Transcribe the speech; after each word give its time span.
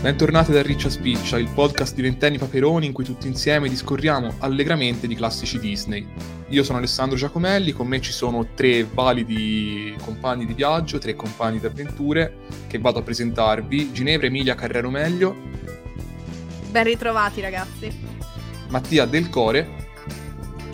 Bentornati 0.00 0.50
da 0.50 0.62
Riccia 0.62 0.88
Spiccia, 0.88 1.38
il 1.38 1.50
podcast 1.52 1.94
di 1.94 2.00
Ventenni 2.00 2.38
Paperoni 2.38 2.86
in 2.86 2.92
cui 2.94 3.04
tutti 3.04 3.26
insieme 3.26 3.68
discorriamo 3.68 4.36
allegramente 4.38 5.06
di 5.06 5.14
classici 5.14 5.58
Disney. 5.58 6.08
Io 6.48 6.62
sono 6.64 6.78
Alessandro 6.78 7.18
Giacomelli, 7.18 7.72
con 7.72 7.86
me 7.86 8.00
ci 8.00 8.10
sono 8.10 8.46
tre 8.54 8.84
validi 8.84 9.94
compagni 10.02 10.46
di 10.46 10.54
viaggio, 10.54 10.96
tre 10.96 11.14
compagni 11.14 11.60
di 11.60 11.66
avventure 11.66 12.38
che 12.66 12.78
vado 12.78 13.00
a 13.00 13.02
presentarvi. 13.02 13.92
Ginevra 13.92 14.28
Emilia 14.28 14.54
Carrero 14.54 14.88
Meglio. 14.88 15.36
Ben 16.70 16.84
ritrovati 16.84 17.42
ragazzi. 17.42 17.94
Mattia 18.68 19.04
Del 19.04 19.28
Core. 19.28 19.68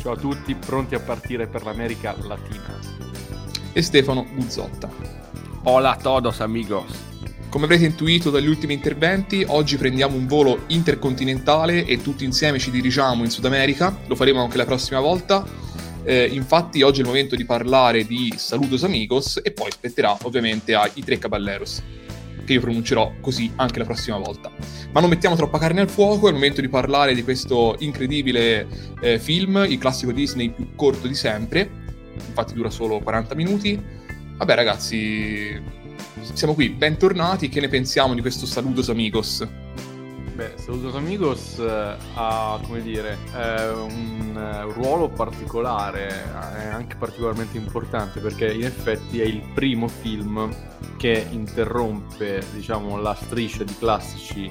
Ciao 0.03 0.13
a 0.13 0.17
tutti, 0.17 0.55
pronti 0.55 0.95
a 0.95 1.01
partire 1.01 1.49
per 1.49 1.65
l'America 1.65 2.15
Latina. 2.21 2.79
E 3.73 3.83
Stefano 3.83 4.25
Guzzotta. 4.37 4.89
Hola 5.65 5.97
todos 6.01 6.39
amigos. 6.39 7.16
Come 7.49 7.65
avrete 7.65 7.87
intuito 7.87 8.31
dagli 8.31 8.49
ultimi 8.49 8.75
interventi, 8.75 9.45
oggi 9.47 9.77
prendiamo 9.77 10.17
un 10.17 10.27
volo 10.27 10.65
intercontinentale 10.67 11.87
e 11.87 12.03
tutti 12.03 12.25
insieme 12.25 12.59
ci 12.59 12.71
dirigiamo 12.71 13.25
in 13.25 13.31
Sud 13.31 13.47
America, 13.47 13.97
lo 14.07 14.15
faremo 14.15 14.43
anche 14.43 14.57
la 14.57 14.67
prossima 14.67 15.01
volta. 15.01 15.47
Eh, 16.03 16.27
infatti 16.27 16.83
oggi 16.83 16.99
è 16.99 17.03
il 17.03 17.09
momento 17.09 17.35
di 17.35 17.45
parlare 17.45 18.05
di 18.05 18.35
Saludos 18.37 18.85
Amigos 18.85 19.41
e 19.43 19.53
poi 19.53 19.71
spetterà 19.71 20.17
ovviamente 20.23 20.75
ai 20.75 21.03
Tre 21.03 21.19
Caballeros, 21.19 21.83
che 22.45 22.53
io 22.53 22.61
pronuncerò 22.61 23.15
così 23.21 23.51
anche 23.57 23.79
la 23.79 23.85
prossima 23.87 24.19
volta. 24.19 24.51
Ma 24.93 25.01
non 25.01 25.09
mettiamo 25.09 25.37
troppa 25.37 25.59
carne 25.59 25.81
al 25.81 25.89
fuoco, 25.89 26.27
è 26.27 26.31
il 26.31 26.35
momento 26.35 26.61
di 26.61 26.69
parlare 26.69 27.15
di 27.15 27.23
questo 27.23 27.77
incredibile 27.79 28.67
eh, 29.01 29.19
film, 29.19 29.65
il 29.67 29.79
classico 29.79 30.13
Disney 30.13 30.51
più 30.51 30.75
corto 30.75 31.07
di 31.07 31.15
sempre, 31.15 31.71
infatti 32.27 32.53
dura 32.53 32.71
solo 32.71 32.99
40 32.99 33.35
minuti. 33.35 33.81
Vabbè 34.37 34.55
ragazzi, 34.55 35.59
siamo 36.33 36.55
qui, 36.55 36.71
bentornati, 36.71 37.49
che 37.49 37.61
ne 37.61 37.69
pensiamo 37.69 38.15
di 38.15 38.21
questo 38.21 38.47
Saludos 38.47 38.89
Amigos? 38.89 39.47
Beh, 40.35 40.53
Saludos 40.57 40.95
Amigos 40.95 41.59
eh, 41.59 41.97
ha, 42.15 42.61
come 42.63 42.83
dire, 42.83 43.17
eh, 43.35 43.69
un, 43.71 44.35
un 44.37 44.73
ruolo 44.73 45.09
particolare, 45.09 46.09
è 46.59 46.67
anche 46.67 46.97
particolarmente 46.97 47.57
importante 47.57 48.21
perché 48.21 48.53
in 48.53 48.65
effetti 48.65 49.21
è 49.21 49.25
il 49.25 49.41
primo 49.55 49.89
film 49.89 50.55
che 50.99 51.27
interrompe, 51.31 52.43
diciamo, 52.53 52.99
la 52.99 53.15
striscia 53.15 53.65
di 53.65 53.77
classici 53.79 54.51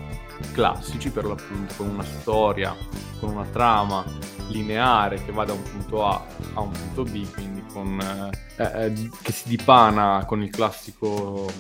classici 0.53 1.09
per 1.09 1.25
l'appunto, 1.25 1.73
con 1.77 1.89
una 1.89 2.03
storia, 2.03 2.75
con 3.19 3.29
una 3.29 3.45
trama 3.45 4.03
lineare 4.49 5.23
che 5.23 5.31
va 5.31 5.45
da 5.45 5.53
un 5.53 5.61
punto 5.63 6.05
A 6.05 6.23
a 6.53 6.59
un 6.61 6.71
punto 6.71 7.03
B, 7.03 7.31
quindi 7.33 7.54
con, 7.75 8.31
eh, 8.55 8.85
eh, 8.85 9.09
che 9.21 9.33
si 9.33 9.49
dipana 9.49 10.23
con 10.25 10.41
il 10.41 10.49
classico 10.49 11.51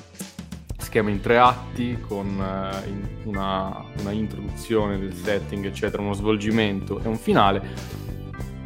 schema 0.77 1.09
in 1.09 1.19
tre 1.19 1.37
atti, 1.37 1.99
con 2.07 2.39
eh, 2.39 2.87
in 2.87 3.05
una, 3.25 3.83
una 3.99 4.11
introduzione 4.11 4.97
del 4.97 5.13
setting, 5.13 5.65
eccetera, 5.65 6.01
uno 6.01 6.13
svolgimento 6.13 7.01
e 7.03 7.07
un 7.09 7.17
finale 7.17 8.03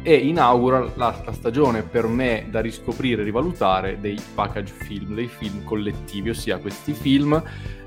e 0.02 0.14
inaugura 0.14 0.92
la, 0.94 1.22
la, 1.24 1.32
stagione 1.32 1.82
per 1.82 2.06
me 2.06 2.46
da 2.48 2.60
riscoprire 2.60 3.20
e 3.20 3.24
rivalutare 3.24 3.98
dei 4.00 4.18
package 4.34 4.72
film, 4.72 5.14
dei 5.14 5.26
film 5.26 5.64
collettivi, 5.64 6.30
ossia 6.30 6.58
questi 6.58 6.92
film 6.92 7.42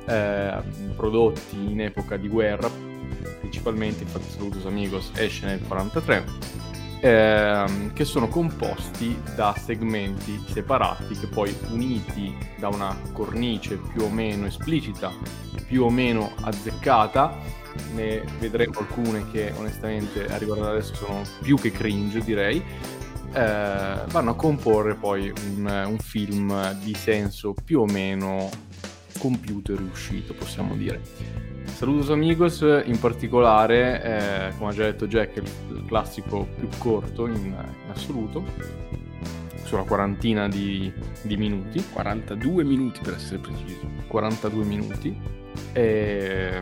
eh, 0.05 0.58
prodotti 0.95 1.55
in 1.72 1.81
epoca 1.81 2.17
di 2.17 2.27
guerra, 2.27 2.70
principalmente, 3.39 4.03
infatti 4.03 4.30
Saludos 4.30 4.66
Amigos 4.66 5.11
esce 5.16 5.45
nel 5.45 5.61
1943, 5.61 6.62
ehm, 7.04 7.92
che 7.92 8.06
sono 8.06 8.30
composti 8.30 9.22
da 9.36 9.54
segmenti 9.62 10.42
separati 10.48 11.16
che 11.16 11.28
poi 11.28 11.54
uniti 11.70 12.36
da 12.58 12.70
una 12.70 12.98
cornice 13.12 13.76
più 13.76 14.04
o 14.04 14.10
meno 14.10 14.45
esplicita, 14.45 15.12
più 15.68 15.84
o 15.84 15.90
meno 15.90 16.32
azzeccata, 16.42 17.38
ne 17.94 18.23
vedremo 18.40 18.80
alcune 18.80 19.30
che 19.32 19.52
onestamente 19.58 20.26
a 20.27 20.38
riguardo 20.38 20.70
adesso 20.70 20.95
sono 20.95 21.22
più 21.42 21.58
che 21.58 21.72
cringe 21.72 22.22
direi, 22.22 22.64
eh, 23.33 23.95
vanno 24.08 24.30
a 24.30 24.36
comporre 24.36 24.95
poi 24.95 25.33
un, 25.56 25.86
un 25.88 25.98
film 25.98 26.73
di 26.80 26.94
senso 26.94 27.54
più 27.66 27.82
o 27.82 27.86
meno 27.86 28.50
compiuto 29.17 29.73
e 29.73 29.77
riuscito, 29.77 30.33
possiamo 30.33 30.76
dire. 30.76 31.52
Saludos 31.66 32.10
Amigos 32.10 32.62
in 32.86 33.00
particolare, 33.00 34.04
eh, 34.52 34.58
come 34.58 34.70
ha 34.70 34.74
già 34.74 34.84
detto 34.84 35.08
Jack, 35.08 35.38
è 35.38 35.40
il 35.40 35.84
classico 35.88 36.48
più 36.58 36.68
corto 36.78 37.26
in, 37.28 37.36
in 37.36 37.92
assoluto, 37.92 38.44
sulla 39.64 39.84
quarantina 39.84 40.48
di, 40.48 40.92
di, 41.22 41.38
minuti. 41.38 41.84
42 41.92 42.64
minuti 42.64 43.00
per 43.02 43.16
essere 43.16 43.40
precisi. 43.40 43.80
42 44.08 44.66
minuti. 44.66 45.18
E, 45.74 46.62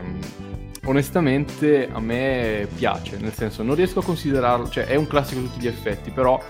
onestamente 0.84 1.88
a 1.90 2.00
me 2.00 2.66
piace, 2.74 3.18
nel 3.18 3.32
senso 3.32 3.62
non 3.62 3.74
riesco 3.74 4.00
a 4.00 4.04
considerarlo, 4.04 4.68
cioè 4.68 4.86
è 4.86 4.96
un 4.96 5.06
classico 5.06 5.40
a 5.40 5.44
tutti 5.44 5.60
gli 5.60 5.68
effetti, 5.68 6.10
però 6.10 6.42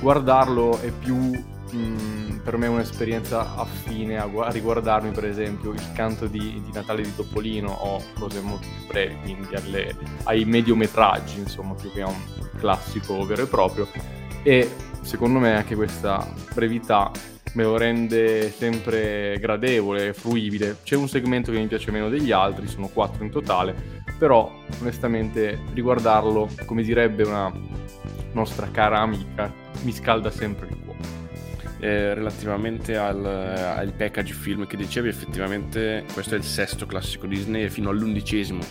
guardarlo 0.00 0.78
è 0.80 0.90
più 0.90 1.30
mm, 1.74 2.38
per 2.38 2.56
me 2.56 2.66
un'esperienza 2.66 3.56
affine 3.56 4.18
a, 4.18 4.24
a, 4.24 4.50
riguardarmi 4.50 5.10
per 5.10 5.24
esempio 5.24 5.72
il 5.72 5.92
canto 5.92 6.26
di, 6.26 6.62
di, 6.64 6.70
Natale 6.72 7.02
di 7.02 7.14
Topolino 7.14 7.70
o 7.70 8.02
cose 8.18 8.40
molto 8.40 8.66
più 8.66 8.86
brevi, 8.86 9.16
quindi 9.22 9.54
alle, 9.54 9.96
ai 10.24 10.44
mediometraggi 10.44 11.38
insomma 11.38 11.74
più 11.74 11.90
che 11.92 12.02
a 12.02 12.08
un 12.08 12.50
classico 12.58 13.24
vero 13.26 13.42
e 13.42 13.46
proprio 13.46 13.88
e 14.42 14.70
secondo 15.00 15.38
me 15.38 15.56
anche 15.56 15.74
questa 15.74 16.32
brevità 16.54 17.10
me 17.54 17.62
lo 17.62 17.76
rende 17.76 18.50
sempre 18.50 19.38
gradevole, 19.38 20.12
fruibile. 20.12 20.78
C'è 20.82 20.96
un 20.96 21.08
segmento 21.08 21.52
che 21.52 21.58
mi 21.58 21.66
piace 21.66 21.90
meno 21.90 22.08
degli 22.08 22.32
altri, 22.32 22.66
sono 22.66 22.88
quattro 22.88 23.24
in 23.24 23.30
totale, 23.30 24.02
però 24.18 24.52
onestamente 24.80 25.60
riguardarlo, 25.72 26.48
come 26.66 26.82
direbbe 26.82 27.22
una 27.22 27.52
nostra 28.32 28.68
cara 28.70 28.98
amica, 28.98 29.52
mi 29.82 29.92
scalda 29.92 30.30
sempre 30.30 30.66
il 30.68 30.78
cuore 30.84 31.13
eh, 31.84 32.14
relativamente 32.14 32.96
al, 32.96 33.22
al, 33.22 33.92
package 33.92 34.32
film 34.32 34.66
che 34.66 34.74
dicevi, 34.74 35.08
effettivamente 35.08 36.06
questo 36.14 36.34
è 36.34 36.38
il 36.38 36.42
sesto 36.42 36.86
classico 36.86 37.26
Disney 37.26 37.64
e 37.64 37.68
fino 37.68 37.90
all'undicesimo 37.90 38.62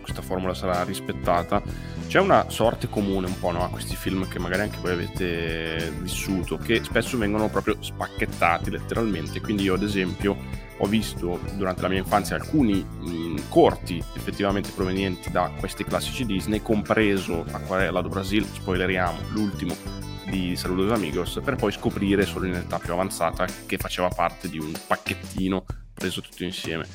questa 0.00 0.22
formula 0.22 0.54
sarà 0.54 0.84
rispettata. 0.84 1.60
C'è 2.06 2.20
una 2.20 2.48
sorte 2.48 2.88
comune 2.88 3.26
un 3.26 3.36
po' 3.40 3.50
no, 3.50 3.64
a 3.64 3.68
questi 3.70 3.96
film 3.96 4.28
che 4.28 4.38
magari 4.38 4.62
anche 4.62 4.78
voi 4.80 4.92
avete 4.92 5.92
vissuto, 5.98 6.58
che 6.58 6.80
spesso 6.84 7.18
vengono 7.18 7.48
proprio 7.48 7.76
spacchettati 7.80 8.70
letteralmente. 8.70 9.40
Quindi 9.40 9.64
io 9.64 9.74
ad 9.74 9.82
esempio 9.82 10.36
ho 10.78 10.86
visto 10.86 11.40
durante 11.56 11.82
la 11.82 11.88
mia 11.88 11.98
infanzia 11.98 12.36
alcuni 12.36 12.82
mh, 12.82 13.48
corti 13.48 14.02
effettivamente 14.14 14.70
provenienti 14.72 15.28
da 15.32 15.50
questi 15.58 15.82
classici 15.82 16.24
Disney, 16.24 16.62
compreso 16.62 17.44
Aquarella 17.50 18.00
do 18.00 18.08
Brasil, 18.08 18.44
spoileriamo, 18.44 19.18
l'ultimo 19.32 20.09
di 20.30 20.56
Saludos 20.56 20.92
Amigos 20.92 21.40
per 21.44 21.56
poi 21.56 21.72
scoprire 21.72 22.24
solo 22.24 22.46
in 22.46 22.54
età 22.54 22.78
più 22.78 22.92
avanzata 22.92 23.46
che 23.66 23.76
faceva 23.76 24.08
parte 24.08 24.48
di 24.48 24.58
un 24.58 24.72
pacchettino 24.86 25.64
preso 25.92 26.22
tutto 26.22 26.44
insieme. 26.44 26.86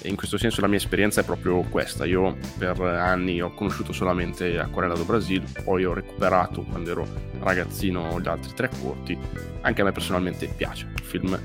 E 0.00 0.08
in 0.08 0.16
questo 0.16 0.38
senso 0.38 0.60
la 0.60 0.68
mia 0.68 0.78
esperienza 0.78 1.20
è 1.20 1.24
proprio 1.24 1.60
questa. 1.62 2.04
Io 2.06 2.36
per 2.56 2.80
anni 2.80 3.42
ho 3.42 3.52
conosciuto 3.52 3.92
solamente 3.92 4.58
Aquarella 4.58 4.94
do 4.94 5.04
Brasil, 5.04 5.42
poi 5.64 5.84
ho 5.84 5.92
recuperato 5.92 6.62
quando 6.62 6.90
ero 6.90 7.06
ragazzino 7.40 8.20
gli 8.20 8.28
altri 8.28 8.54
tre 8.54 8.70
corti. 8.80 9.18
Anche 9.62 9.80
a 9.80 9.84
me 9.84 9.92
personalmente 9.92 10.46
piace. 10.46 10.86
Il 10.96 11.04
film 11.04 11.38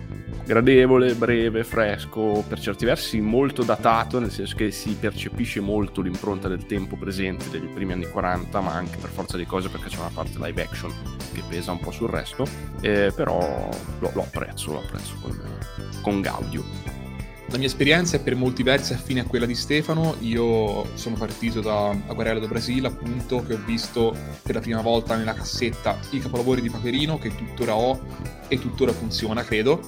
gradevole, 0.50 1.14
breve, 1.14 1.64
fresco, 1.64 2.44
per 2.48 2.60
certi 2.60 2.84
versi 2.84 3.22
molto 3.22 3.62
datato, 3.62 4.18
nel 4.18 4.32
senso 4.32 4.56
che 4.56 4.72
si 4.72 4.98
percepisce 5.00 5.60
molto 5.60 6.02
l'impronta 6.02 6.48
del 6.48 6.66
tempo 6.66 6.96
presente 6.96 7.52
degli 7.52 7.68
primi 7.68 7.92
anni 7.92 8.10
40, 8.10 8.60
ma 8.60 8.74
anche 8.74 8.98
per 8.98 9.12
forza 9.12 9.38
di 9.38 9.46
cose 9.46 9.70
perché 9.70 9.90
c'è 9.90 10.00
una 10.00 10.10
parte 10.12 10.40
live 10.40 10.60
action 10.60 10.92
che 11.34 11.44
pesa 11.48 11.72
un 11.72 11.80
po' 11.80 11.92
sul 11.92 12.10
resto, 12.10 12.48
eh, 12.82 13.12
però 13.16 13.70
lo, 14.00 14.12
lo, 14.12 14.22
apprezzo, 14.22 14.72
lo 14.72 14.80
apprezzo 14.80 15.14
con, 15.22 15.40
con 16.02 16.20
gaudio. 16.20 16.64
La 17.52 17.58
mia 17.60 17.68
esperienza 17.68 18.18
è 18.18 18.20
per 18.20 18.36
molti 18.36 18.64
versi 18.64 18.94
affine 18.94 19.20
a 19.20 19.26
quella 19.26 19.46
di 19.46 19.56
Stefano. 19.56 20.16
Io 20.22 20.86
sono 20.96 21.16
partito 21.16 21.62
da 21.62 21.90
Aquarella 21.90 22.40
do 22.40 22.48
Brasile, 22.48 22.88
appunto, 22.88 23.44
che 23.46 23.54
ho 23.54 23.60
visto 23.64 24.16
per 24.42 24.56
la 24.56 24.62
prima 24.62 24.82
volta 24.82 25.16
nella 25.16 25.34
cassetta 25.34 26.00
i 26.12 26.20
capolavori 26.20 26.62
di 26.62 26.72
Paperino, 26.72 27.20
che 27.20 27.36
tuttora 27.36 27.76
ho 27.76 28.00
e 28.48 28.60
tuttora 28.60 28.92
funziona, 28.94 29.44
credo. 29.44 29.82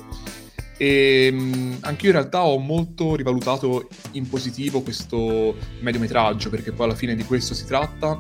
E 0.82 1.28
ehm, 1.28 1.78
anche 1.82 2.08
io 2.08 2.12
in 2.12 2.18
realtà 2.18 2.44
ho 2.44 2.58
molto 2.58 3.16
rivalutato 3.16 3.88
in 4.14 4.28
positivo 4.28 4.82
questo 4.82 5.56
mediometraggio, 5.80 6.50
perché 6.50 6.72
poi 6.72 6.88
alla 6.88 6.96
fine 6.96 7.16
di 7.16 7.24
questo 7.24 7.54
si 7.54 7.66
tratta. 7.66 8.20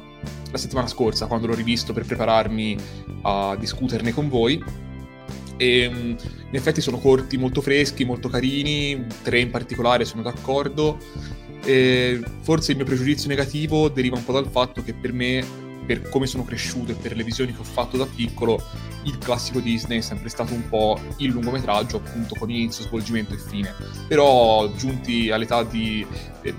La 0.51 0.57
settimana 0.59 0.85
scorsa, 0.85 1.25
quando 1.25 1.47
l'ho 1.47 1.55
rivisto 1.55 1.91
per 1.91 2.05
prepararmi 2.05 2.77
a 3.23 3.55
discuterne 3.59 4.13
con 4.13 4.29
voi. 4.29 4.63
E 5.57 5.79
ehm, 5.79 6.15
in 6.49 6.55
effetti 6.55 6.81
sono 6.81 6.99
corti 6.99 7.35
molto 7.35 7.61
freschi, 7.61 8.05
molto 8.05 8.29
carini, 8.29 9.07
tre 9.23 9.39
in 9.39 9.49
particolare 9.49 10.05
sono 10.05 10.21
d'accordo. 10.21 10.99
E 11.65 12.21
forse 12.41 12.71
il 12.71 12.77
mio 12.77 12.85
pregiudizio 12.85 13.27
negativo 13.27 13.89
deriva 13.89 14.17
un 14.17 14.23
po' 14.23 14.33
dal 14.33 14.47
fatto 14.47 14.83
che 14.83 14.93
per 14.93 15.13
me 15.13 15.43
per 15.91 16.07
come 16.09 16.25
sono 16.25 16.45
cresciuto 16.45 16.93
e 16.93 16.95
per 16.95 17.17
le 17.17 17.23
visioni 17.23 17.51
che 17.53 17.59
ho 17.59 17.65
fatto 17.65 17.97
da 17.97 18.05
piccolo, 18.05 18.63
il 19.03 19.17
classico 19.17 19.59
Disney 19.59 19.97
è 19.97 20.01
sempre 20.01 20.29
stato 20.29 20.53
un 20.53 20.69
po' 20.69 20.97
il 21.17 21.31
lungometraggio, 21.31 21.97
appunto, 21.97 22.35
con 22.35 22.49
inizio, 22.49 22.85
svolgimento 22.85 23.33
e 23.33 23.37
fine. 23.37 23.75
Però 24.07 24.71
giunti 24.73 25.29
all'età 25.31 25.63
di... 25.63 26.05
Eh, 26.43 26.55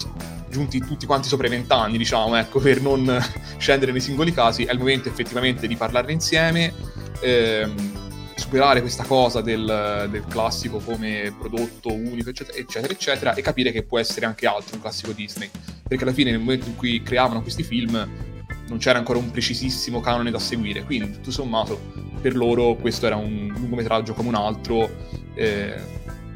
giunti 0.50 0.80
tutti 0.80 1.06
quanti 1.06 1.28
sopra 1.28 1.46
i 1.46 1.50
vent'anni, 1.50 1.96
diciamo, 1.96 2.36
ecco, 2.36 2.60
per 2.60 2.82
non 2.82 3.24
scendere 3.56 3.90
nei 3.90 4.02
singoli 4.02 4.34
casi, 4.34 4.64
è 4.64 4.72
il 4.72 4.78
momento 4.78 5.08
effettivamente 5.08 5.66
di 5.66 5.76
parlarne 5.76 6.12
insieme, 6.12 6.74
ehm, 7.20 8.34
superare 8.34 8.82
questa 8.82 9.04
cosa 9.04 9.40
del, 9.40 10.08
del, 10.10 10.26
classico 10.28 10.76
come 10.76 11.34
prodotto 11.38 11.90
unico, 11.90 12.28
eccetera, 12.28 12.58
eccetera, 12.58 12.92
eccetera, 12.92 13.34
e 13.34 13.40
capire 13.40 13.72
che 13.72 13.82
può 13.82 13.98
essere 13.98 14.26
anche 14.26 14.46
altro 14.46 14.74
un 14.74 14.82
classico 14.82 15.12
Disney. 15.12 15.48
Perché 15.88 16.04
alla 16.04 16.12
fine, 16.12 16.32
nel 16.32 16.40
momento 16.40 16.68
in 16.68 16.76
cui 16.76 17.02
creavano 17.02 17.40
questi 17.40 17.62
film, 17.62 18.30
non 18.72 18.80
c'era 18.80 18.98
ancora 18.98 19.18
un 19.18 19.30
precisissimo 19.30 20.00
canone 20.00 20.30
da 20.30 20.38
seguire, 20.38 20.82
quindi 20.84 21.12
tutto 21.12 21.30
sommato 21.30 21.78
per 22.22 22.34
loro 22.34 22.74
questo 22.76 23.04
era 23.06 23.16
un 23.16 23.52
lungometraggio 23.54 24.14
come 24.14 24.28
un 24.28 24.34
altro, 24.34 24.90
eh, 25.34 25.74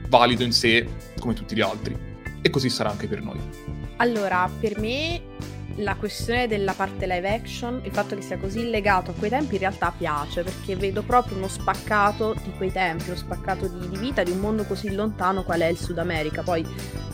valido 0.08 0.42
in 0.42 0.52
sé 0.52 0.86
come 1.18 1.32
tutti 1.32 1.54
gli 1.54 1.62
altri. 1.62 1.96
E 2.42 2.50
così 2.50 2.68
sarà 2.68 2.90
anche 2.90 3.08
per 3.08 3.22
noi. 3.22 3.38
Allora, 3.96 4.48
per 4.60 4.78
me 4.78 5.22
la 5.76 5.94
questione 5.94 6.46
della 6.46 6.74
parte 6.74 7.06
live 7.06 7.34
action, 7.34 7.80
il 7.82 7.90
fatto 7.90 8.14
che 8.14 8.20
sia 8.20 8.36
così 8.36 8.68
legato 8.68 9.12
a 9.12 9.14
quei 9.14 9.30
tempi 9.30 9.54
in 9.54 9.60
realtà 9.60 9.92
piace 9.96 10.42
perché 10.42 10.76
vedo 10.76 11.02
proprio 11.02 11.38
uno 11.38 11.48
spaccato 11.48 12.34
di 12.44 12.52
quei 12.56 12.70
tempi, 12.70 13.08
uno 13.08 13.16
spaccato 13.16 13.66
di, 13.66 13.88
di 13.88 13.96
vita 13.96 14.22
di 14.22 14.30
un 14.30 14.40
mondo 14.40 14.64
così 14.64 14.94
lontano 14.94 15.42
qual 15.42 15.60
è 15.60 15.66
il 15.66 15.78
Sud 15.78 15.96
America. 15.98 16.42
Poi, 16.42 16.64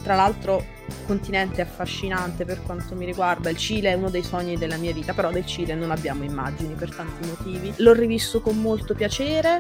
tra 0.03 0.17
l'altro, 0.17 0.65
continente 1.07 1.61
affascinante 1.61 2.45
per 2.45 2.63
quanto 2.63 2.95
mi 2.95 3.05
riguarda. 3.05 3.51
Il 3.51 3.57
Cile 3.57 3.91
è 3.91 3.95
uno 3.95 4.11
dei 4.11 4.23
sogni 4.23 4.57
della 4.57 4.77
mia 4.77 4.93
vita, 4.93 5.13
però 5.13 5.31
del 5.31 5.47
Cile 5.47 5.75
non 5.75 5.91
abbiamo 5.91 6.25
immagini 6.25 6.75
per 6.75 6.95
tanti 6.95 7.29
motivi. 7.29 7.73
L'ho 7.79 7.93
rivisto 7.93 8.41
con 8.41 8.61
molto 8.61 8.95
piacere. 8.95 9.59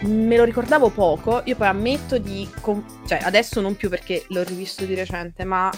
Me 0.00 0.36
lo 0.36 0.44
ricordavo 0.44 0.90
poco, 0.90 1.42
io 1.44 1.56
poi 1.56 1.66
ammetto 1.66 2.18
di... 2.18 2.48
Com- 2.60 2.84
cioè 3.06 3.18
adesso 3.22 3.60
non 3.60 3.74
più 3.74 3.88
perché 3.88 4.24
l'ho 4.28 4.44
rivisto 4.44 4.84
di 4.84 4.94
recente, 4.94 5.42
ma 5.42 5.70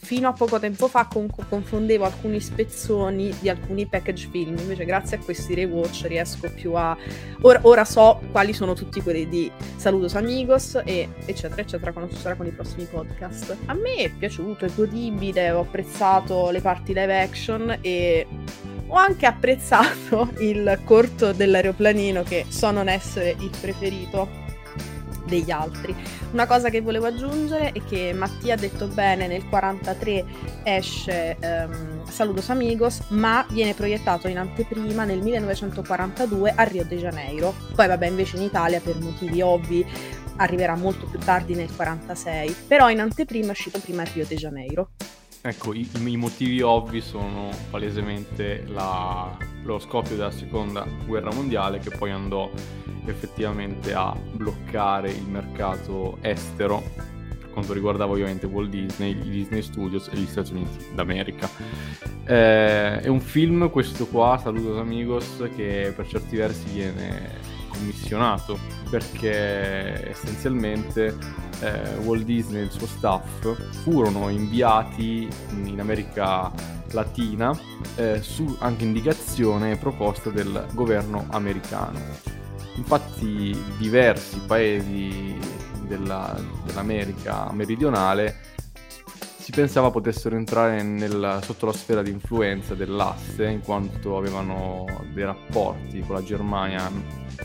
fino 0.00 0.28
a 0.28 0.32
poco 0.32 0.58
tempo 0.58 0.86
fa 0.88 1.06
comunque 1.06 1.44
confondevo 1.48 2.04
alcuni 2.04 2.40
spezzoni 2.40 3.34
di 3.40 3.48
alcuni 3.48 3.86
package 3.86 4.28
film, 4.30 4.56
invece 4.56 4.84
grazie 4.84 5.16
a 5.16 5.20
questi 5.20 5.54
rewatch 5.54 6.06
riesco 6.06 6.50
più 6.54 6.74
a... 6.74 6.96
Ora, 7.42 7.60
ora 7.62 7.84
so 7.84 8.20
quali 8.30 8.52
sono 8.52 8.74
tutti 8.74 9.02
quelli 9.02 9.28
di 9.28 9.50
Saludos 9.76 10.14
Amigos 10.14 10.80
e 10.84 11.08
eccetera 11.24 11.60
eccetera 11.60 11.92
quando 11.92 12.14
ci 12.14 12.20
sarà 12.20 12.36
con 12.36 12.46
i 12.46 12.52
prossimi 12.52 12.84
podcast. 12.84 13.56
A 13.66 13.74
me 13.74 13.96
è 13.96 14.10
piaciuto, 14.10 14.64
è 14.64 14.70
godibile, 14.74 15.50
ho 15.50 15.60
apprezzato 15.60 16.50
le 16.50 16.60
parti 16.60 16.94
live 16.94 17.20
action 17.20 17.78
e 17.80 18.26
ho 18.86 18.94
anche 18.94 19.26
apprezzato 19.26 20.30
il 20.38 20.80
corto 20.84 21.32
dell'aeroplanino 21.32 22.22
che 22.22 22.46
so 22.48 22.70
non 22.70 22.88
essere 22.88 23.34
il 23.38 23.50
preferito 23.60 24.46
degli 25.26 25.50
altri. 25.50 25.94
Una 26.30 26.46
cosa 26.46 26.68
che 26.68 26.82
volevo 26.82 27.06
aggiungere 27.06 27.72
è 27.72 27.82
che 27.82 28.12
Mattia 28.12 28.52
ha 28.52 28.56
detto 28.58 28.86
bene, 28.86 29.26
nel 29.26 29.48
43 29.48 30.24
esce 30.62 31.38
um, 31.40 32.04
Saludos 32.04 32.50
Amigos, 32.50 33.00
ma 33.08 33.46
viene 33.48 33.72
proiettato 33.72 34.28
in 34.28 34.36
anteprima 34.36 35.04
nel 35.04 35.20
1942 35.22 36.52
a 36.54 36.62
Rio 36.64 36.84
de 36.84 36.96
Janeiro. 36.96 37.54
Poi 37.74 37.86
vabbè 37.86 38.06
invece 38.06 38.36
in 38.36 38.42
Italia 38.42 38.78
per 38.80 39.00
motivi 39.00 39.40
ovvi 39.40 39.86
arriverà 40.36 40.76
molto 40.76 41.06
più 41.06 41.18
tardi 41.18 41.54
nel 41.54 41.74
46, 41.74 42.54
però 42.66 42.90
in 42.90 43.00
anteprima 43.00 43.48
è 43.48 43.50
uscito 43.50 43.80
prima 43.80 44.02
a 44.02 44.08
Rio 44.12 44.26
de 44.26 44.34
Janeiro. 44.36 44.90
Ecco, 45.40 45.72
i, 45.72 45.88
i 46.04 46.16
motivi 46.16 46.60
ovvi 46.60 47.00
sono 47.00 47.50
palesemente 47.70 48.64
la, 48.66 49.36
lo 49.62 49.78
scoppio 49.78 50.16
della 50.16 50.30
seconda 50.30 50.84
guerra 51.06 51.32
mondiale 51.32 51.78
che 51.78 51.90
poi 51.90 52.10
andò 52.10 52.50
effettivamente 53.06 53.94
a 53.94 54.14
bloccare 54.32 55.10
il 55.10 55.26
mercato 55.26 56.18
estero 56.20 56.82
per 57.38 57.50
quanto 57.50 57.72
riguardava 57.72 58.12
ovviamente 58.12 58.46
Walt 58.46 58.68
Disney, 58.68 59.12
i 59.12 59.30
Disney 59.30 59.62
Studios 59.62 60.08
e 60.08 60.16
gli 60.16 60.26
Stati 60.26 60.52
Uniti 60.52 60.84
d'America. 60.94 61.48
Eh, 62.24 63.00
è 63.00 63.08
un 63.08 63.20
film, 63.20 63.70
questo 63.70 64.06
qua, 64.06 64.38
Saludos 64.42 64.78
Amigos, 64.78 65.48
che 65.56 65.92
per 65.94 66.06
certi 66.06 66.36
versi 66.36 66.68
viene 66.72 67.47
commissionato 67.78 68.58
perché 68.90 70.10
essenzialmente 70.10 71.16
eh, 71.60 71.96
Walt 72.02 72.24
Disney 72.24 72.60
e 72.60 72.64
il 72.64 72.70
suo 72.70 72.86
staff 72.86 73.54
furono 73.82 74.28
inviati 74.28 75.28
in 75.64 75.80
America 75.80 76.52
Latina 76.92 77.56
eh, 77.96 78.20
su 78.22 78.56
anche 78.60 78.84
indicazione 78.84 79.76
proposta 79.76 80.30
del 80.30 80.66
governo 80.72 81.26
americano. 81.30 82.00
Infatti 82.76 83.56
diversi 83.76 84.40
paesi 84.46 85.36
della, 85.86 86.38
dell'America 86.64 87.50
meridionale 87.52 88.56
si 89.48 89.54
pensava 89.54 89.90
potessero 89.90 90.36
entrare 90.36 90.82
nel, 90.82 91.38
sotto 91.42 91.64
la 91.64 91.72
sfera 91.72 92.02
di 92.02 92.10
influenza 92.10 92.74
dell'asse 92.74 93.46
in 93.46 93.60
quanto 93.60 94.18
avevano 94.18 94.84
dei 95.14 95.24
rapporti 95.24 96.00
con 96.00 96.16
la 96.16 96.22
Germania 96.22 96.92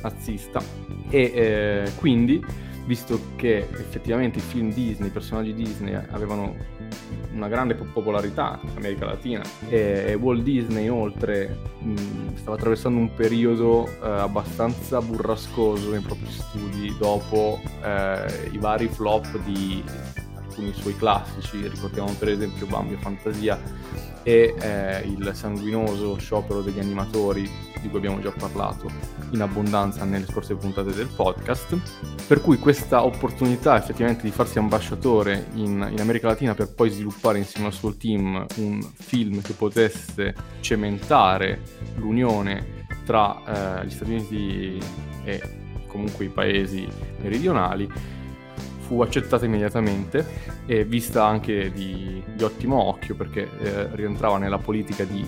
nazista. 0.02 0.62
E 1.10 1.32
eh, 1.34 1.92
quindi 1.96 2.46
visto 2.86 3.18
che 3.38 3.60
effettivamente 3.60 4.40
i 4.40 4.42
film 4.42 4.74
Disney, 4.74 5.08
i 5.08 5.12
personaggi 5.12 5.54
Disney 5.54 5.94
avevano 5.94 6.54
una 7.32 7.48
grande 7.48 7.74
popolarità 7.74 8.60
in 8.62 8.76
America 8.76 9.06
Latina 9.06 9.42
e 9.70 10.14
Walt 10.20 10.44
Disney 10.44 10.84
inoltre 10.84 11.58
mh, 11.80 12.36
stava 12.36 12.58
attraversando 12.58 13.00
un 13.00 13.14
periodo 13.14 13.88
eh, 13.88 14.10
abbastanza 14.10 15.02
burrascoso 15.02 15.92
nei 15.92 16.02
propri 16.02 16.30
studi 16.30 16.94
dopo 17.00 17.62
eh, 17.82 18.50
i 18.52 18.58
vari 18.58 18.90
flop 18.90 19.38
di 19.46 19.82
alcuni 20.54 20.74
suoi 20.74 20.96
classici, 20.96 21.68
ricordiamo 21.68 22.14
per 22.14 22.30
esempio 22.30 22.68
Bambi 22.68 22.94
e 22.94 22.98
Fantasia 22.98 23.60
e 24.22 24.56
eh, 24.58 25.00
il 25.02 25.32
sanguinoso 25.34 26.16
sciopero 26.18 26.62
degli 26.62 26.80
animatori 26.80 27.50
di 27.82 27.90
cui 27.90 27.98
abbiamo 27.98 28.22
già 28.22 28.32
parlato 28.32 28.90
in 29.32 29.42
abbondanza 29.42 30.06
nelle 30.06 30.26
scorse 30.26 30.56
puntate 30.56 30.94
del 30.94 31.10
podcast, 31.14 31.78
per 32.28 32.40
cui 32.40 32.58
questa 32.58 33.04
opportunità 33.04 33.76
effettivamente 33.76 34.24
di 34.24 34.32
farsi 34.32 34.60
ambasciatore 34.60 35.48
in, 35.56 35.90
in 35.92 36.00
America 36.00 36.28
Latina 36.28 36.54
per 36.54 36.74
poi 36.74 36.92
sviluppare 36.92 37.40
insieme 37.40 37.68
al 37.68 37.74
suo 37.74 37.96
team 37.96 38.46
un 38.58 38.82
film 38.94 39.42
che 39.42 39.54
potesse 39.54 40.34
cementare 40.62 41.62
l'unione 41.96 42.86
tra 43.06 43.82
eh, 43.82 43.86
gli 43.88 43.92
Stati 43.92 44.12
Uniti 44.12 44.80
e 45.26 45.42
comunque 45.88 46.26
i 46.26 46.30
paesi 46.30 46.88
meridionali 47.22 48.22
fu 48.86 49.02
accettata 49.02 49.46
immediatamente 49.46 50.26
e 50.66 50.84
vista 50.84 51.26
anche 51.26 51.72
di, 51.72 52.22
di 52.36 52.44
ottimo 52.44 52.82
occhio 52.84 53.16
perché 53.16 53.50
eh, 53.60 53.88
rientrava 53.96 54.38
nella 54.38 54.58
politica 54.58 55.04
di 55.04 55.26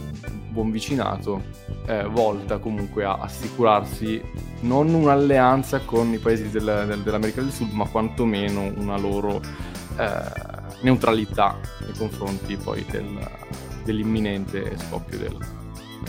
buon 0.49 0.71
vicinato 0.71 1.41
eh, 1.85 2.03
volta 2.03 2.59
comunque 2.59 3.03
a 3.03 3.17
assicurarsi 3.19 4.21
non 4.61 4.93
un'alleanza 4.93 5.81
con 5.81 6.13
i 6.13 6.17
paesi 6.17 6.49
del, 6.49 6.85
del, 6.87 7.01
dell'America 7.01 7.41
del 7.41 7.51
Sud 7.51 7.71
ma 7.71 7.87
quantomeno 7.87 8.71
una 8.75 8.97
loro 8.97 9.41
eh, 9.97 10.63
neutralità 10.81 11.57
nei 11.81 11.93
confronti 11.97 12.57
poi 12.57 12.85
del, 12.89 13.19
dell'imminente 13.83 14.77
scoppio 14.77 15.17
del, 15.17 15.37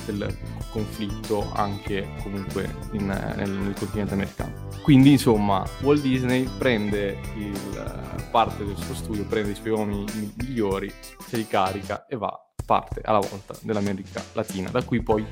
del 0.04 0.37
conflitto 0.76 1.50
anche 1.54 2.06
comunque 2.23 2.71
in, 2.92 3.06
nel, 3.06 3.50
nel, 3.50 3.75
continente 3.75 4.12
americano. 4.12 4.68
Quindi 4.83 5.12
insomma 5.12 5.64
Walt 5.80 6.02
Disney 6.02 6.47
prende 6.59 7.18
il, 7.37 8.28
parte 8.30 8.62
del 8.66 8.76
suo 8.76 8.95
studio, 8.95 9.25
prende 9.25 9.52
i 9.52 9.54
suoi 9.54 9.71
uomini 9.71 10.04
migliori, 10.37 10.92
se 11.26 11.38
li 11.38 11.47
carica 11.47 12.04
e 12.06 12.16
va 12.16 12.30
parte 12.66 13.00
alla 13.02 13.21
volta 13.21 13.54
dell'America 13.62 14.23
Latina, 14.35 14.68
da 14.68 14.83
cui 14.83 15.02
poi 15.02 15.25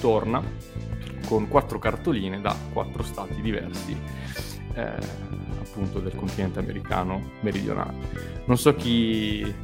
torna 0.00 0.42
con 1.28 1.46
quattro 1.46 1.78
cartoline 1.78 2.40
da 2.40 2.56
quattro 2.72 3.04
stati 3.04 3.40
diversi. 3.40 3.96
Eh, 4.74 5.36
appunto 5.60 6.00
del 6.00 6.16
continente 6.16 6.58
americano 6.58 7.32
meridionale. 7.42 7.94
Non 8.46 8.58
so 8.58 8.74
chi 8.74 9.54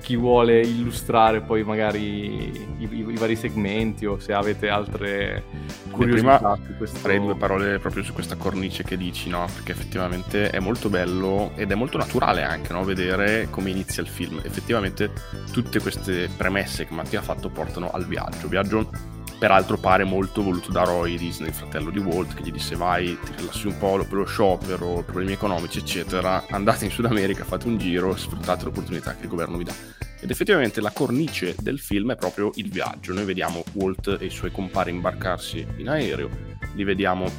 chi 0.00 0.16
vuole 0.16 0.60
illustrare 0.60 1.40
poi 1.40 1.64
magari 1.64 2.00
i, 2.00 2.68
i, 2.78 2.88
i, 3.08 3.16
vari 3.16 3.36
segmenti 3.36 4.06
o 4.06 4.18
se 4.18 4.32
avete 4.32 4.68
altre 4.68 5.44
curiosità 5.90 6.36
prima 6.36 6.76
questo... 6.76 6.98
farei 6.98 7.20
due 7.20 7.36
parole 7.36 7.78
proprio 7.78 8.02
su 8.02 8.12
questa 8.12 8.36
cornice 8.36 8.84
che 8.84 8.96
dici 8.96 9.28
no? 9.28 9.46
Perché 9.52 9.72
effettivamente 9.72 10.50
è 10.50 10.60
molto 10.60 10.88
bello 10.88 11.52
ed 11.56 11.70
è 11.70 11.74
molto 11.74 11.98
naturale 11.98 12.42
anche 12.42 12.72
no? 12.72 12.84
vedere 12.84 13.48
come 13.50 13.70
inizia 13.70 14.02
il 14.02 14.08
film. 14.08 14.40
Effettivamente 14.42 15.12
tutte 15.52 15.80
queste 15.80 16.28
premesse 16.36 16.86
che 16.86 16.94
Mattia 16.94 17.20
ha 17.20 17.22
fatto 17.22 17.48
portano 17.48 17.90
al 17.90 18.06
viaggio. 18.06 18.48
Viaggio 18.48 19.16
peraltro 19.38 19.78
pare 19.78 20.04
molto 20.04 20.42
voluto 20.42 20.72
da 20.72 20.82
Roy 20.82 21.16
Disney, 21.16 21.48
il 21.48 21.54
fratello 21.54 21.90
di 21.90 21.98
Walt, 21.98 22.34
che 22.34 22.42
gli 22.42 22.50
disse 22.50 22.74
vai, 22.74 23.16
ti 23.24 23.32
rilassi 23.36 23.66
un 23.66 23.78
po' 23.78 23.96
per 23.98 24.18
lo 24.18 24.24
sciopero, 24.24 25.02
problemi 25.04 25.32
economici, 25.32 25.78
eccetera, 25.78 26.44
andate 26.50 26.84
in 26.84 26.90
Sud 26.90 27.04
America, 27.04 27.44
fate 27.44 27.68
un 27.68 27.78
giro, 27.78 28.16
sfruttate 28.16 28.64
l'opportunità 28.64 29.14
che 29.14 29.22
il 29.22 29.28
governo 29.28 29.56
vi 29.56 29.64
dà. 29.64 29.72
Ed 30.20 30.30
effettivamente 30.30 30.80
la 30.80 30.90
cornice 30.90 31.54
del 31.60 31.78
film 31.78 32.10
è 32.10 32.16
proprio 32.16 32.50
il 32.56 32.70
viaggio. 32.70 33.12
Noi 33.12 33.24
vediamo 33.24 33.62
Walt 33.74 34.16
e 34.20 34.26
i 34.26 34.30
suoi 34.30 34.50
compari 34.50 34.90
imbarcarsi 34.90 35.64
in 35.76 35.88
aereo, 35.88 36.28
li 36.74 36.82
vediamo 36.82 37.30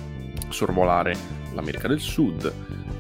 sorvolare 0.47 1.15
l'America 1.53 1.87
del 1.87 1.99
Sud, 1.99 2.51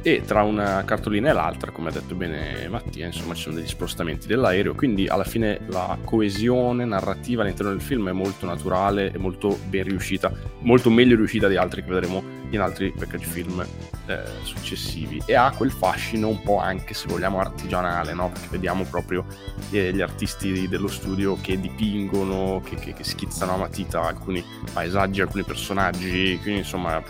e 0.01 0.21
tra 0.25 0.43
una 0.43 0.83
cartolina 0.85 1.29
e 1.29 1.33
l'altra, 1.33 1.71
come 1.71 1.89
ha 1.89 1.91
detto 1.91 2.15
bene 2.15 2.67
Mattia, 2.69 3.05
insomma 3.05 3.33
ci 3.33 3.43
sono 3.43 3.55
degli 3.55 3.67
spostamenti 3.67 4.27
dell'aereo, 4.27 4.73
quindi 4.73 5.07
alla 5.07 5.23
fine 5.23 5.59
la 5.67 5.97
coesione 6.03 6.85
narrativa 6.85 7.43
all'interno 7.43 7.71
del 7.71 7.81
film 7.81 8.09
è 8.09 8.13
molto 8.13 8.45
naturale 8.45 9.11
e 9.11 9.17
molto 9.17 9.57
ben 9.67 9.83
riuscita, 9.83 10.31
molto 10.59 10.89
meglio 10.89 11.15
riuscita 11.17 11.47
di 11.47 11.57
altri 11.57 11.83
che 11.83 11.89
vedremo 11.89 12.37
in 12.51 12.61
altri 12.61 12.91
package 12.91 13.25
film 13.25 13.65
eh, 14.07 14.23
successivi 14.43 15.21
e 15.25 15.35
ha 15.35 15.51
quel 15.51 15.71
fascino 15.71 16.29
un 16.29 16.41
po' 16.41 16.59
anche 16.59 16.93
se 16.93 17.07
vogliamo 17.07 17.39
artigianale, 17.39 18.13
no? 18.13 18.29
perché 18.29 18.47
vediamo 18.51 18.85
proprio 18.85 19.25
eh, 19.71 19.93
gli 19.93 20.01
artisti 20.01 20.67
dello 20.67 20.87
studio 20.87 21.37
che 21.41 21.59
dipingono, 21.59 22.61
che, 22.63 22.75
che, 22.75 22.93
che 22.93 23.03
schizzano 23.03 23.53
a 23.53 23.57
matita 23.57 24.01
alcuni 24.01 24.43
paesaggi, 24.71 25.21
alcuni 25.21 25.43
personaggi, 25.43 26.39
quindi 26.41 26.61
insomma 26.61 27.03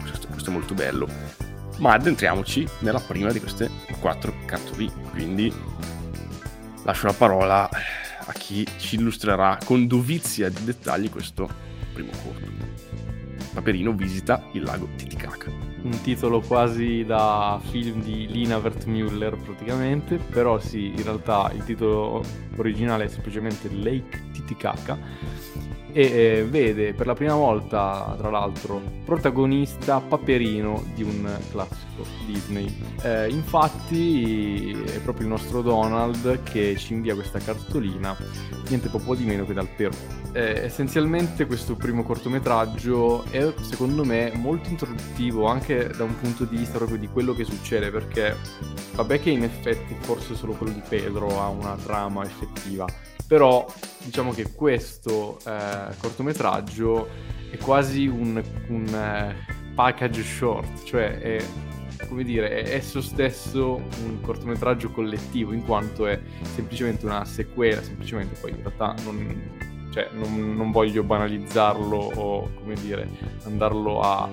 questo, 0.00 0.28
questo 0.28 0.50
è 0.50 0.52
molto 0.52 0.74
bello 0.74 1.39
ma 1.80 1.94
addentriamoci 1.94 2.66
nella 2.80 3.00
prima 3.00 3.32
di 3.32 3.40
queste 3.40 3.70
quattro 3.98 4.32
cartoline. 4.44 4.92
Quindi 5.10 5.52
lascio 6.84 7.06
la 7.06 7.12
parola 7.12 7.68
a 7.68 8.32
chi 8.32 8.66
ci 8.78 8.96
illustrerà 8.96 9.58
con 9.64 9.86
dovizia 9.86 10.48
di 10.48 10.64
dettagli 10.64 11.10
questo 11.10 11.48
primo 11.92 12.10
corto. 12.22 12.48
Paperino 13.52 13.92
visita 13.92 14.44
il 14.52 14.62
lago 14.62 14.88
Titicaca. 14.96 15.50
Un 15.82 16.02
titolo 16.02 16.40
quasi 16.40 17.04
da 17.06 17.58
film 17.70 18.02
di 18.02 18.26
Lina 18.26 18.58
Wertmüller 18.58 19.36
praticamente, 19.38 20.16
però 20.16 20.60
sì, 20.60 20.88
in 20.88 21.02
realtà 21.02 21.50
il 21.54 21.64
titolo 21.64 22.22
originale 22.56 23.04
è 23.04 23.08
semplicemente 23.08 23.70
Lake 23.72 24.28
Titicaca 24.32 24.98
e 25.92 26.02
eh, 26.02 26.44
vede 26.44 26.92
per 26.94 27.06
la 27.06 27.14
prima 27.14 27.34
volta, 27.34 28.14
tra 28.16 28.30
l'altro, 28.30 28.80
protagonista 29.04 30.00
Paperino 30.00 30.82
di 30.94 31.02
un 31.02 31.38
classico 31.50 31.89
Disney. 32.26 32.74
Eh, 33.02 33.28
infatti 33.28 34.70
è 34.72 34.98
proprio 35.00 35.26
il 35.26 35.32
nostro 35.32 35.62
Donald 35.62 36.42
che 36.42 36.76
ci 36.76 36.92
invia 36.92 37.14
questa 37.14 37.38
cartolina, 37.38 38.16
niente 38.68 38.88
po' 38.88 39.14
di 39.14 39.24
meno 39.24 39.44
che 39.44 39.52
dal 39.52 39.68
Perù. 39.68 39.96
Eh, 40.32 40.64
essenzialmente 40.64 41.46
questo 41.46 41.74
primo 41.74 42.04
cortometraggio 42.04 43.24
è 43.30 43.52
secondo 43.62 44.04
me 44.04 44.30
molto 44.34 44.68
introduttivo 44.68 45.46
anche 45.46 45.88
da 45.88 46.04
un 46.04 46.16
punto 46.20 46.44
di 46.44 46.56
vista 46.56 46.76
proprio 46.76 46.98
di 46.98 47.08
quello 47.08 47.34
che 47.34 47.44
succede 47.44 47.90
perché 47.90 48.36
vabbè 48.94 49.20
che 49.20 49.30
in 49.30 49.42
effetti 49.42 49.96
forse 49.98 50.36
solo 50.36 50.52
quello 50.52 50.72
di 50.72 50.82
Pedro 50.88 51.40
ha 51.40 51.48
una 51.48 51.74
trama 51.74 52.22
effettiva 52.22 52.86
però 53.26 53.64
diciamo 54.04 54.32
che 54.32 54.52
questo 54.52 55.38
eh, 55.44 55.94
cortometraggio 55.98 57.08
è 57.50 57.56
quasi 57.58 58.06
un, 58.06 58.42
un 58.68 58.86
uh, 58.86 59.74
package 59.74 60.22
short, 60.22 60.84
cioè 60.84 61.18
è, 61.18 61.44
come 62.08 62.24
dire, 62.24 62.62
è 62.62 62.74
esso 62.74 63.00
stesso 63.00 63.76
un 64.04 64.20
cortometraggio 64.20 64.90
collettivo, 64.90 65.52
in 65.52 65.64
quanto 65.64 66.06
è 66.06 66.20
semplicemente 66.42 67.06
una 67.06 67.24
sequela, 67.24 67.82
semplicemente 67.82 68.38
poi 68.40 68.50
in 68.50 68.56
realtà 68.56 68.94
non, 69.04 69.88
cioè, 69.92 70.08
non, 70.12 70.54
non 70.56 70.70
voglio 70.70 71.02
banalizzarlo 71.02 71.96
o 71.96 72.50
come 72.54 72.74
dire, 72.74 73.08
andarlo 73.44 74.00
a 74.00 74.28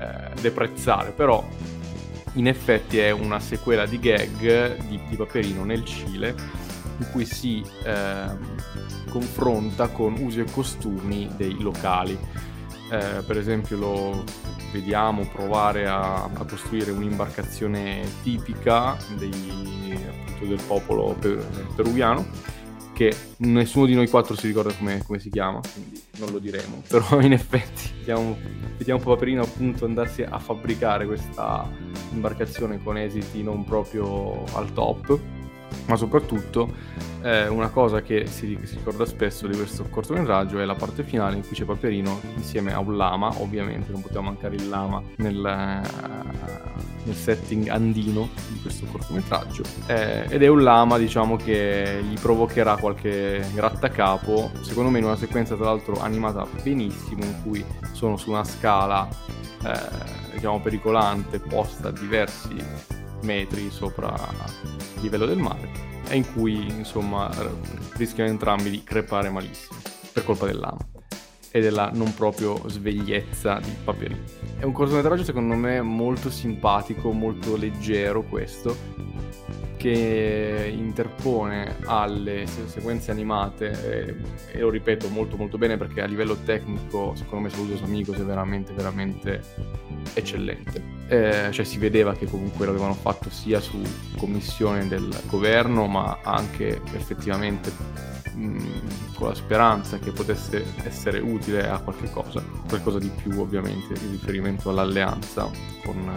eh, 0.00 0.40
deprezzare, 0.40 1.10
però 1.10 1.46
in 2.34 2.46
effetti 2.46 2.98
è 2.98 3.10
una 3.10 3.40
sequela 3.40 3.86
di 3.86 3.98
gag 3.98 4.76
di, 4.86 5.00
di 5.08 5.16
Paperino 5.16 5.64
nel 5.64 5.84
Cile 5.84 6.34
in 6.98 7.08
cui 7.10 7.24
si 7.24 7.64
eh, 7.84 8.26
confronta 9.08 9.88
con 9.88 10.16
usi 10.18 10.40
e 10.40 10.44
costumi 10.50 11.28
dei 11.36 11.60
locali. 11.60 12.18
Eh, 12.90 13.22
per 13.22 13.36
esempio 13.36 13.76
lo 13.76 14.24
vediamo 14.72 15.26
provare 15.26 15.86
a, 15.86 16.24
a 16.24 16.44
costruire 16.48 16.90
un'imbarcazione 16.90 18.02
tipica 18.22 18.96
dei, 19.16 19.98
appunto, 20.08 20.46
del 20.46 20.60
popolo 20.66 21.14
per, 21.18 21.36
peruviano 21.74 22.56
che 22.98 23.14
nessuno 23.38 23.86
di 23.86 23.94
noi 23.94 24.08
quattro 24.08 24.34
si 24.34 24.48
ricorda 24.48 24.72
come, 24.72 25.04
come, 25.06 25.20
si 25.20 25.30
chiama, 25.30 25.60
quindi 25.72 26.02
non 26.16 26.32
lo 26.32 26.40
diremo, 26.40 26.82
però 26.88 27.20
in 27.20 27.32
effetti 27.32 27.92
vediamo, 27.98 28.36
vediamo 28.76 29.00
Paperino 29.00 29.42
appunto 29.42 29.84
andarsi 29.84 30.22
a 30.22 30.38
fabbricare 30.40 31.06
questa 31.06 31.70
imbarcazione 32.10 32.82
con 32.82 32.96
esiti 32.96 33.42
non 33.44 33.64
proprio 33.64 34.42
al 34.54 34.72
top 34.72 35.16
ma 35.86 35.96
soprattutto 35.96 36.72
eh, 37.22 37.48
una 37.48 37.68
cosa 37.68 38.00
che 38.00 38.26
si, 38.26 38.58
si, 38.62 38.76
ricorda 38.76 39.04
spesso 39.04 39.46
di 39.46 39.56
questo 39.56 39.84
cortometraggio 39.84 40.58
è 40.60 40.64
la 40.64 40.74
parte 40.74 41.02
finale 41.02 41.36
in 41.36 41.46
cui 41.46 41.56
c'è 41.56 41.64
Paperino 41.64 42.20
insieme 42.36 42.72
a 42.72 42.78
un 42.78 42.96
lama, 42.96 43.32
ovviamente 43.40 43.90
non 43.90 44.02
poteva 44.02 44.20
mancare 44.20 44.54
il 44.54 44.68
lama 44.68 45.02
nel, 45.16 45.40
nel 47.02 47.14
setting 47.14 47.68
andino 47.68 48.28
di 48.48 48.60
questo 48.60 48.86
cortometraggio 48.86 49.62
eh, 49.86 50.26
ed 50.28 50.42
è 50.42 50.46
un 50.48 50.62
lama 50.62 50.98
diciamo 50.98 51.36
che 51.36 52.02
gli 52.08 52.18
provocherà 52.20 52.76
qualche 52.76 53.44
grattacapo, 53.52 54.50
secondo 54.60 54.90
me 54.90 54.98
in 54.98 55.04
una 55.04 55.16
sequenza 55.16 55.56
tra 55.56 55.64
l'altro 55.66 56.00
animata 56.00 56.46
benissimo 56.62 57.24
in 57.24 57.42
cui 57.42 57.64
sono 57.92 58.16
su 58.16 58.30
una 58.30 58.44
scala 58.44 59.08
eh, 59.64 60.34
diciamo 60.34 60.60
pericolante 60.60 61.40
posta 61.40 61.88
a 61.88 61.92
diversi 61.92 62.96
metri 63.22 63.70
sopra 63.70 64.14
il 64.94 65.00
livello 65.00 65.26
del 65.26 65.38
mare 65.38 65.70
e 66.08 66.16
in 66.16 66.32
cui 66.32 66.66
insomma 66.68 67.30
rischiano 67.96 68.30
entrambi 68.30 68.70
di 68.70 68.82
crepare 68.82 69.28
malissimo 69.30 69.78
per 70.12 70.24
colpa 70.24 70.46
dell'ama 70.46 70.78
e 71.50 71.60
della 71.60 71.90
non 71.92 72.14
proprio 72.14 72.68
svegliezza 72.68 73.58
di 73.62 73.74
Paperino. 73.82 74.22
È 74.58 74.64
un 74.64 74.72
cortometraggio 74.72 75.24
secondo 75.24 75.54
me 75.54 75.80
molto 75.80 76.30
simpatico, 76.30 77.12
molto 77.12 77.56
leggero 77.56 78.22
questo, 78.22 78.76
che 79.78 80.70
interpone 80.70 81.76
alle 81.84 82.46
sequenze 82.46 83.10
animate 83.10 83.70
e, 83.70 84.14
e, 84.52 84.58
lo 84.58 84.68
ripeto 84.68 85.08
molto 85.08 85.36
molto 85.36 85.56
bene 85.56 85.78
perché 85.78 86.02
a 86.02 86.06
livello 86.06 86.36
tecnico 86.44 87.14
secondo 87.14 87.44
me 87.44 87.50
Saludos 87.50 87.82
Amigos 87.82 88.18
è 88.18 88.24
veramente 88.24 88.74
veramente 88.74 89.40
eccellente. 90.12 90.96
Eh, 91.08 91.48
cioè 91.52 91.64
si 91.64 91.78
vedeva 91.78 92.14
che 92.14 92.26
comunque 92.26 92.66
l'avevano 92.66 92.92
fatto 92.92 93.30
sia 93.30 93.60
su 93.60 93.80
commissione 94.18 94.86
del 94.88 95.08
governo 95.26 95.86
ma 95.86 96.18
anche 96.22 96.82
effettivamente 96.92 97.72
mh, 98.38 99.14
con 99.14 99.28
la 99.28 99.34
speranza 99.34 99.98
che 99.98 100.12
potesse 100.12 100.64
essere 100.84 101.18
utile 101.18 101.68
a 101.68 101.78
qualche 101.80 102.10
cosa 102.10 102.42
qualcosa 102.68 102.98
di 102.98 103.10
più 103.10 103.40
ovviamente 103.40 103.94
in 104.00 104.10
riferimento 104.12 104.70
all'alleanza 104.70 105.50
con 105.84 106.10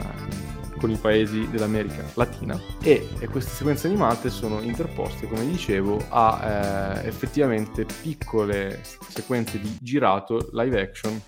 con 0.81 0.89
i 0.89 0.97
paesi 0.97 1.47
dell'America 1.51 2.03
Latina. 2.15 2.59
E, 2.81 3.07
e 3.19 3.27
queste 3.27 3.51
sequenze 3.51 3.85
animate 3.85 4.31
sono 4.31 4.61
interposte, 4.61 5.27
come 5.27 5.45
dicevo, 5.45 6.03
a 6.09 7.01
eh, 7.03 7.07
effettivamente 7.07 7.85
piccole 7.85 8.81
sequenze 9.07 9.59
di 9.59 9.77
girato 9.79 10.49
live 10.53 10.81
action 10.81 11.21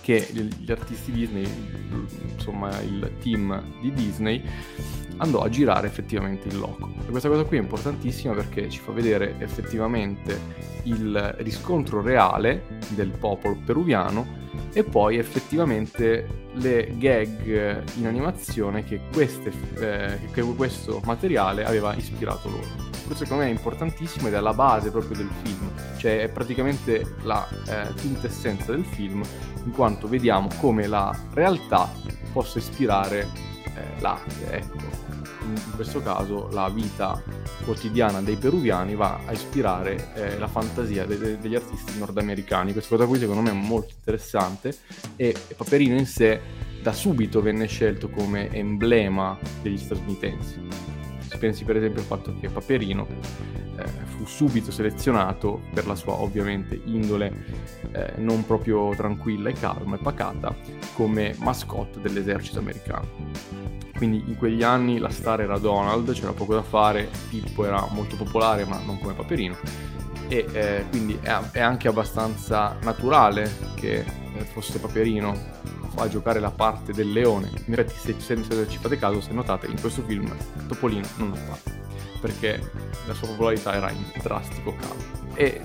che 0.00 0.28
gli 0.32 0.70
artisti 0.70 1.12
Disney, 1.12 1.46
insomma 2.32 2.80
il 2.80 3.12
team 3.20 3.62
di 3.80 3.92
Disney, 3.92 4.42
andò 5.18 5.40
a 5.40 5.48
girare 5.48 5.86
effettivamente 5.86 6.48
in 6.48 6.58
loco. 6.58 6.90
E 7.06 7.10
questa 7.10 7.28
cosa 7.28 7.44
qui 7.44 7.58
è 7.58 7.60
importantissima 7.60 8.34
perché 8.34 8.68
ci 8.68 8.80
fa 8.80 8.92
vedere 8.92 9.36
effettivamente 9.38 10.68
il 10.84 11.34
riscontro 11.38 12.00
reale 12.00 12.78
del 12.90 13.10
popolo 13.10 13.58
peruviano 13.64 14.38
e 14.72 14.84
poi 14.84 15.18
effettivamente 15.18 16.48
le 16.54 16.92
gag 16.96 17.82
in 17.96 18.06
animazione 18.06 18.84
che, 18.84 19.00
queste, 19.12 19.52
eh, 19.78 20.18
che 20.32 20.42
questo 20.42 21.00
materiale 21.04 21.64
aveva 21.64 21.94
ispirato 21.94 22.48
loro. 22.48 22.88
Questo 23.06 23.24
secondo 23.24 23.42
me 23.44 23.50
è 23.50 23.52
importantissimo 23.52 24.28
ed 24.28 24.34
è 24.34 24.40
la 24.40 24.54
base 24.54 24.90
proprio 24.90 25.16
del 25.16 25.30
film, 25.42 25.70
cioè 26.00 26.22
è 26.22 26.28
praticamente 26.30 27.16
la 27.24 27.46
eh, 27.66 27.92
quintessenza 28.00 28.72
del 28.72 28.86
film, 28.86 29.22
in 29.64 29.70
quanto 29.72 30.08
vediamo 30.08 30.48
come 30.58 30.86
la 30.86 31.14
realtà 31.34 31.92
possa 32.32 32.58
ispirare 32.58 33.28
eh, 33.64 34.00
l'arte. 34.00 34.50
Ecco 34.50 35.18
in 35.42 35.72
questo 35.74 36.00
caso 36.00 36.48
la 36.52 36.68
vita 36.68 37.22
quotidiana 37.64 38.22
dei 38.22 38.36
peruviani 38.36 38.94
va 38.94 39.20
a 39.26 39.32
ispirare 39.32 40.12
eh, 40.14 40.38
la 40.38 40.46
fantasia 40.46 41.04
de- 41.04 41.18
de- 41.18 41.38
degli 41.38 41.54
artisti 41.54 41.98
nordamericani. 41.98 42.72
Questa 42.72 42.96
cosa 42.96 43.06
qui 43.06 43.18
secondo 43.18 43.42
me 43.42 43.50
è 43.50 43.54
molto 43.54 43.92
interessante 43.94 44.74
e 45.16 45.34
Paperino 45.54 45.98
in 45.98 46.06
sé 46.06 46.40
da 46.82 46.92
subito 46.92 47.42
venne 47.42 47.66
scelto 47.66 48.08
come 48.08 48.50
emblema 48.52 49.36
degli 49.60 49.78
statunitensi. 49.78 50.99
Si 51.30 51.38
pensi 51.38 51.62
per 51.62 51.76
esempio 51.76 52.00
al 52.00 52.06
fatto 52.08 52.34
che 52.40 52.48
Paperino 52.48 53.06
eh, 53.76 53.86
fu 54.04 54.26
subito 54.26 54.72
selezionato 54.72 55.60
per 55.72 55.86
la 55.86 55.94
sua 55.94 56.14
ovviamente 56.14 56.80
indole 56.86 57.44
eh, 57.92 58.14
non 58.16 58.44
proprio 58.44 58.92
tranquilla 58.96 59.48
e 59.50 59.52
calma 59.52 59.94
e 59.94 60.00
pacata 60.00 60.52
come 60.94 61.36
mascotte 61.38 62.00
dell'esercito 62.00 62.58
americano. 62.58 63.06
Quindi 63.96 64.24
in 64.26 64.36
quegli 64.36 64.64
anni 64.64 64.98
la 64.98 65.10
star 65.10 65.42
era 65.42 65.56
Donald, 65.58 66.12
c'era 66.14 66.32
poco 66.32 66.54
da 66.54 66.62
fare, 66.62 67.08
Pippo 67.28 67.64
era 67.64 67.86
molto 67.92 68.16
popolare 68.16 68.64
ma 68.64 68.80
non 68.84 68.98
come 68.98 69.12
Paperino 69.12 69.56
e 70.30 70.46
eh, 70.52 70.84
quindi 70.90 71.18
è, 71.20 71.36
è, 71.50 71.60
anche 71.60 71.88
abbastanza 71.88 72.78
naturale 72.82 73.50
che 73.74 73.96
eh, 73.96 74.44
fosse 74.44 74.78
Paperino 74.78 75.36
a 75.96 76.08
giocare 76.08 76.38
la 76.38 76.52
parte 76.52 76.92
del 76.92 77.10
leone. 77.10 77.50
In 77.66 77.74
realtà 77.74 77.92
se, 77.94 78.14
se, 78.18 78.40
se 78.42 78.68
ci 78.68 78.78
fate 78.78 78.96
caso, 78.96 79.20
se 79.20 79.32
notate, 79.32 79.66
in 79.66 79.80
questo 79.80 80.02
film 80.02 80.32
Topolino 80.68 81.06
non 81.16 81.34
fa 81.34 81.78
perché 82.20 82.60
la 83.06 83.14
sua 83.14 83.28
popolarità 83.28 83.74
era 83.74 83.90
in 83.90 84.04
drastico 84.22 84.76
calo. 84.76 85.18
E 85.34 85.60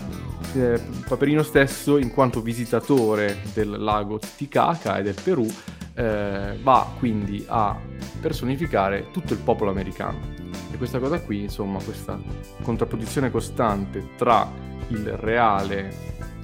eh, 0.56 0.82
Paperino 1.08 1.44
stesso, 1.44 1.98
in 1.98 2.12
quanto 2.12 2.42
visitatore 2.42 3.42
del 3.54 3.70
lago 3.78 4.18
Titicaca 4.18 4.98
e 4.98 5.04
del 5.04 5.16
Perù, 5.22 5.48
eh, 5.94 6.58
va 6.62 6.92
quindi 6.98 7.46
a 7.48 7.78
personificare 8.20 9.12
tutto 9.12 9.34
il 9.34 9.40
popolo 9.40 9.70
americano. 9.70 10.34
E 10.72 10.78
questa 10.78 11.00
cosa 11.00 11.22
qui, 11.22 11.44
insomma, 11.44 11.82
questa 11.82 12.20
contrapposizione 12.62 13.32
costante 13.32 14.10
tra 14.18 14.50
il 14.90 15.12
reale 15.18 15.94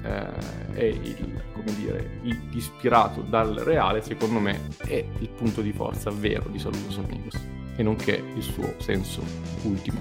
eh, 0.04 0.28
e 0.74 0.88
il, 0.88 1.44
come 1.54 1.76
dire, 1.76 2.20
ispirato 2.52 3.22
dal 3.22 3.56
reale, 3.56 4.02
secondo 4.02 4.40
me, 4.40 4.68
è 4.78 5.04
il 5.20 5.30
punto 5.30 5.62
di 5.62 5.72
forza 5.72 6.10
vero 6.12 6.50
di 6.50 6.60
Saludos 6.60 6.98
Amigos 6.98 7.40
e 7.76 7.84
nonché 7.84 8.24
il 8.36 8.44
suo 8.44 8.76
senso 8.78 9.22
ultimo. 9.64 10.00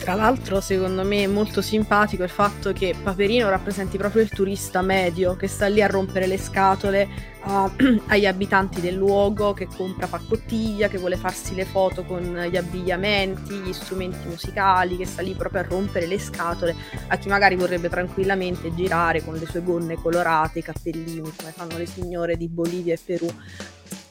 Tra 0.00 0.14
l'altro, 0.14 0.62
secondo 0.62 1.04
me 1.04 1.24
è 1.24 1.26
molto 1.26 1.60
simpatico 1.60 2.22
il 2.22 2.30
fatto 2.30 2.72
che 2.72 2.94
Paperino 3.00 3.50
rappresenti 3.50 3.98
proprio 3.98 4.22
il 4.22 4.30
turista 4.30 4.80
medio 4.80 5.36
che 5.36 5.46
sta 5.46 5.66
lì 5.66 5.82
a 5.82 5.86
rompere 5.86 6.26
le 6.26 6.38
scatole 6.38 7.06
a, 7.42 7.70
agli 8.08 8.24
abitanti 8.24 8.80
del 8.80 8.94
luogo, 8.94 9.52
che 9.52 9.66
compra 9.66 10.06
paccottiglia, 10.06 10.88
che 10.88 10.96
vuole 10.96 11.16
farsi 11.16 11.54
le 11.54 11.66
foto 11.66 12.04
con 12.04 12.22
gli 12.50 12.56
abbigliamenti, 12.56 13.52
gli 13.56 13.74
strumenti 13.74 14.26
musicali, 14.26 14.96
che 14.96 15.04
sta 15.04 15.20
lì 15.20 15.34
proprio 15.34 15.60
a 15.60 15.64
rompere 15.64 16.06
le 16.06 16.18
scatole 16.18 16.74
a 17.08 17.18
chi 17.18 17.28
magari 17.28 17.56
vorrebbe 17.56 17.90
tranquillamente 17.90 18.74
girare 18.74 19.22
con 19.22 19.34
le 19.34 19.44
sue 19.44 19.62
gonne 19.62 19.96
colorate, 19.96 20.60
i 20.60 20.62
cappellini, 20.62 21.30
come 21.36 21.52
fanno 21.54 21.76
le 21.76 21.86
signore 21.86 22.38
di 22.38 22.48
Bolivia 22.48 22.94
e 22.94 22.98
Perù. 23.04 23.28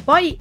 Poi 0.04 0.38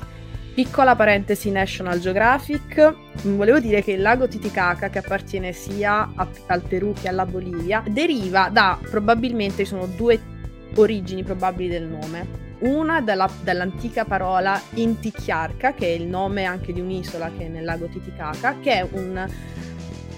Piccola 0.58 0.96
parentesi 0.96 1.52
National 1.52 2.00
Geographic, 2.00 2.92
volevo 3.26 3.60
dire 3.60 3.80
che 3.80 3.92
il 3.92 4.02
lago 4.02 4.26
Titicaca, 4.26 4.88
che 4.88 4.98
appartiene 4.98 5.52
sia 5.52 6.10
a, 6.16 6.28
al 6.46 6.62
Perù 6.62 6.94
che 6.94 7.06
alla 7.06 7.24
Bolivia, 7.24 7.80
deriva 7.86 8.48
da 8.50 8.76
probabilmente 8.90 9.64
sono 9.64 9.86
due 9.86 10.20
origini 10.74 11.22
probabili 11.22 11.68
del 11.68 11.84
nome. 11.84 12.26
Una 12.62 13.00
dalla, 13.00 13.30
dall'antica 13.40 14.04
parola 14.04 14.60
Intichiarca, 14.74 15.74
che 15.74 15.86
è 15.86 15.90
il 15.90 16.06
nome 16.06 16.42
anche 16.42 16.72
di 16.72 16.80
un'isola 16.80 17.30
che 17.38 17.44
è 17.44 17.48
nel 17.48 17.64
lago 17.64 17.86
Titicaca, 17.86 18.58
che 18.58 18.80
è 18.80 18.88
un 18.90 19.28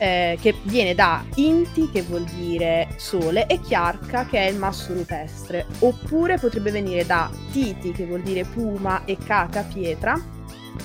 eh, 0.00 0.38
che 0.40 0.54
viene 0.62 0.95
da 0.95 1.23
Inti, 1.35 1.90
che 1.90 2.00
vuol 2.00 2.25
dire 2.25 2.88
sole, 2.97 3.47
e 3.47 3.61
Chiarca, 3.61 4.25
che 4.25 4.38
è 4.38 4.50
il 4.50 4.57
masso 4.57 4.95
rupestre. 4.95 5.66
Oppure 5.80 6.38
potrebbe 6.38 6.71
venire 6.71 7.04
da 7.04 7.30
Titi, 7.52 7.92
che 7.92 8.07
vuol 8.07 8.23
dire 8.23 8.45
puma, 8.45 9.04
e 9.04 9.19
Caca, 9.19 9.62
pietra. 9.62 10.19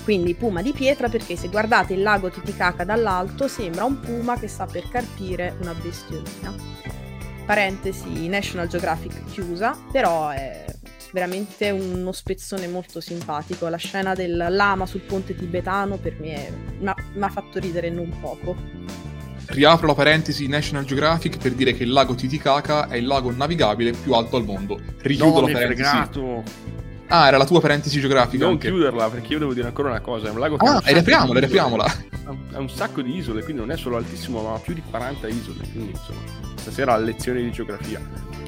Quindi 0.03 0.35
puma 0.35 0.61
di 0.61 0.73
pietra 0.73 1.07
perché 1.07 1.37
se 1.37 1.47
guardate 1.47 1.93
il 1.93 2.01
lago 2.01 2.29
Titicaca 2.29 2.83
dall'alto 2.83 3.47
sembra 3.47 3.85
un 3.85 4.01
puma 4.01 4.37
che 4.37 4.49
sta 4.49 4.65
per 4.65 4.89
carpire 4.89 5.55
una 5.61 5.73
bestiolina. 5.73 6.53
Parentesi 7.45 8.27
National 8.27 8.67
Geographic 8.67 9.23
chiusa, 9.25 9.77
però 9.91 10.29
è 10.29 10.65
veramente 11.15 11.71
uno 11.71 12.11
spezzone 12.11 12.67
molto 12.67 12.99
simpatico. 12.99 13.69
La 13.69 13.77
scena 13.77 14.13
del 14.13 14.47
lama 14.49 14.85
sul 14.85 14.99
ponte 14.99 15.33
tibetano 15.33 15.97
per 15.97 16.19
me 16.19 16.75
mi 16.79 17.23
ha 17.23 17.29
fatto 17.29 17.57
ridere 17.57 17.89
non 17.89 18.13
poco. 18.19 18.53
Riapro 19.45 19.87
la 19.87 19.93
parentesi 19.93 20.47
National 20.47 20.83
Geographic 20.83 21.37
per 21.37 21.53
dire 21.53 21.73
che 21.73 21.83
il 21.83 21.91
lago 21.91 22.15
Titicaca 22.15 22.89
è 22.89 22.97
il 22.97 23.05
lago 23.05 23.31
navigabile 23.31 23.91
più 23.91 24.11
alto 24.11 24.35
al 24.35 24.43
mondo. 24.43 24.77
Richiudo 24.97 25.39
no, 25.39 25.47
la 25.47 25.53
parentesi. 25.53 25.89
Fregato. 25.89 26.43
Ah, 27.07 27.27
era 27.27 27.37
la 27.37 27.45
tua 27.45 27.61
parentesi 27.61 27.99
geografica. 27.99 28.43
Non 28.43 28.53
anche. 28.53 28.69
chiuderla, 28.69 29.09
perché 29.09 29.33
io 29.33 29.39
devo 29.39 29.53
dire 29.53 29.67
ancora 29.67 29.89
una 29.89 29.99
cosa. 29.99 30.27
È 30.27 30.31
un 30.31 30.39
lago 30.39 30.57
che 30.57 30.65
ah, 30.65 30.81
riapriamola, 30.83 31.39
riapriamola. 31.39 31.85
Ha 32.53 32.59
un 32.59 32.69
sacco 32.69 33.01
di 33.01 33.15
isole, 33.15 33.43
quindi 33.43 33.61
non 33.61 33.71
è 33.71 33.77
solo 33.77 33.97
altissimo, 33.97 34.41
ma 34.41 34.55
ha 34.55 34.59
più 34.59 34.73
di 34.73 34.81
40 34.89 35.27
isole. 35.27 35.67
Quindi, 35.71 35.91
insomma, 35.91 36.19
stasera 36.55 36.97
lezioni 36.97 37.43
di 37.43 37.51
geografia. 37.51 38.01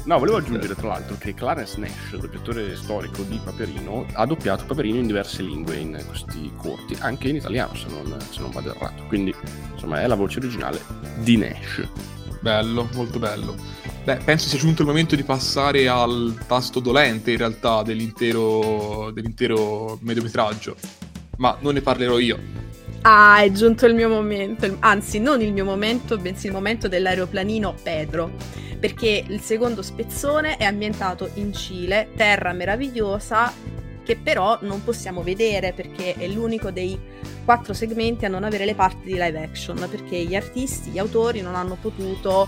No, 0.06 0.18
volevo 0.20 0.38
aggiungere 0.38 0.74
tra 0.74 0.88
l'altro 0.88 1.18
che 1.20 1.34
Clarence 1.34 1.78
Nash, 1.80 2.16
doppiatore 2.18 2.76
storico 2.78 3.24
di 3.24 3.40
Paperino, 3.44 4.06
ha 4.14 4.26
doppiato 4.26 4.64
Paperino 4.66 4.98
in 4.98 5.06
diverse 5.06 5.42
lingue 5.44 5.76
in 5.76 6.02
questi 6.08 6.52
corti, 6.56 6.96
anche 7.00 7.28
in 7.28 7.36
italiano 7.36 7.76
se 7.76 7.88
non, 7.90 8.18
se 8.32 8.40
non 8.40 8.52
vado 8.52 8.74
errato. 8.74 9.04
Quindi, 9.08 9.36
insomma, 9.74 10.02
è 10.02 10.08
la 10.08 10.16
voce 10.16 10.40
originale 10.40 10.80
di 11.18 11.38
Nash. 11.38 11.86
Bello, 12.40 12.88
molto 12.94 13.20
bello. 13.20 13.56
Beh, 14.08 14.20
penso 14.24 14.48
sia 14.48 14.58
giunto 14.58 14.84
il 14.84 14.88
momento 14.88 15.18
di 15.18 15.24
passare 15.24 15.90
al 15.90 16.34
tasto 16.48 16.80
dolente 16.80 17.32
in 17.32 17.38
realtà 17.40 17.84
dell'intero, 17.84 19.12
dell'intero 19.14 20.00
mediometraggio. 20.02 20.78
Ma 21.40 21.58
non 21.60 21.74
ne 21.74 21.82
parlerò 21.82 22.18
io. 22.18 22.40
Ah, 23.02 23.42
è 23.42 23.52
giunto 23.52 23.86
il 23.86 23.94
mio 23.96 24.08
momento. 24.08 24.78
Anzi, 24.80 25.20
non 25.20 25.42
il 25.42 25.52
mio 25.52 25.66
momento, 25.66 26.16
bensì 26.18 26.48
il 26.48 26.54
momento 26.54 26.88
dell'aeroplanino 26.88 27.76
Pedro 27.84 28.32
perché 28.80 29.26
il 29.28 29.42
secondo 29.42 29.82
spezzone 29.82 30.56
è 30.56 30.64
ambientato 30.64 31.30
in 31.34 31.52
Cile, 31.52 32.12
terra 32.16 32.54
meravigliosa 32.54 33.52
che 34.06 34.16
però 34.16 34.58
non 34.62 34.86
possiamo 34.86 35.22
vedere 35.22 35.74
perché 35.74 36.14
è 36.14 36.28
l'unico 36.30 36.72
dei 36.72 36.98
quattro 37.44 37.74
segmenti 37.74 38.24
a 38.24 38.30
non 38.30 38.46
avere 38.46 38.64
le 38.64 38.74
parti 38.74 39.08
di 39.08 39.14
live 39.16 39.44
action 39.44 39.86
perché 39.90 40.24
gli 40.24 40.34
artisti, 40.34 40.92
gli 40.92 40.98
autori 40.98 41.42
non 41.42 41.56
hanno 41.56 41.76
potuto 41.76 42.48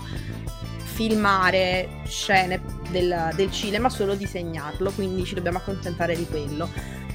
filmare 1.00 2.02
scene 2.04 2.60
del, 2.90 3.30
del 3.34 3.50
Cile 3.50 3.78
ma 3.78 3.88
solo 3.88 4.14
disegnarlo 4.14 4.90
quindi 4.90 5.24
ci 5.24 5.34
dobbiamo 5.34 5.56
accontentare 5.56 6.14
di 6.14 6.26
quello. 6.26 6.68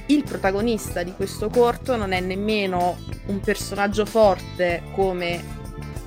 Il 0.06 0.24
protagonista 0.24 1.04
di 1.04 1.12
questo 1.12 1.48
corto 1.48 1.94
non 1.94 2.10
è 2.10 2.18
nemmeno 2.18 2.98
un 3.26 3.38
personaggio 3.38 4.04
forte 4.04 4.82
come 4.92 5.40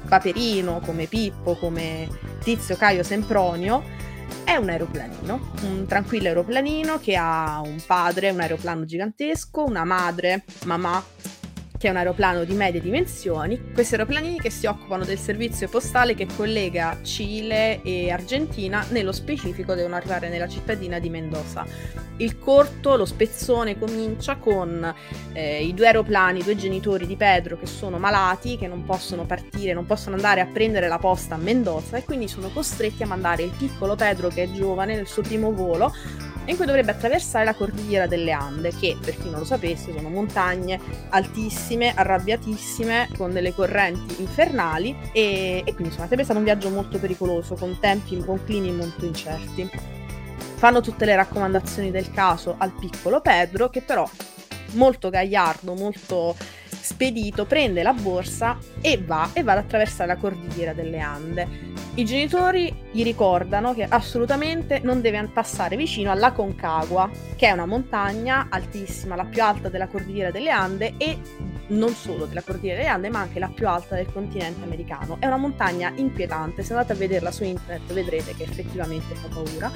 Paperino, 0.09 0.81
come 0.85 1.05
Pippo, 1.05 1.55
come 1.55 2.09
Tizio 2.43 2.75
Caio 2.75 3.03
Sempronio, 3.03 3.81
è 4.43 4.55
un 4.55 4.69
aeroplanino, 4.69 5.51
un 5.61 5.85
tranquillo 5.85 6.27
aeroplanino 6.27 6.99
che 6.99 7.15
ha 7.15 7.61
un 7.63 7.77
padre, 7.85 8.31
un 8.31 8.41
aeroplano 8.41 8.83
gigantesco, 8.83 9.63
una 9.63 9.85
madre, 9.85 10.43
mamma, 10.65 11.01
che 11.79 11.87
è 11.87 11.91
un 11.91 11.95
aeroplano 11.95 12.43
di 12.43 12.53
medie 12.55 12.81
dimensioni. 12.81 13.71
Questi 13.73 13.93
aeroplanini 13.93 14.37
che 14.37 14.49
si 14.49 14.65
occupano 14.65 15.05
del 15.05 15.17
servizio 15.17 15.69
postale 15.69 16.13
che 16.13 16.27
collega 16.35 16.99
Cile 17.03 17.81
e 17.83 18.11
Argentina, 18.11 18.85
nello 18.89 19.13
specifico 19.13 19.73
devono 19.75 19.95
arrivare 19.95 20.27
nella 20.27 20.49
cittadina 20.49 20.99
di 20.99 21.09
Mendoza. 21.09 21.65
Il 22.17 22.37
corto, 22.37 22.97
lo 22.97 23.05
spezzone 23.05 23.79
comincia 23.79 24.35
con 24.35 24.93
eh, 25.31 25.63
i 25.63 25.73
due 25.73 25.85
aeroplani, 25.87 26.39
i 26.39 26.43
due 26.43 26.57
genitori 26.57 27.07
di 27.07 27.15
Pedro 27.15 27.57
che 27.57 27.65
sono 27.65 27.97
malati, 27.97 28.57
che 28.57 28.67
non 28.67 28.83
possono 28.83 29.25
partire, 29.25 29.71
non 29.71 29.85
possono 29.85 30.15
andare 30.15 30.41
a 30.41 30.47
prendere 30.47 30.89
la 30.89 30.99
posta 30.99 31.35
a 31.35 31.37
Mendoza 31.37 31.95
e 31.95 32.03
quindi 32.03 32.27
sono 32.27 32.49
costretti 32.49 33.03
a 33.03 33.07
mandare 33.07 33.43
il 33.43 33.53
piccolo 33.57 33.95
Pedro 33.95 34.27
che 34.27 34.43
è 34.43 34.51
giovane 34.51 34.95
nel 34.95 35.07
suo 35.07 35.21
primo 35.21 35.53
volo 35.53 35.93
in 36.49 36.57
cui 36.57 36.65
dovrebbe 36.65 36.91
attraversare 36.91 37.45
la 37.45 37.53
cordigliera 37.53 38.07
delle 38.07 38.31
Ande, 38.31 38.73
che 38.75 38.97
per 38.99 39.15
chi 39.17 39.29
non 39.29 39.39
lo 39.39 39.45
sapesse 39.45 39.93
sono 39.93 40.09
montagne 40.09 40.79
altissime, 41.09 41.93
arrabbiatissime, 41.95 43.09
con 43.15 43.31
delle 43.31 43.53
correnti 43.53 44.21
infernali 44.21 44.95
e, 45.11 45.59
e 45.59 45.63
quindi 45.63 45.85
insomma 45.85 46.05
sarebbe 46.05 46.23
stato 46.23 46.39
un 46.39 46.45
viaggio 46.45 46.69
molto 46.69 46.97
pericoloso, 46.99 47.55
con 47.55 47.77
tempi, 47.79 48.17
con 48.17 48.43
climi 48.43 48.71
molto 48.71 49.05
incerti. 49.05 49.69
Fanno 50.55 50.81
tutte 50.81 51.05
le 51.05 51.15
raccomandazioni 51.15 51.91
del 51.91 52.11
caso 52.11 52.55
al 52.57 52.73
piccolo 52.77 53.21
Pedro, 53.21 53.69
che 53.69 53.81
però 53.81 54.09
molto 54.73 55.09
gagliardo, 55.09 55.73
molto 55.73 56.35
spedito, 56.81 57.45
prende 57.45 57.83
la 57.83 57.93
borsa 57.93 58.57
e 58.81 58.97
va, 58.97 59.29
e 59.33 59.43
va 59.43 59.51
ad 59.51 59.59
attraversare 59.59 60.07
la 60.07 60.17
cordigliera 60.17 60.73
delle 60.73 60.99
Ande. 60.99 61.47
I 61.95 62.05
genitori 62.05 62.73
gli 62.91 63.03
ricordano 63.03 63.73
che 63.73 63.83
assolutamente 63.83 64.79
non 64.81 65.01
deve 65.01 65.29
passare 65.33 65.75
vicino 65.75 66.11
alla 66.11 66.31
Concagua, 66.31 67.09
che 67.35 67.47
è 67.47 67.51
una 67.51 67.65
montagna 67.65 68.47
altissima, 68.49 69.15
la 69.15 69.25
più 69.25 69.43
alta 69.43 69.69
della 69.69 69.87
cordigliera 69.87 70.31
delle 70.31 70.49
Ande 70.49 70.93
e 70.97 71.19
non 71.67 71.93
solo 71.93 72.25
della 72.25 72.41
cordigliera 72.41 72.77
delle 72.77 72.89
Ande, 72.89 73.09
ma 73.09 73.19
anche 73.19 73.39
la 73.39 73.51
più 73.53 73.67
alta 73.67 73.95
del 73.95 74.11
continente 74.11 74.63
americano. 74.63 75.17
È 75.19 75.25
una 75.25 75.37
montagna 75.37 75.91
inquietante, 75.95 76.63
se 76.63 76.73
andate 76.73 76.93
a 76.93 76.95
vederla 76.95 77.31
su 77.31 77.43
internet 77.43 77.91
vedrete 77.93 78.33
che 78.35 78.43
effettivamente 78.43 79.15
fa 79.15 79.27
paura. 79.27 79.71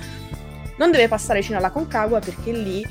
Non 0.77 0.89
deve 0.89 1.08
passare 1.08 1.39
vicino 1.39 1.58
alla 1.58 1.71
Concagua 1.71 2.19
perché 2.19 2.51
lì 2.51 2.84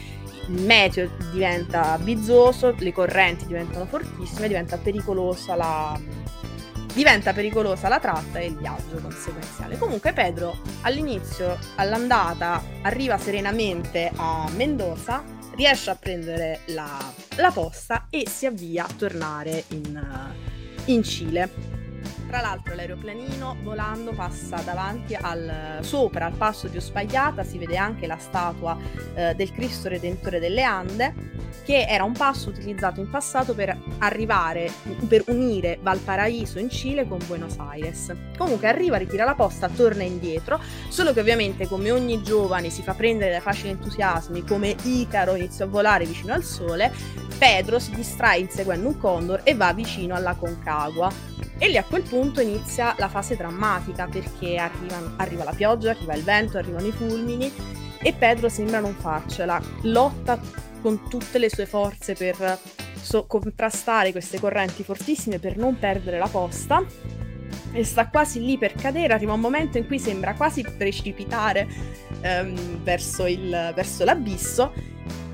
il 0.53 0.63
meteo 0.63 1.11
diventa 1.31 1.99
bizzoso, 1.99 2.75
le 2.79 2.93
correnti 2.93 3.47
diventano 3.47 3.87
fortissime, 3.87 4.49
diventa 4.49 4.77
pericolosa 4.77 5.55
la, 5.55 5.99
diventa 6.93 7.33
pericolosa 7.33 7.89
la 7.89 7.99
tratta 7.99 8.39
e 8.39 8.47
il 8.47 8.57
viaggio 8.57 8.97
conseguenziale. 9.01 9.79
Comunque 9.79 10.13
Pedro 10.13 10.59
all'inizio, 10.83 11.59
all'andata, 11.77 12.63
arriva 12.83 13.17
serenamente 13.19 14.11
a 14.15 14.49
Mendoza, 14.55 15.25
riesce 15.55 15.91
a 15.91 15.97
prendere 15.97 16.61
la, 16.67 16.99
la 17.37 17.51
posta 17.51 18.07
e 18.11 18.29
si 18.29 18.47
avvia 18.47 18.85
a 18.85 18.91
tornare 18.97 19.65
in, 19.69 20.31
in 20.87 21.03
Cile. 21.03 21.72
Tra 22.33 22.41
l'altro 22.41 22.75
l'aeroplanino 22.75 23.59
volando 23.63 24.15
passa 24.15 24.57
davanti 24.65 25.15
al 25.15 25.81
sopra 25.83 26.25
al 26.25 26.33
passo 26.33 26.67
di 26.67 26.79
Ospagliata, 26.79 27.45
si 27.45 27.59
vede 27.59 27.77
anche 27.77 28.07
la 28.07 28.17
statua 28.17 28.75
eh, 29.13 29.35
del 29.35 29.53
Cristo 29.53 29.91
Redentore 29.91 30.41
delle 30.41 30.63
Ande, 30.63 31.13
che 31.63 31.85
era 31.87 32.05
un 32.05 32.15
passo 32.15 32.49
utilizzato 32.49 33.01
in 33.01 33.11
passato 33.11 33.55
per 33.55 33.77
arrivare, 33.99 34.73
per 35.07 35.25
unire 35.27 35.79
Valparaíso 35.83 36.59
in 36.59 36.71
Cile 36.71 37.07
con 37.07 37.19
Buenos 37.27 37.59
Aires. 37.59 38.11
Comunque 38.39 38.67
arriva, 38.67 38.97
ritira 38.97 39.27
la 39.27 39.35
posta, 39.35 39.69
torna 39.69 40.03
indietro, 40.03 40.59
solo 40.89 41.13
che 41.13 41.21
ovviamente 41.21 41.67
come 41.67 41.91
ogni 41.91 42.23
giovane 42.23 42.71
si 42.71 42.81
fa 42.81 42.95
prendere 42.95 43.33
dai 43.33 43.41
facili 43.41 43.73
entusiasmi, 43.73 44.43
come 44.43 44.75
Icaro 44.85 45.35
inizia 45.35 45.67
a 45.67 45.69
volare 45.69 46.07
vicino 46.07 46.33
al 46.33 46.45
sole, 46.45 46.91
Pedro 47.37 47.79
si 47.79 47.95
distrae 47.95 48.39
inseguendo 48.39 48.89
un 48.89 48.97
condor 48.97 49.43
e 49.45 49.55
va 49.55 49.75
vicino 49.75 50.15
alla 50.15 50.35
Concagua 50.35 51.33
e 51.63 51.69
lì 51.69 51.77
a 51.77 51.85
quel 51.85 52.03
punto 52.03 52.41
inizia 52.41 52.93
la 52.99 53.07
fase 53.07 53.37
drammatica 53.37 54.09
perché 54.09 54.57
arriva, 54.57 55.15
arriva 55.19 55.45
la 55.45 55.53
pioggia, 55.53 55.91
arriva 55.91 56.13
il 56.15 56.25
vento, 56.25 56.59
arrivano 56.59 56.89
i 56.89 56.91
fulmini 56.91 57.53
e 58.03 58.13
Pedro 58.13 58.49
sembra 58.49 58.81
non 58.81 58.95
farcela. 58.95 59.63
Lotta 59.83 60.41
con 60.81 61.09
tutte 61.09 61.39
le 61.39 61.49
sue 61.49 61.67
forze 61.67 62.15
per 62.15 62.59
so- 63.01 63.27
contrastare 63.27 64.11
queste 64.11 64.41
correnti 64.41 64.83
fortissime 64.83 65.39
per 65.39 65.57
non 65.57 65.79
perdere 65.79 66.19
la 66.19 66.27
posta 66.27 66.85
e 67.71 67.85
sta 67.85 68.09
quasi 68.09 68.45
lì 68.45 68.59
per 68.59 68.75
cadere, 68.75 69.13
arriva 69.13 69.35
un 69.35 69.41
momento 69.41 69.79
in 69.79 69.87
cui 69.87 70.01
sembra 70.01 70.35
quasi 70.35 70.65
precipitare 70.65 71.69
ehm, 72.23 72.83
verso, 72.83 73.25
il, 73.27 73.73
verso 73.73 74.05
l'abisso. 74.05 74.73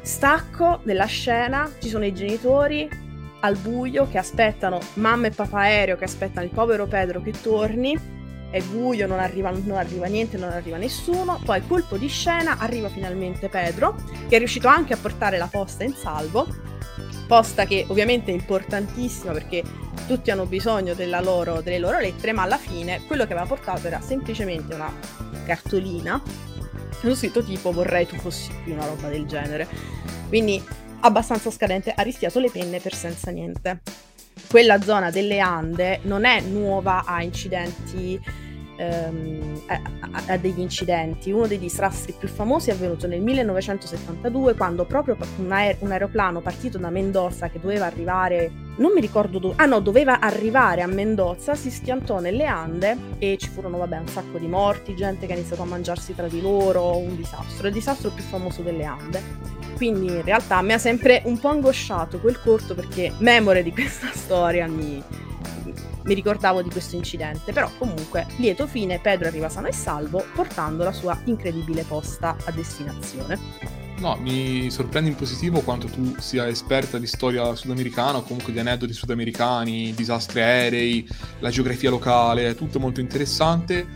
Stacco 0.02 0.80
della 0.82 1.06
scena, 1.06 1.72
ci 1.80 1.88
sono 1.88 2.04
i 2.04 2.12
genitori, 2.12 3.06
al 3.40 3.56
buio 3.56 4.08
che 4.08 4.18
aspettano 4.18 4.78
mamma 4.94 5.28
e 5.28 5.30
papà 5.30 5.60
aereo 5.60 5.96
che 5.96 6.04
aspettano 6.04 6.46
il 6.46 6.52
povero 6.52 6.86
Pedro 6.86 7.22
che 7.22 7.32
torni 7.32 8.16
è 8.50 8.62
buio, 8.62 9.06
non 9.06 9.18
arriva, 9.18 9.50
non 9.50 9.76
arriva, 9.76 10.06
niente, 10.06 10.38
non 10.38 10.50
arriva 10.50 10.78
nessuno. 10.78 11.38
Poi, 11.44 11.60
colpo 11.66 11.96
di 11.96 12.08
scena, 12.08 12.56
arriva 12.58 12.88
finalmente 12.88 13.48
Pedro, 13.48 13.94
che 14.28 14.36
è 14.36 14.38
riuscito 14.38 14.68
anche 14.68 14.94
a 14.94 14.96
portare 14.96 15.36
la 15.38 15.48
posta 15.48 15.84
in 15.84 15.92
salvo. 15.92 16.46
Posta 17.26 17.66
che 17.66 17.84
ovviamente 17.88 18.30
è 18.30 18.34
importantissima 18.34 19.32
perché 19.32 19.62
tutti 20.06 20.30
hanno 20.30 20.46
bisogno 20.46 20.94
loro, 21.20 21.60
delle 21.60 21.78
loro 21.78 21.98
lettere, 21.98 22.32
ma 22.32 22.42
alla 22.42 22.56
fine 22.56 23.02
quello 23.06 23.26
che 23.26 23.32
aveva 23.34 23.46
portato 23.46 23.86
era 23.86 24.00
semplicemente 24.00 24.74
una 24.74 24.90
cartolina. 25.44 26.20
Un 27.02 27.14
sito 27.14 27.44
tipo 27.44 27.70
vorrei 27.70 28.06
tu 28.06 28.16
fossi 28.16 28.50
qui, 28.62 28.72
una 28.72 28.86
roba 28.86 29.08
del 29.08 29.26
genere. 29.26 29.68
Quindi 30.28 30.62
abbastanza 31.00 31.50
scadente, 31.50 31.92
ha 31.94 32.02
rischiato 32.02 32.38
le 32.38 32.50
penne 32.50 32.80
per 32.80 32.94
senza 32.94 33.30
niente. 33.30 33.80
Quella 34.48 34.80
zona 34.80 35.10
delle 35.10 35.40
Ande 35.40 36.00
non 36.02 36.24
è 36.24 36.40
nuova 36.40 37.04
a 37.04 37.22
incidenti 37.22 38.20
ehm, 38.78 39.62
a, 39.66 40.22
a, 40.28 40.36
degli 40.38 40.60
incidenti. 40.60 41.30
Uno 41.30 41.46
dei 41.46 41.58
disastri 41.58 42.14
più 42.18 42.28
famosi 42.28 42.70
è 42.70 42.72
avvenuto 42.72 43.06
nel 43.06 43.20
1972 43.20 44.54
quando 44.54 44.84
proprio 44.86 45.16
un, 45.38 45.52
aer- 45.52 45.82
un, 45.82 45.90
aeroplano 45.90 46.40
partito 46.40 46.78
da 46.78 46.88
Mendoza 46.88 47.50
che 47.50 47.60
doveva 47.60 47.86
arrivare, 47.86 48.50
non 48.76 48.92
mi 48.92 49.00
ricordo 49.00 49.38
dove, 49.38 49.54
ah 49.56 49.66
no, 49.66 49.80
doveva 49.80 50.20
arrivare 50.20 50.82
a 50.82 50.86
Mendoza, 50.86 51.54
si 51.54 51.70
schiantò 51.70 52.20
nelle 52.20 52.46
Ande 52.46 52.96
e 53.18 53.36
ci 53.36 53.48
furono 53.48 53.78
vabbè 53.78 53.98
un 53.98 54.08
sacco 54.08 54.38
di 54.38 54.46
morti, 54.46 54.94
gente 54.94 55.26
che 55.26 55.32
ha 55.32 55.36
iniziato 55.36 55.62
a 55.62 55.66
mangiarsi 55.66 56.14
tra 56.14 56.28
di 56.28 56.40
loro, 56.40 56.96
un 56.96 57.16
disastro, 57.16 57.66
il 57.66 57.72
disastro 57.72 58.10
più 58.10 58.22
famoso 58.24 58.62
delle 58.62 58.84
Ande. 58.84 59.56
Quindi 59.76 60.06
in 60.06 60.22
realtà 60.22 60.60
mi 60.62 60.72
ha 60.72 60.78
sempre 60.78 61.22
un 61.26 61.38
po' 61.38 61.48
angosciato 61.48 62.18
quel 62.18 62.40
corto 62.40 62.74
perché 62.74 63.12
memore 63.18 63.62
di 63.62 63.70
questa 63.70 64.10
storia 64.12 64.66
mi, 64.66 65.00
mi 66.04 66.14
ricordavo 66.14 66.62
di 66.62 66.70
questo 66.70 66.96
incidente. 66.96 67.52
Però 67.52 67.70
comunque, 67.78 68.26
lieto 68.36 68.66
fine, 68.66 68.98
Pedro 68.98 69.28
arriva 69.28 69.48
sano 69.48 69.66
e 69.68 69.72
salvo 69.72 70.24
portando 70.34 70.84
la 70.84 70.92
sua 70.92 71.18
incredibile 71.24 71.82
posta 71.84 72.36
a 72.44 72.50
destinazione. 72.50 73.86
No, 73.98 74.16
mi 74.16 74.70
sorprende 74.70 75.10
in 75.10 75.16
positivo 75.16 75.60
quanto 75.60 75.88
tu 75.88 76.14
sia 76.18 76.46
esperta 76.46 76.98
di 76.98 77.06
storia 77.06 77.54
sudamericana 77.56 78.18
o 78.18 78.22
comunque 78.22 78.52
di 78.52 78.60
aneddoti 78.60 78.92
sudamericani, 78.92 79.92
disastri 79.92 80.40
aerei, 80.40 81.08
la 81.40 81.50
geografia 81.50 81.90
locale, 81.90 82.48
è 82.48 82.54
tutto 82.54 82.78
molto 82.78 83.00
interessante. 83.00 83.86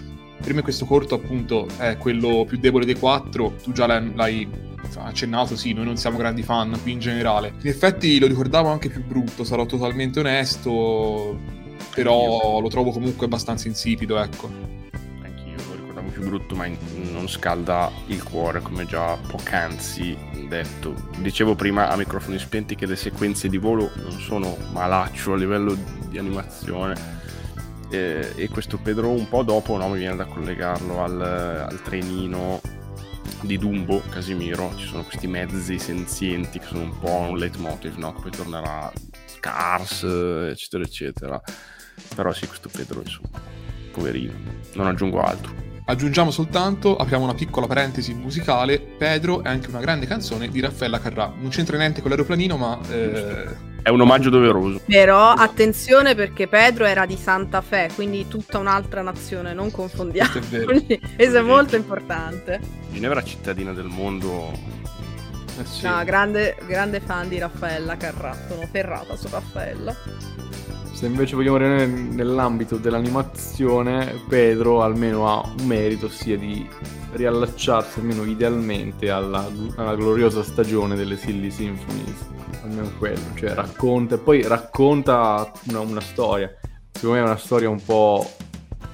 Per 0.43 0.55
me 0.55 0.63
questo 0.63 0.87
corto 0.87 1.15
appunto 1.15 1.69
è 1.77 1.97
quello 1.99 2.45
più 2.45 2.59
debole 2.59 2.85
dei 2.85 2.97
quattro, 2.97 3.55
tu 3.63 3.71
già 3.71 3.87
l'hai, 3.87 4.13
l'hai 4.13 4.51
accennato, 4.99 5.57
sì, 5.57 5.73
noi 5.73 5.85
non 5.85 5.97
siamo 5.97 6.19
grandi 6.19 6.43
fan 6.43 6.77
qui 6.83 6.91
in 6.91 6.99
generale. 6.99 7.55
In 7.61 7.69
effetti 7.69 8.19
lo 8.19 8.27
ricordavo 8.27 8.69
anche 8.69 8.89
più 8.89 9.05
brutto, 9.05 9.45
sarò 9.45 9.67
totalmente 9.67 10.19
onesto, 10.19 11.39
però 11.95 12.61
lo 12.61 12.69
trovo 12.69 12.91
comunque 12.91 13.27
abbastanza 13.27 13.69
insipido, 13.69 14.19
ecco. 14.19 14.51
Anch'io 15.23 15.57
lo 15.69 15.75
ricordavo 15.75 16.09
più 16.09 16.25
brutto, 16.25 16.55
ma 16.55 16.67
non 17.11 17.29
scalda 17.29 17.91
il 18.07 18.23
cuore, 18.23 18.61
come 18.61 18.87
già 18.87 19.17
poc'anzi 19.17 20.17
detto. 20.49 20.95
Dicevo 21.19 21.55
prima 21.55 21.89
a 21.89 21.97
microfoni 21.97 22.39
spenti 22.39 22.75
che 22.75 22.87
le 22.87 22.97
sequenze 22.97 23.49
di 23.49 23.59
volo 23.59 23.91
non 23.97 24.19
sono 24.21 24.57
malaccio 24.73 25.33
a 25.33 25.37
livello 25.37 25.77
di 26.09 26.19
animazione. 26.19 27.21
e 27.91 28.49
questo 28.51 28.79
Pedro 28.79 29.11
un 29.11 29.29
po' 29.29 29.43
dopo 29.43 29.77
no, 29.77 29.89
mi 29.89 29.99
viene 29.99 30.17
da 30.17 30.25
collegarlo 30.25 31.03
al, 31.03 31.21
al 31.21 31.83
trenino 31.83 32.61
di 33.43 33.59
Dumbo, 33.59 34.01
Casimiro, 34.09 34.73
ci 34.77 34.87
sono 34.87 35.03
questi 35.03 35.27
mezzi 35.27 35.79
senzienti 35.79 36.59
che 36.59 36.67
sono 36.67 36.83
un 36.83 36.99
po' 36.99 37.27
un 37.29 37.37
leitmotiv, 37.37 37.97
no? 37.97 38.13
Poi 38.13 38.31
tornerà 38.31 38.91
Cars, 39.41 40.05
eccetera, 40.05 40.85
eccetera. 40.85 41.43
Però 42.15 42.33
sì, 42.33 42.47
questo 42.47 42.69
Pedro, 42.71 43.01
insomma, 43.01 43.41
poverino. 43.93 44.33
Non 44.75 44.87
aggiungo 44.87 45.21
altro. 45.23 45.63
Aggiungiamo 45.85 46.31
soltanto, 46.31 46.97
apriamo 46.97 47.25
una 47.25 47.35
piccola 47.35 47.67
parentesi 47.67 48.15
musicale, 48.15 48.79
Pedro 48.79 49.43
è 49.43 49.49
anche 49.49 49.69
una 49.69 49.81
grande 49.81 50.07
canzone 50.07 50.49
di 50.49 50.61
Raffaella 50.61 51.01
Carrà. 51.01 51.33
Non 51.37 51.51
c'entra 51.51 51.77
niente 51.77 52.01
con 52.01 52.11
l'aeroplanino, 52.11 52.57
ma... 52.57 52.79
Eh... 52.89 53.71
È 53.83 53.89
un 53.89 54.01
omaggio 54.01 54.31
doveroso. 54.31 54.81
Però 54.87 55.31
attenzione 55.31 56.15
perché 56.15 56.47
Pedro 56.47 56.85
era 56.85 57.05
di 57.05 57.17
Santa 57.17 57.61
Fe, 57.63 57.91
quindi 57.97 58.29
tutta 58.29 58.59
un'altra 58.59 59.03
nazione, 59.03 59.55
non 59.55 59.73
confondiamo. 59.73 60.31
Questo 60.31 60.55
è 60.55 60.59
vero. 60.61 60.81
Questo 61.17 61.37
è 61.39 61.43
molto 61.43 61.75
importante. 61.75 62.61
Ginevra 62.93 63.25
cittadina 63.25 63.73
del 63.73 63.87
mondo. 63.87 64.53
Eh 65.59 65.65
sì. 65.67 65.85
No, 65.85 66.01
grande, 66.05 66.57
grande 66.65 67.01
fan 67.01 67.29
di 67.29 67.39
Raffaella 67.39 67.97
Carrà, 67.97 68.37
sono 68.49 68.69
ferrata 68.71 69.17
su 69.17 69.27
Raffaella. 69.29 69.97
Se 71.03 71.09
invece 71.09 71.35
vogliamo 71.35 71.57
rimanere 71.57 71.87
nell'ambito 71.87 72.77
dell'animazione, 72.77 74.23
Pedro 74.29 74.83
almeno 74.83 75.29
ha 75.29 75.41
un 75.45 75.67
merito, 75.67 76.07
ossia 76.07 76.39
di 76.39 76.65
riallacciarsi 77.15 77.99
almeno 77.99 78.23
idealmente 78.23 79.11
alla, 79.11 79.45
alla 79.75 79.97
gloriosa 79.97 80.45
stagione 80.45 80.95
delle 80.95 81.17
Silly 81.17 81.51
Symphonies. 81.51 82.29
Almeno 82.63 82.89
quello, 82.99 83.21
cioè 83.35 83.53
racconta, 83.53 84.17
poi 84.17 84.43
racconta 84.47 85.51
una, 85.71 85.81
una 85.81 86.01
storia. 86.01 86.57
Secondo 86.93 87.17
me 87.17 87.23
è 87.23 87.27
una 87.27 87.37
storia 87.37 87.69
un 87.69 87.83
po', 87.85 88.25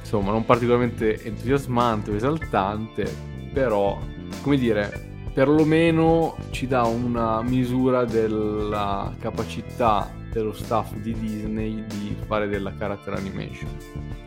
insomma, 0.00 0.30
non 0.30 0.46
particolarmente 0.46 1.22
entusiasmante 1.22 2.10
o 2.10 2.14
esaltante, 2.14 3.04
però, 3.52 3.98
come 4.40 4.56
dire, 4.56 5.26
perlomeno 5.34 6.36
ci 6.52 6.66
dà 6.66 6.84
una 6.84 7.42
misura 7.42 8.06
della 8.06 9.14
capacità 9.20 10.16
dello 10.32 10.52
staff 10.52 10.92
di 10.94 11.12
Disney 11.18 11.84
di 11.86 12.16
fare 12.26 12.48
della 12.48 12.72
character 12.74 13.14
animation, 13.14 13.68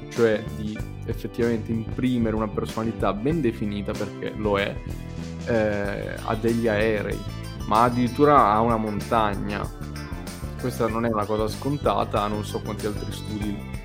cioè 0.10 0.44
di 0.56 0.78
effettivamente 1.06 1.72
imprimere 1.72 2.36
una 2.36 2.48
personalità 2.48 3.14
ben 3.14 3.42
definita 3.42 3.92
perché 3.92 4.34
lo 4.36 4.58
è 4.58 4.76
eh, 5.46 6.16
a 6.24 6.36
degli 6.36 6.68
aerei, 6.68 7.20
ma 7.68 7.84
addirittura 7.84 8.52
a 8.52 8.60
una 8.62 8.78
montagna. 8.78 9.80
Questa 10.60 10.88
non 10.88 11.06
è 11.06 11.10
una 11.10 11.26
cosa 11.26 11.48
scontata, 11.48 12.28
non 12.28 12.46
so 12.46 12.62
quanti 12.62 12.86
altri 12.86 13.12
studi 13.12 13.80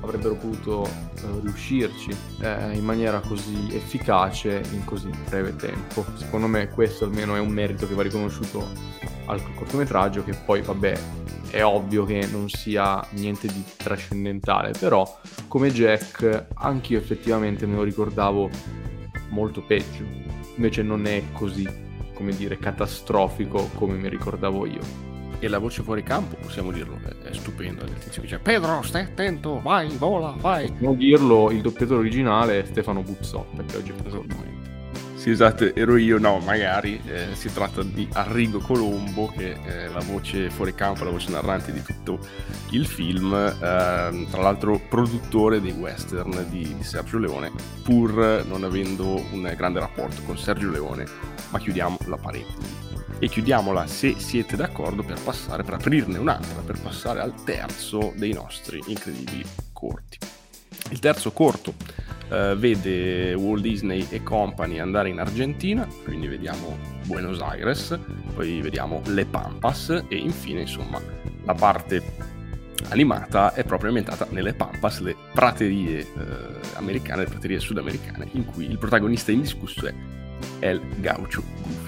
avrebbero 0.00 0.36
potuto 0.36 0.84
eh, 0.84 1.40
riuscirci 1.42 2.10
eh, 2.40 2.76
in 2.76 2.84
maniera 2.84 3.20
così 3.20 3.74
efficace 3.74 4.62
in 4.72 4.84
così 4.84 5.10
breve 5.28 5.56
tempo. 5.56 6.04
Secondo 6.14 6.46
me 6.46 6.68
questo 6.68 7.04
almeno 7.04 7.34
è 7.34 7.40
un 7.40 7.48
merito 7.48 7.88
che 7.88 7.94
va 7.94 8.02
riconosciuto 8.02 8.66
al 9.26 9.42
cortometraggio 9.54 10.22
che 10.22 10.34
poi 10.34 10.60
vabbè 10.60 10.98
è 11.54 11.64
ovvio 11.64 12.04
che 12.04 12.26
non 12.32 12.48
sia 12.48 13.06
niente 13.10 13.46
di 13.46 13.62
trascendentale, 13.76 14.72
però 14.76 15.20
come 15.46 15.70
Jack 15.70 16.46
anch'io 16.54 16.98
effettivamente 16.98 17.64
me 17.64 17.76
lo 17.76 17.84
ricordavo 17.84 18.50
molto 19.28 19.62
peggio, 19.62 20.02
invece 20.56 20.82
non 20.82 21.06
è 21.06 21.22
così. 21.32 21.82
come 22.12 22.34
dire, 22.34 22.58
catastrofico 22.58 23.70
come 23.74 23.94
mi 23.94 24.08
ricordavo 24.08 24.66
io. 24.66 24.80
E 25.38 25.48
la 25.48 25.58
voce 25.58 25.82
fuori 25.82 26.02
campo, 26.02 26.36
possiamo 26.36 26.72
dirlo, 26.72 26.98
è, 27.04 27.28
è 27.28 27.32
stupenda. 27.32 27.84
Il 27.84 27.98
tizio 27.98 28.22
che 28.22 28.28
dice 28.28 28.38
Pedro, 28.38 28.82
stai 28.82 29.02
attento, 29.02 29.60
vai, 29.60 29.94
vola, 29.96 30.34
vai. 30.38 30.68
Possiamo 30.70 30.94
dirlo, 30.94 31.50
il 31.50 31.60
doppiatore 31.60 32.00
originale 32.00 32.62
è 32.62 32.64
Stefano 32.64 33.02
Buzzotta, 33.02 33.62
che 33.62 33.76
oggi 33.76 33.90
è 33.90 34.06
Esattamente. 34.06 34.63
Sì, 35.24 35.30
esatto, 35.30 35.74
ero 35.74 35.96
io, 35.96 36.18
no, 36.18 36.38
magari 36.40 37.00
eh, 37.06 37.28
si 37.32 37.50
tratta 37.50 37.82
di 37.82 38.06
Arrigo 38.12 38.58
Colombo, 38.58 39.28
che 39.28 39.58
è 39.62 39.88
la 39.88 40.00
voce 40.00 40.50
fuori 40.50 40.74
campo, 40.74 41.04
la 41.04 41.10
voce 41.10 41.30
narrante 41.30 41.72
di 41.72 41.82
tutto 41.82 42.18
il 42.72 42.84
film, 42.86 43.32
eh, 43.32 43.56
tra 43.58 44.42
l'altro 44.42 44.78
produttore 44.86 45.62
dei 45.62 45.72
western 45.72 46.44
di, 46.50 46.74
di, 46.76 46.84
Sergio 46.84 47.16
Leone, 47.16 47.50
pur 47.82 48.44
non 48.46 48.64
avendo 48.64 49.14
un 49.32 49.50
grande 49.56 49.80
rapporto 49.80 50.20
con 50.26 50.36
Sergio 50.36 50.68
Leone, 50.68 51.06
ma 51.48 51.58
chiudiamo 51.58 51.96
la 52.04 52.18
parentesi. 52.18 52.74
E 53.18 53.26
chiudiamola 53.30 53.86
se 53.86 54.16
siete 54.18 54.56
d'accordo 54.56 55.04
per 55.04 55.18
passare, 55.22 55.62
per 55.62 55.72
aprirne 55.72 56.18
un'altra, 56.18 56.60
per 56.60 56.78
passare 56.78 57.20
al 57.20 57.32
terzo 57.44 58.12
dei 58.14 58.34
nostri 58.34 58.78
incredibili 58.88 59.42
corti. 59.72 60.18
Il 60.90 60.98
terzo 60.98 61.32
corto 61.32 61.72
eh, 62.28 62.54
vede 62.56 63.34
Walt 63.34 63.62
Disney 63.62 64.06
e 64.10 64.22
Company 64.22 64.78
andare 64.78 65.08
in 65.08 65.18
Argentina, 65.18 65.86
quindi 66.04 66.26
vediamo 66.26 66.76
Buenos 67.04 67.40
Aires, 67.40 67.98
poi 68.34 68.60
vediamo 68.60 69.02
Le 69.06 69.24
Pampas 69.24 70.04
e 70.08 70.16
infine 70.16 70.62
insomma 70.62 71.00
la 71.44 71.54
parte 71.54 72.02
animata 72.88 73.54
è 73.54 73.64
proprio 73.64 73.88
ambientata 73.88 74.26
nelle 74.30 74.54
Pampas, 74.54 75.00
le 75.00 75.16
praterie 75.32 76.00
eh, 76.00 76.06
americane, 76.74 77.22
le 77.22 77.28
praterie 77.28 77.58
sudamericane, 77.58 78.28
in 78.32 78.44
cui 78.44 78.68
il 78.68 78.78
protagonista 78.78 79.32
indiscusso 79.32 79.86
è 79.86 79.94
El 80.60 80.80
Gaucho 81.00 81.42
Goofy. 81.62 81.83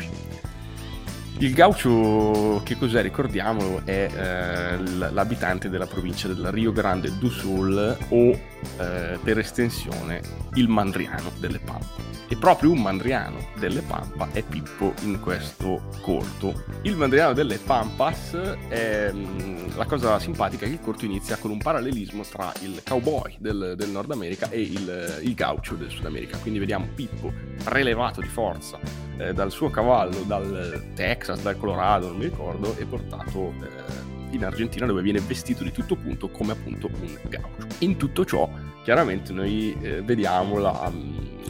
Il 1.39 1.53
gaucho, 1.53 2.63
che 2.65 2.79
cos'è? 2.79 3.03
Ricordiamolo, 3.03 3.83
è 3.85 4.09
eh, 4.11 5.11
l'abitante 5.11 5.69
della 5.69 5.87
provincia 5.87 6.29
del 6.29 6.51
Rio 6.51 6.73
Grande 6.73 7.13
do 7.19 7.29
Sul 7.29 7.97
o 8.09 8.31
eh, 8.79 9.19
per 9.23 9.39
estensione 9.39 10.23
il 10.55 10.69
mandriano 10.69 11.31
delle 11.39 11.59
Pampa. 11.59 12.05
E 12.29 12.37
proprio 12.37 12.73
un 12.73 12.81
mandriano 12.81 13.37
delle 13.59 13.83
Pampa 13.83 14.29
è 14.33 14.43
Pippo 14.43 14.95
in 15.03 15.21
questo 15.21 15.91
corto. 16.01 16.65
Il 16.83 16.97
mandriano 16.97 17.35
delle 17.35 17.59
Pampas 17.59 18.35
è 18.69 19.13
mh, 19.13 19.77
la 19.77 19.85
cosa 19.85 20.19
simpatica 20.19 20.65
è 20.65 20.69
che 20.69 20.75
il 20.75 20.81
corto 20.81 21.05
inizia 21.05 21.37
con 21.37 21.51
un 21.51 21.59
parallelismo 21.59 22.23
tra 22.23 22.51
il 22.63 22.83
cowboy 22.83 23.37
del, 23.39 23.75
del 23.77 23.91
Nord 23.91 24.11
America 24.11 24.49
e 24.49 24.63
il, 24.63 25.21
il 25.21 25.35
gaucho 25.35 25.75
del 25.75 25.91
Sud 25.91 26.07
America. 26.07 26.39
Quindi 26.39 26.59
vediamo 26.59 26.89
Pippo 26.95 27.31
prelevato 27.63 28.21
di 28.21 28.29
forza 28.29 28.79
eh, 29.19 29.33
dal 29.33 29.53
suo 29.53 29.71
cavallo 29.71 30.23
dal 30.27 30.91
Texas, 30.95 31.26
dal 31.35 31.57
Colorado, 31.57 32.09
non 32.09 32.17
mi 32.17 32.25
ricordo, 32.25 32.77
e 32.77 32.85
portato 32.85 33.53
eh, 33.63 34.35
in 34.35 34.45
Argentina 34.45 34.87
dove 34.87 35.03
viene 35.03 35.21
vestito 35.21 35.65
di 35.65 35.73
tutto 35.73 35.97
punto 35.97 36.29
come 36.29 36.53
appunto 36.53 36.89
un 37.01 37.19
gaucho. 37.29 37.67
In 37.79 37.97
tutto 37.97 38.25
ciò, 38.25 38.49
chiaramente 38.87 39.33
noi 39.33 39.77
eh, 39.81 40.01
vediamo 40.01 40.59
la, 40.59 40.93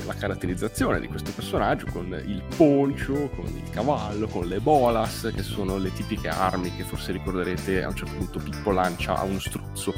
la, 0.07 0.15
caratterizzazione 0.15 0.99
di 1.01 1.07
questo 1.07 1.33
personaggio 1.33 1.85
con 1.93 2.07
il 2.25 2.43
poncio, 2.57 3.29
con 3.37 3.45
il 3.45 3.69
cavallo, 3.69 4.27
con 4.27 4.47
le 4.47 4.59
bolas, 4.59 5.31
che 5.35 5.43
sono 5.43 5.77
le 5.77 5.93
tipiche 5.93 6.29
armi 6.29 6.75
che 6.75 6.83
forse 6.83 7.13
ricorderete 7.13 7.83
a 7.83 7.89
un 7.89 7.95
certo 7.95 8.15
punto 8.15 8.39
Pippo 8.39 8.71
lancia 8.71 9.17
a 9.17 9.25
uno 9.25 9.39
struzzo 9.39 9.93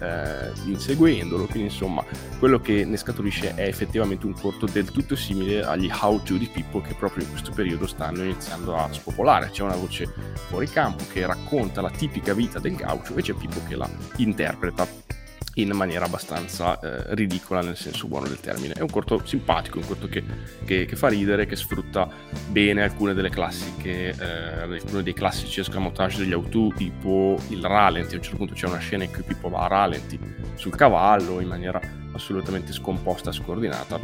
eh, 0.00 0.50
inseguendolo. 0.64 1.44
Quindi, 1.44 1.68
insomma, 1.68 2.02
quello 2.38 2.58
che 2.58 2.86
ne 2.86 2.96
scaturisce 2.96 3.54
è 3.54 3.66
effettivamente 3.66 4.24
un 4.24 4.32
corto 4.32 4.64
del 4.64 4.90
tutto 4.90 5.14
simile 5.14 5.62
agli 5.62 5.90
how 5.92 6.22
to 6.22 6.38
di 6.38 6.48
Pippo 6.50 6.80
che 6.80 6.94
proprio 6.94 7.24
in 7.24 7.28
questo 7.28 7.50
periodo 7.50 7.86
stanno 7.86 8.22
iniziando 8.22 8.74
a 8.74 8.90
spopolare. 8.90 9.50
C'è 9.50 9.62
una 9.62 9.76
voce 9.76 10.10
fuori 10.48 10.66
campo 10.66 11.04
che 11.12 11.26
racconta 11.26 11.82
la 11.82 11.90
tipica 11.90 12.32
vita 12.32 12.58
del 12.58 12.76
gaucho 12.76 13.14
e 13.14 13.20
c'è 13.20 13.34
Pippo 13.34 13.60
che 13.68 13.76
la 13.76 13.90
interpreta 14.16 15.17
in 15.58 15.70
maniera 15.72 16.04
abbastanza 16.04 16.78
eh, 16.80 17.14
ridicola 17.14 17.60
nel 17.60 17.76
senso 17.76 18.06
buono 18.06 18.28
del 18.28 18.40
termine. 18.40 18.74
È 18.74 18.80
un 18.80 18.90
corto 18.90 19.24
simpatico, 19.24 19.78
un 19.78 19.86
corto 19.86 20.06
che, 20.08 20.22
che, 20.64 20.84
che 20.84 20.96
fa 20.96 21.08
ridere, 21.08 21.46
che 21.46 21.56
sfrutta 21.56 22.08
bene 22.48 22.82
alcune 22.82 23.14
delle 23.14 23.30
classiche, 23.30 24.14
eh, 24.16 24.62
alcuni 24.62 25.02
dei 25.02 25.14
classici 25.14 25.60
escamotage 25.60 26.18
degli 26.18 26.32
auto, 26.32 26.72
tipo 26.76 27.38
il 27.48 27.64
ralenti. 27.64 28.14
A 28.14 28.18
un 28.18 28.22
certo 28.22 28.38
punto 28.38 28.54
c'è 28.54 28.66
una 28.66 28.78
scena 28.78 29.04
in 29.04 29.10
cui 29.10 29.22
Pippo 29.22 29.48
va 29.48 29.64
a 29.64 29.68
ralenti 29.68 30.18
sul 30.54 30.74
cavallo 30.74 31.40
in 31.40 31.48
maniera 31.48 31.80
assolutamente 32.12 32.72
scomposta 32.72 33.32
scordinata, 33.32 33.98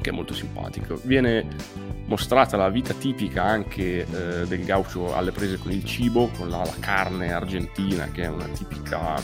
che 0.00 0.10
è 0.10 0.12
molto 0.12 0.34
simpatico. 0.34 1.00
Viene 1.04 1.46
mostrata 2.06 2.56
la 2.56 2.68
vita 2.68 2.92
tipica 2.92 3.42
anche 3.42 4.00
eh, 4.00 4.46
del 4.46 4.64
gaucho 4.64 5.14
alle 5.14 5.32
prese 5.32 5.56
con 5.56 5.72
il 5.72 5.84
cibo, 5.84 6.28
con 6.36 6.50
la, 6.50 6.58
la 6.58 6.76
carne 6.80 7.32
argentina, 7.32 8.10
che 8.10 8.24
è 8.24 8.28
una 8.28 8.46
tipica 8.48 9.16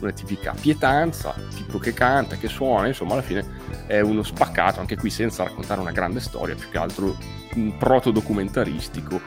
una 0.00 0.12
tipica 0.12 0.54
pietanza, 0.58 1.34
tipo 1.54 1.78
che 1.78 1.92
canta, 1.92 2.36
che 2.36 2.48
suona, 2.48 2.86
insomma 2.86 3.12
alla 3.12 3.22
fine 3.22 3.44
è 3.86 4.00
uno 4.00 4.22
spaccato, 4.22 4.80
anche 4.80 4.96
qui 4.96 5.10
senza 5.10 5.44
raccontare 5.44 5.80
una 5.80 5.92
grande 5.92 6.20
storia, 6.20 6.54
più 6.54 6.68
che 6.68 6.78
altro 6.78 7.16
un 7.54 7.76
proto-documentaristico 7.78 9.20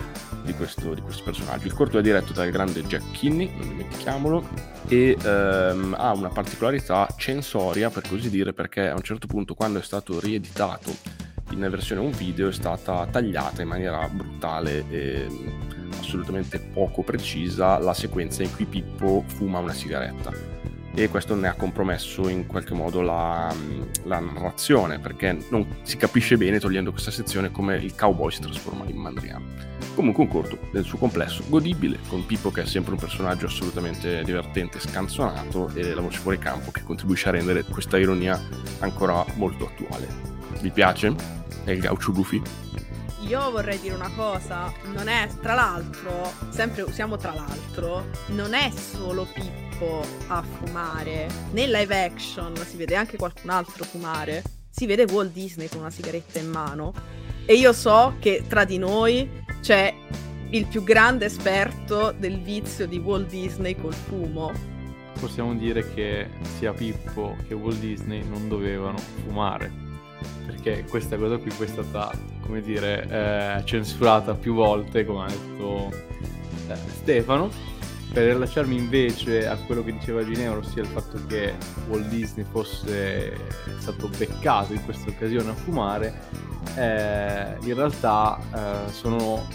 di 0.43 0.53
questo, 0.53 0.93
di 0.93 1.01
questo 1.01 1.23
personaggio. 1.23 1.67
Il 1.67 1.73
corto 1.73 1.97
è 1.97 2.01
diretto 2.01 2.33
dal 2.33 2.49
grande 2.49 2.83
Jack 2.83 3.11
Kinney, 3.11 3.51
non 3.57 3.69
dimentichiamolo, 3.69 4.47
e 4.87 5.17
ehm, 5.21 5.95
ha 5.97 6.13
una 6.13 6.29
particolarità 6.29 7.07
censoria, 7.17 7.89
per 7.89 8.07
così 8.07 8.29
dire, 8.29 8.53
perché 8.53 8.89
a 8.89 8.95
un 8.95 9.01
certo 9.01 9.27
punto 9.27 9.55
quando 9.55 9.79
è 9.79 9.83
stato 9.83 10.19
rieditato 10.19 10.93
in 11.51 11.67
versione 11.69 12.01
un 12.01 12.11
video 12.11 12.49
è 12.49 12.53
stata 12.53 13.07
tagliata 13.07 13.63
in 13.63 13.67
maniera 13.67 14.07
brutale 14.07 14.85
e 14.89 15.27
assolutamente 15.99 16.59
poco 16.59 17.01
precisa 17.01 17.79
la 17.79 17.93
sequenza 17.93 18.43
in 18.43 18.53
cui 18.55 18.65
Pippo 18.65 19.23
fuma 19.25 19.57
una 19.57 19.73
sigaretta 19.73 20.48
e 20.93 21.07
questo 21.07 21.35
ne 21.35 21.47
ha 21.47 21.53
compromesso 21.53 22.27
in 22.27 22.45
qualche 22.45 22.73
modo 22.73 23.01
la, 23.01 23.53
la, 24.03 24.19
narrazione 24.19 24.99
perché 24.99 25.37
non 25.49 25.65
si 25.83 25.97
capisce 25.97 26.35
bene 26.37 26.59
togliendo 26.59 26.91
questa 26.91 27.11
sezione 27.11 27.51
come 27.51 27.77
il 27.77 27.95
cowboy 27.95 28.31
si 28.31 28.41
trasforma 28.41 28.85
in 28.85 28.97
mandriano. 28.97 29.67
Comunque 29.95 30.23
un 30.23 30.29
corto 30.29 30.57
nel 30.71 30.83
suo 30.83 30.97
complesso 30.97 31.43
godibile 31.47 31.99
con 32.07 32.25
Pippo 32.25 32.51
che 32.51 32.63
è 32.63 32.65
sempre 32.65 32.93
un 32.93 32.99
personaggio 32.99 33.45
assolutamente 33.45 34.23
divertente, 34.23 34.79
scanzonato 34.79 35.69
e 35.73 35.93
la 35.93 36.01
voce 36.01 36.19
fuori 36.19 36.37
campo 36.37 36.71
che 36.71 36.83
contribuisce 36.83 37.29
a 37.29 37.31
rendere 37.31 37.63
questa 37.63 37.97
ironia 37.97 38.39
ancora 38.79 39.23
molto 39.35 39.67
attuale. 39.67 40.07
Vi 40.61 40.71
piace? 40.71 41.13
È 41.63 41.71
il 41.71 41.79
gaucho 41.79 42.11
Goofy? 42.11 42.41
Io 43.27 43.51
vorrei 43.51 43.79
dire 43.79 43.93
una 43.93 44.09
cosa, 44.15 44.73
non 44.93 45.07
è 45.07 45.27
tra 45.41 45.53
l'altro, 45.53 46.31
sempre 46.49 46.81
usiamo 46.81 47.15
tra 47.17 47.33
l'altro, 47.33 48.05
non 48.27 48.53
è 48.53 48.71
solo 48.71 49.27
Pippo 49.31 49.68
tempo 49.79 50.05
a 50.27 50.41
fumare. 50.41 51.27
Nel 51.51 51.71
live 51.71 52.03
action 52.03 52.55
si 52.57 52.75
vede 52.75 52.95
anche 52.95 53.17
qualcun 53.17 53.49
altro 53.49 53.85
fumare. 53.85 54.43
Si 54.69 54.85
vede 54.85 55.05
Walt 55.11 55.31
Disney 55.31 55.69
con 55.69 55.79
una 55.79 55.89
sigaretta 55.89 56.39
in 56.39 56.49
mano. 56.49 56.93
E 57.45 57.53
io 57.53 57.73
so 57.73 58.15
che 58.19 58.43
tra 58.47 58.65
di 58.65 58.77
noi 58.77 59.27
c'è 59.61 59.93
il 60.51 60.65
più 60.67 60.83
grande 60.83 61.25
esperto 61.25 62.13
del 62.17 62.41
vizio 62.41 62.85
di 62.87 62.97
Walt 62.97 63.29
Disney 63.29 63.75
col 63.75 63.93
fumo. 63.93 64.51
Possiamo 65.19 65.55
dire 65.55 65.93
che 65.93 66.29
sia 66.57 66.73
Pippo 66.73 67.35
che 67.47 67.53
Walt 67.53 67.79
Disney 67.79 68.23
non 68.23 68.47
dovevano 68.47 68.97
fumare. 68.97 69.87
Perché 70.45 70.85
questa 70.89 71.17
cosa 71.17 71.37
qui 71.37 71.51
è 71.57 71.67
stata, 71.67 72.11
come 72.41 72.61
dire, 72.61 73.07
eh, 73.09 73.65
censurata 73.65 74.33
più 74.33 74.53
volte, 74.53 75.05
come 75.05 75.25
ha 75.25 75.27
detto 75.27 75.91
eh, 76.67 76.75
Stefano 77.01 77.77
per 78.11 78.33
rilasciarmi 78.33 78.75
invece 78.75 79.47
a 79.47 79.55
quello 79.55 79.83
che 79.83 79.93
diceva 79.93 80.23
Ginevra, 80.23 80.59
ossia 80.59 80.81
il 80.81 80.87
fatto 80.87 81.19
che 81.27 81.53
Walt 81.87 82.07
Disney 82.07 82.45
fosse 82.49 83.37
stato 83.79 84.09
beccato 84.09 84.73
in 84.73 84.83
questa 84.83 85.09
occasione 85.09 85.51
a 85.51 85.53
fumare, 85.53 86.21
eh, 86.75 87.55
in 87.61 87.73
realtà 87.75 88.39
eh, 88.87 88.91
sono 88.91 89.47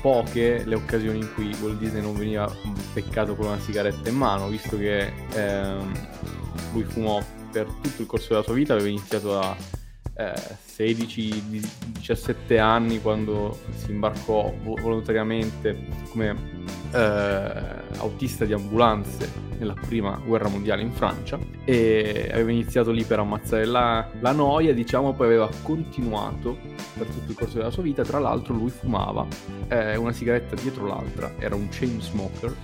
poche 0.00 0.64
le 0.64 0.74
occasioni 0.76 1.18
in 1.18 1.34
cui 1.34 1.54
Walt 1.60 1.78
Disney 1.78 2.00
non 2.00 2.16
veniva 2.16 2.50
beccato 2.92 3.34
con 3.34 3.46
una 3.46 3.60
sigaretta 3.60 4.08
in 4.08 4.16
mano, 4.16 4.48
visto 4.48 4.78
che 4.78 5.12
ehm, 5.34 6.08
lui 6.72 6.84
fumò 6.84 7.22
per 7.50 7.66
tutto 7.80 8.02
il 8.02 8.06
corso 8.06 8.28
della 8.30 8.42
sua 8.42 8.54
vita, 8.54 8.74
aveva 8.74 8.88
iniziato 8.88 9.38
a 9.38 9.56
eh, 10.20 10.58
16-17 10.76 12.58
anni 12.58 13.00
quando 13.00 13.58
si 13.74 13.90
imbarcò 13.90 14.52
volontariamente 14.62 15.86
come 16.10 16.36
eh, 16.92 17.52
autista 17.98 18.44
di 18.44 18.52
ambulanze 18.52 19.48
nella 19.58 19.74
prima 19.74 20.20
guerra 20.24 20.48
mondiale 20.48 20.82
in 20.82 20.92
Francia 20.92 21.38
e 21.64 22.28
aveva 22.32 22.50
iniziato 22.50 22.90
lì 22.90 23.04
per 23.04 23.18
ammazzare 23.18 23.64
la, 23.66 24.08
la 24.20 24.32
noia, 24.32 24.72
diciamo, 24.72 25.12
poi 25.12 25.26
aveva 25.26 25.50
continuato 25.62 26.56
per 26.96 27.06
tutto 27.06 27.30
il 27.30 27.36
corso 27.36 27.58
della 27.58 27.70
sua 27.70 27.82
vita. 27.82 28.02
Tra 28.02 28.18
l'altro, 28.18 28.54
lui 28.54 28.70
fumava 28.70 29.26
eh, 29.68 29.96
una 29.96 30.12
sigaretta 30.12 30.54
dietro 30.54 30.86
l'altra, 30.86 31.34
era 31.38 31.54
un 31.54 31.68
chain 31.70 32.00
smoker. 32.00 32.54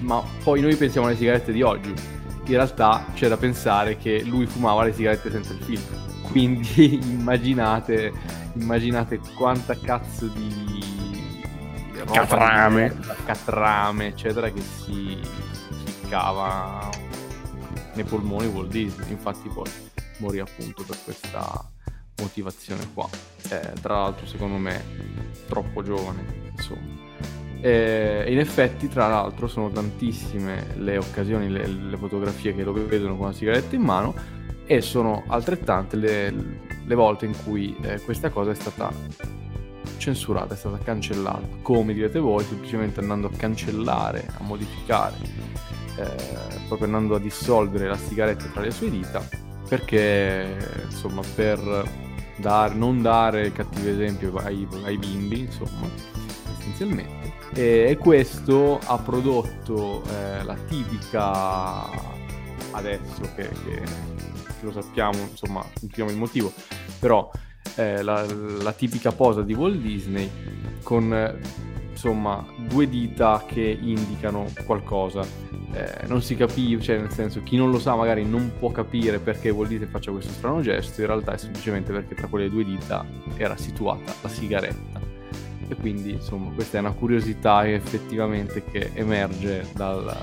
Ma 0.00 0.20
poi 0.42 0.60
noi 0.60 0.74
pensiamo 0.74 1.06
alle 1.06 1.16
sigarette 1.16 1.52
di 1.52 1.62
oggi. 1.62 1.90
In 1.90 2.54
realtà 2.54 3.06
c'è 3.14 3.28
da 3.28 3.36
pensare 3.36 3.96
che 3.96 4.22
lui 4.24 4.46
fumava 4.46 4.82
le 4.82 4.92
sigarette 4.92 5.30
senza 5.30 5.52
il 5.52 5.60
filtro 5.60 6.13
quindi 6.34 6.98
immaginate 7.14 8.12
immaginate 8.54 9.20
quanta 9.36 9.78
cazzo 9.78 10.26
di 10.26 10.82
Catrame. 12.04 12.94
di 12.94 13.06
catrame, 13.24 14.08
eccetera, 14.08 14.50
che 14.50 14.60
si 14.60 15.18
ficcava 15.84 16.90
nei 17.94 18.04
polmoni 18.04 18.46
Walt 18.46 18.70
Disney. 18.70 19.10
Infatti 19.12 19.48
poi 19.48 19.70
morì 20.18 20.38
appunto 20.38 20.82
per 20.82 20.98
questa 21.02 21.64
motivazione 22.20 22.86
qua. 22.92 23.08
Eh, 23.48 23.72
tra 23.80 24.00
l'altro, 24.00 24.26
secondo 24.26 24.58
me, 24.58 24.84
troppo 25.48 25.82
giovane, 25.82 26.50
insomma. 26.50 27.02
Eh, 27.60 28.26
in 28.28 28.38
effetti, 28.38 28.88
tra 28.88 29.08
l'altro, 29.08 29.46
sono 29.46 29.70
tantissime 29.70 30.74
le 30.76 30.98
occasioni, 30.98 31.48
le, 31.48 31.66
le 31.66 31.96
fotografie 31.96 32.54
che 32.54 32.64
lo 32.64 32.72
vedono 32.72 33.16
con 33.16 33.28
la 33.28 33.32
sigaretta 33.32 33.74
in 33.74 33.82
mano 33.82 34.42
e 34.66 34.80
sono 34.80 35.24
altrettante 35.26 35.96
le, 35.96 36.34
le 36.84 36.94
volte 36.94 37.26
in 37.26 37.34
cui 37.44 37.76
eh, 37.82 38.00
questa 38.00 38.30
cosa 38.30 38.50
è 38.50 38.54
stata 38.54 38.90
censurata, 39.98 40.54
è 40.54 40.56
stata 40.56 40.78
cancellata. 40.78 41.46
Come 41.62 41.94
direte 41.94 42.18
voi, 42.18 42.44
semplicemente 42.44 43.00
andando 43.00 43.28
a 43.28 43.30
cancellare, 43.36 44.26
a 44.38 44.42
modificare, 44.42 45.16
eh, 45.96 46.66
proprio 46.68 46.86
andando 46.86 47.14
a 47.14 47.18
dissolvere 47.18 47.88
la 47.88 47.96
sigaretta 47.96 48.46
tra 48.46 48.62
le 48.62 48.70
sue 48.70 48.90
dita, 48.90 49.26
perché 49.68 50.84
insomma 50.84 51.22
per 51.34 51.88
dar, 52.36 52.74
non 52.74 53.02
dare 53.02 53.52
cattivi 53.52 53.90
esempi 53.90 54.30
ai, 54.44 54.66
ai 54.84 54.98
bimbi, 54.98 55.40
insomma, 55.40 55.88
essenzialmente. 56.58 57.32
E, 57.54 57.86
e 57.90 57.96
questo 57.96 58.80
ha 58.84 58.98
prodotto 58.98 60.02
eh, 60.02 60.42
la 60.42 60.56
tipica 60.68 61.88
adesso 62.72 63.20
che, 63.36 63.48
che 63.64 63.82
lo 64.64 64.72
sappiamo, 64.72 65.18
insomma, 65.30 65.60
non 65.60 65.72
sappiamo 65.88 66.10
il 66.10 66.16
motivo, 66.16 66.52
però 66.98 67.30
eh, 67.76 68.02
la, 68.02 68.24
la, 68.62 68.72
tipica 68.72 69.12
posa 69.12 69.42
di 69.42 69.54
Walt 69.54 69.76
Disney 69.76 70.30
con 70.82 71.12
eh, 71.12 71.38
insomma 71.90 72.44
due 72.68 72.88
dita 72.88 73.44
che 73.46 73.78
indicano 73.80 74.46
qualcosa. 74.64 75.22
Eh, 75.72 76.06
non 76.06 76.22
si 76.22 76.36
capiva, 76.36 76.80
cioè 76.80 76.98
nel 76.98 77.10
senso 77.10 77.42
chi 77.42 77.56
non 77.56 77.72
lo 77.72 77.80
sa 77.80 77.96
magari 77.96 78.24
non 78.24 78.52
può 78.58 78.70
capire 78.70 79.18
perché 79.18 79.50
Walt 79.50 79.70
Disney 79.70 79.88
faccia 79.88 80.12
questo 80.12 80.30
strano 80.32 80.60
gesto, 80.60 81.00
in 81.00 81.08
realtà 81.08 81.32
è 81.32 81.36
semplicemente 81.36 81.92
perché 81.92 82.14
tra 82.14 82.28
quelle 82.28 82.48
due 82.48 82.64
dita 82.64 83.04
era 83.36 83.56
situata 83.56 84.14
la 84.20 84.28
sigaretta. 84.28 85.00
E 85.66 85.74
quindi 85.76 86.12
insomma 86.12 86.50
questa 86.52 86.76
è 86.76 86.80
una 86.80 86.92
curiosità 86.92 87.68
effettivamente 87.68 88.62
che 88.70 88.90
emerge 88.94 89.66
dal, 89.74 90.14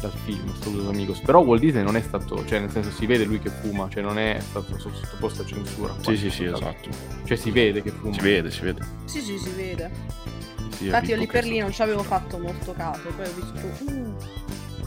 dal 0.00 0.12
film 0.24 0.52
Studios 0.54 0.86
Amigos. 0.86 1.20
Però 1.20 1.40
Walt 1.40 1.60
Disney 1.60 1.82
non 1.82 1.96
è 1.96 2.02
stato 2.02 2.44
cioè 2.46 2.60
nel 2.60 2.70
senso 2.70 2.90
si 2.90 3.06
vede 3.06 3.24
lui 3.24 3.38
che 3.38 3.50
fuma 3.50 3.88
cioè 3.88 4.02
non 4.02 4.18
è 4.18 4.38
stato 4.40 4.78
sottoposto 4.78 5.42
a 5.42 5.44
censura 5.44 5.94
sì 6.00 6.16
sì 6.16 6.30
sì 6.30 6.44
esatto. 6.44 6.88
Cioè 7.24 7.36
si 7.36 7.50
vede 7.50 7.82
che 7.82 7.90
fuma. 7.90 8.12
Si 8.12 8.20
vede 8.20 8.50
si 8.50 8.60
vede. 8.62 8.86
Sì 9.04 9.20
sì 9.20 9.38
si 9.38 9.50
vede. 9.50 9.90
Sì, 10.76 10.86
infatti 10.86 11.10
io 11.10 11.16
lì 11.16 11.26
per 11.26 11.44
lì 11.44 11.58
non 11.58 11.72
ci 11.72 11.82
avevo 11.82 12.02
fatto 12.02 12.38
molto 12.38 12.72
caso 12.72 13.08
poi 13.14 13.26
ho 13.26 13.32
visto 13.34 13.92
uh, 13.92 14.16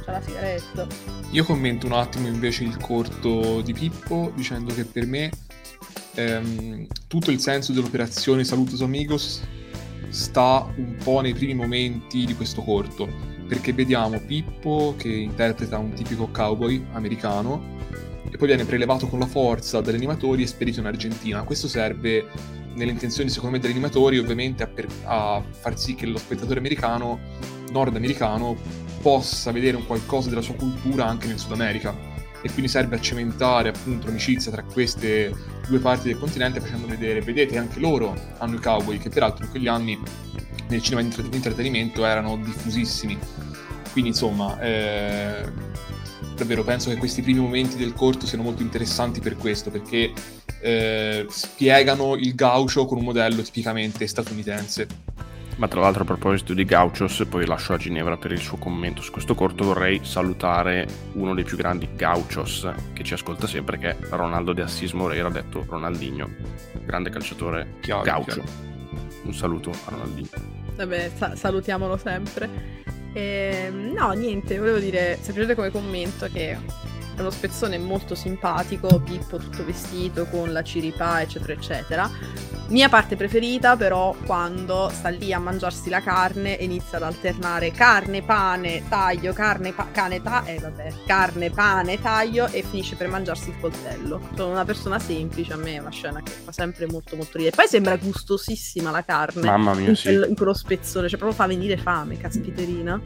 c'è 0.03 0.11
la 0.11 0.21
sigaretta. 0.21 0.87
Io 1.31 1.43
commento 1.43 1.85
un 1.85 1.93
attimo 1.93 2.27
invece 2.27 2.63
il 2.63 2.77
corto 2.77 3.61
di 3.61 3.73
Pippo 3.73 4.31
dicendo 4.35 4.73
che 4.73 4.85
per 4.85 5.05
me 5.05 5.31
ehm, 6.15 6.87
tutto 7.07 7.31
il 7.31 7.39
senso 7.39 7.71
dell'operazione 7.73 8.43
Salutos 8.43 8.81
Amigos 8.81 9.41
sta 10.09 10.71
un 10.75 10.95
po' 11.03 11.21
nei 11.21 11.33
primi 11.33 11.55
momenti 11.55 12.25
di 12.25 12.35
questo 12.35 12.61
corto 12.61 13.32
perché 13.47 13.73
vediamo 13.73 14.19
Pippo 14.19 14.95
che 14.97 15.09
interpreta 15.09 15.77
un 15.77 15.93
tipico 15.93 16.29
cowboy 16.31 16.83
americano 16.93 17.81
e 18.29 18.37
poi 18.37 18.47
viene 18.47 18.65
prelevato 18.65 19.07
con 19.07 19.19
la 19.19 19.25
forza 19.25 19.81
dagli 19.81 19.95
animatori 19.95 20.43
e 20.43 20.47
spedito 20.47 20.79
in 20.79 20.87
Argentina. 20.87 21.43
Questo 21.43 21.67
serve 21.67 22.25
nelle 22.75 22.91
intenzioni 22.91 23.29
secondo 23.29 23.55
me 23.55 23.61
degli 23.61 23.71
animatori 23.71 24.17
ovviamente 24.17 24.63
a, 24.63 24.67
per, 24.67 24.87
a 25.03 25.43
far 25.51 25.77
sì 25.77 25.95
che 25.95 26.05
lo 26.05 26.17
spettatore 26.17 26.59
americano, 26.59 27.19
nordamericano, 27.71 28.55
possa 29.01 29.51
vedere 29.51 29.77
un 29.77 29.85
qualcosa 29.85 30.29
della 30.29 30.41
sua 30.41 30.55
cultura 30.55 31.05
anche 31.05 31.27
nel 31.27 31.37
Sud 31.37 31.51
America 31.51 31.93
e 32.41 32.49
quindi 32.49 32.67
serve 32.67 32.95
a 32.95 32.99
cementare 32.99 33.69
appunto 33.69 34.07
l'amicizia 34.07 34.51
tra 34.51 34.63
queste 34.63 35.33
due 35.67 35.79
parti 35.79 36.09
del 36.09 36.19
continente 36.19 36.59
facendo 36.59 36.87
vedere, 36.87 37.21
vedete 37.21 37.57
anche 37.57 37.79
loro 37.79 38.15
hanno 38.37 38.55
i 38.55 38.59
cowboy 38.59 38.97
che 38.97 39.09
peraltro 39.09 39.45
in 39.45 39.51
quegli 39.51 39.67
anni 39.67 39.97
nel 40.67 40.81
cinema 40.81 41.01
di 41.01 41.35
intrattenimento 41.35 42.05
erano 42.05 42.37
diffusissimi. 42.37 43.17
Quindi 43.91 44.09
insomma, 44.09 44.59
eh, 44.59 45.43
davvero 46.35 46.63
penso 46.63 46.89
che 46.89 46.97
questi 46.97 47.21
primi 47.21 47.39
momenti 47.39 47.77
del 47.77 47.93
corto 47.93 48.25
siano 48.25 48.43
molto 48.43 48.61
interessanti 48.61 49.19
per 49.19 49.37
questo, 49.37 49.69
perché 49.69 50.11
eh, 50.61 51.25
spiegano 51.29 52.15
il 52.15 52.33
gaucho 52.33 52.85
con 52.85 52.97
un 52.97 53.03
modello 53.03 53.41
tipicamente 53.41 54.07
statunitense. 54.07 54.87
Ma 55.57 55.67
tra 55.67 55.81
l'altro 55.81 56.01
a 56.01 56.05
proposito 56.05 56.53
di 56.53 56.65
Gauchos, 56.65 57.25
poi 57.29 57.45
lascio 57.45 57.73
a 57.73 57.77
Ginevra 57.77 58.17
per 58.17 58.31
il 58.31 58.39
suo 58.39 58.57
commento 58.57 59.03
su 59.03 59.11
questo 59.11 59.35
corto, 59.35 59.63
vorrei 59.63 59.99
salutare 60.03 60.87
uno 61.13 61.35
dei 61.35 61.43
più 61.43 61.57
grandi 61.57 61.87
Gauchos 61.95 62.67
che 62.93 63.03
ci 63.03 63.13
ascolta 63.13 63.45
sempre, 63.45 63.77
che 63.77 63.89
è 63.89 63.97
Ronaldo 64.09 64.53
de 64.53 64.63
Assis 64.63 64.93
Moreira, 64.93 65.29
detto 65.29 65.63
Ronaldinho, 65.67 66.27
grande 66.83 67.11
calciatore 67.11 67.75
chiaro, 67.81 68.01
Gaucho. 68.01 68.41
Chiaro. 68.41 68.72
Un 69.23 69.33
saluto 69.33 69.69
a 69.71 69.89
Ronaldinho. 69.89 70.27
Vabbè, 70.75 71.11
sa- 71.15 71.35
salutiamolo 71.35 71.97
sempre. 71.97 72.49
E, 73.13 73.69
no, 73.71 74.11
niente, 74.11 74.57
volevo 74.57 74.79
dire 74.79 75.15
semplicemente 75.21 75.55
come 75.55 75.69
commento 75.71 76.27
che 76.31 76.57
è 77.15 77.19
uno 77.19 77.29
spezzone 77.29 77.77
molto 77.77 78.15
simpatico, 78.15 78.99
Pippo 78.99 79.37
tutto 79.37 79.63
vestito 79.63 80.25
con 80.25 80.51
la 80.51 80.63
ciripà, 80.63 81.21
eccetera, 81.21 81.53
eccetera. 81.53 82.09
Mia 82.67 82.89
parte 82.89 83.15
preferita 83.15 83.75
però 83.75 84.15
quando 84.25 84.89
sta 84.91 85.09
lì 85.09 85.33
a 85.33 85.37
mangiarsi 85.37 85.89
la 85.89 86.01
carne 86.01 86.57
e 86.57 86.63
inizia 86.63 86.97
ad 86.97 87.03
alternare 87.03 87.71
carne, 87.71 88.23
pane, 88.23 88.83
taglio, 88.87 89.33
carne, 89.33 89.73
pa- 89.73 89.89
cane, 89.91 90.21
ta- 90.21 90.45
eh, 90.45 90.57
vabbè, 90.59 90.93
carne, 91.05 91.49
pane, 91.49 92.01
taglio 92.01 92.47
e 92.47 92.63
finisce 92.63 92.95
per 92.95 93.09
mangiarsi 93.09 93.49
il 93.49 93.59
coltello. 93.59 94.21
Sono 94.35 94.51
una 94.51 94.65
persona 94.65 94.97
semplice, 94.97 95.53
a 95.53 95.57
me 95.57 95.73
è 95.73 95.79
una 95.79 95.91
scena 95.91 96.21
che 96.23 96.31
fa 96.31 96.51
sempre 96.51 96.87
molto 96.87 97.15
molto 97.15 97.37
ridere. 97.37 97.55
Poi 97.55 97.67
sembra 97.67 97.95
gustosissima 97.97 98.91
la 98.91 99.03
carne. 99.03 99.43
Mamma 99.43 99.73
mia, 99.73 99.89
in, 99.89 99.95
sì. 99.95 100.13
in 100.13 100.33
quello 100.35 100.53
spezzone, 100.53 101.09
cioè 101.09 101.19
proprio 101.19 101.37
fa 101.37 101.47
venire 101.47 101.77
fame, 101.77 102.17
caspiterina. 102.17 102.99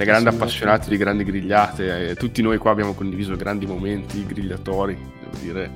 Da 0.00 0.06
grandi 0.06 0.30
appassionati 0.30 0.88
di 0.88 0.96
grandi 0.96 1.24
grigliate, 1.24 2.08
eh, 2.08 2.14
tutti 2.14 2.40
noi 2.40 2.56
qua 2.56 2.70
abbiamo 2.70 2.94
condiviso 2.94 3.36
grandi 3.36 3.66
momenti 3.66 4.24
grigliatori, 4.24 4.94
devo 4.94 5.36
dire, 5.42 5.70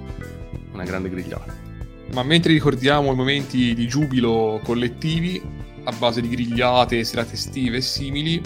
una 0.72 0.84
grande 0.84 1.10
grigliata. 1.10 1.54
Ma 2.14 2.22
mentre 2.22 2.54
ricordiamo 2.54 3.12
i 3.12 3.14
momenti 3.14 3.74
di 3.74 3.86
giubilo 3.86 4.62
collettivi, 4.64 5.42
a 5.82 5.92
base 5.92 6.22
di 6.22 6.30
grigliate, 6.30 7.04
serate 7.04 7.34
estive 7.34 7.76
e 7.76 7.80
simili, 7.82 8.40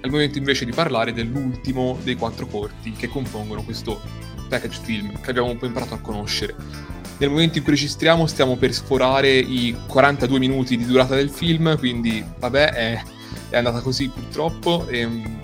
è 0.00 0.06
il 0.06 0.12
momento 0.12 0.38
invece 0.38 0.64
di 0.64 0.70
parlare 0.70 1.12
dell'ultimo 1.12 1.98
dei 2.04 2.14
quattro 2.14 2.46
corti 2.46 2.92
che 2.92 3.08
compongono 3.08 3.64
questo 3.64 4.00
package 4.48 4.80
film 4.84 5.20
che 5.20 5.30
abbiamo 5.30 5.50
un 5.50 5.58
po' 5.58 5.66
imparato 5.66 5.94
a 5.94 5.98
conoscere. 5.98 6.54
Nel 7.18 7.30
momento 7.30 7.58
in 7.58 7.64
cui 7.64 7.72
registriamo 7.72 8.28
stiamo 8.28 8.54
per 8.54 8.72
sforare 8.72 9.36
i 9.36 9.74
42 9.88 10.38
minuti 10.38 10.76
di 10.76 10.86
durata 10.86 11.16
del 11.16 11.30
film, 11.30 11.76
quindi 11.78 12.24
vabbè 12.38 12.70
è, 12.70 13.02
è 13.48 13.56
andata 13.56 13.80
così 13.80 14.08
purtroppo. 14.08 14.86
E, 14.88 14.98
ehm, 15.00 15.40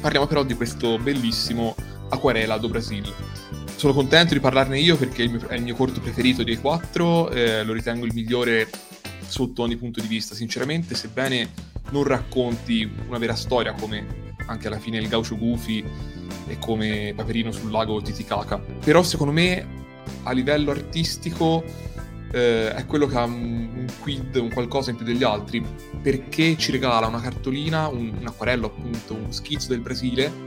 parliamo 0.00 0.26
però 0.26 0.42
di 0.42 0.54
questo 0.54 0.98
bellissimo 0.98 1.74
Aquarela 2.08 2.58
do 2.58 2.68
Brasil. 2.68 3.12
Sono 3.76 3.92
contento 3.92 4.34
di 4.34 4.40
parlarne 4.40 4.78
io 4.78 4.96
perché 4.96 5.22
è 5.48 5.54
il 5.54 5.62
mio, 5.62 5.74
corto 5.74 6.00
preferito 6.00 6.42
dei 6.42 6.56
quattro, 6.56 7.28
eh, 7.30 7.62
lo 7.62 7.72
ritengo 7.72 8.06
il 8.06 8.14
migliore 8.14 8.68
sotto 9.26 9.62
ogni 9.62 9.76
punto 9.76 10.00
di 10.00 10.06
vista, 10.06 10.34
sinceramente, 10.34 10.94
sebbene 10.94 11.50
non 11.90 12.04
racconti 12.04 12.90
una 13.06 13.18
vera 13.18 13.34
storia 13.34 13.72
come 13.72 14.24
anche 14.46 14.68
alla 14.68 14.78
fine 14.78 14.98
il 14.98 15.08
Gaucho 15.08 15.36
Goofy 15.36 15.84
e 16.46 16.58
come 16.58 17.12
Paperino 17.14 17.52
sul 17.52 17.70
lago 17.70 18.00
Titicaca. 18.00 18.58
Però 18.58 19.02
secondo 19.02 19.32
me 19.32 19.84
a 20.22 20.32
livello 20.32 20.70
artistico 20.70 21.64
eh, 22.32 22.74
è 22.74 22.86
quello 22.86 23.06
che 23.06 23.16
ha 23.16 23.24
un, 23.24 23.68
un, 23.74 23.86
quid, 24.00 24.36
un 24.36 24.50
qualcosa 24.52 24.90
in 24.90 24.96
più 24.96 25.04
degli 25.04 25.22
altri, 25.22 25.64
perché 26.02 26.56
ci 26.56 26.70
regala 26.70 27.06
una 27.06 27.20
cartolina, 27.20 27.88
un, 27.88 28.14
un 28.18 28.26
acquarello 28.26 28.66
appunto, 28.66 29.14
un 29.14 29.32
schizzo 29.32 29.68
del 29.68 29.80
Brasile, 29.80 30.46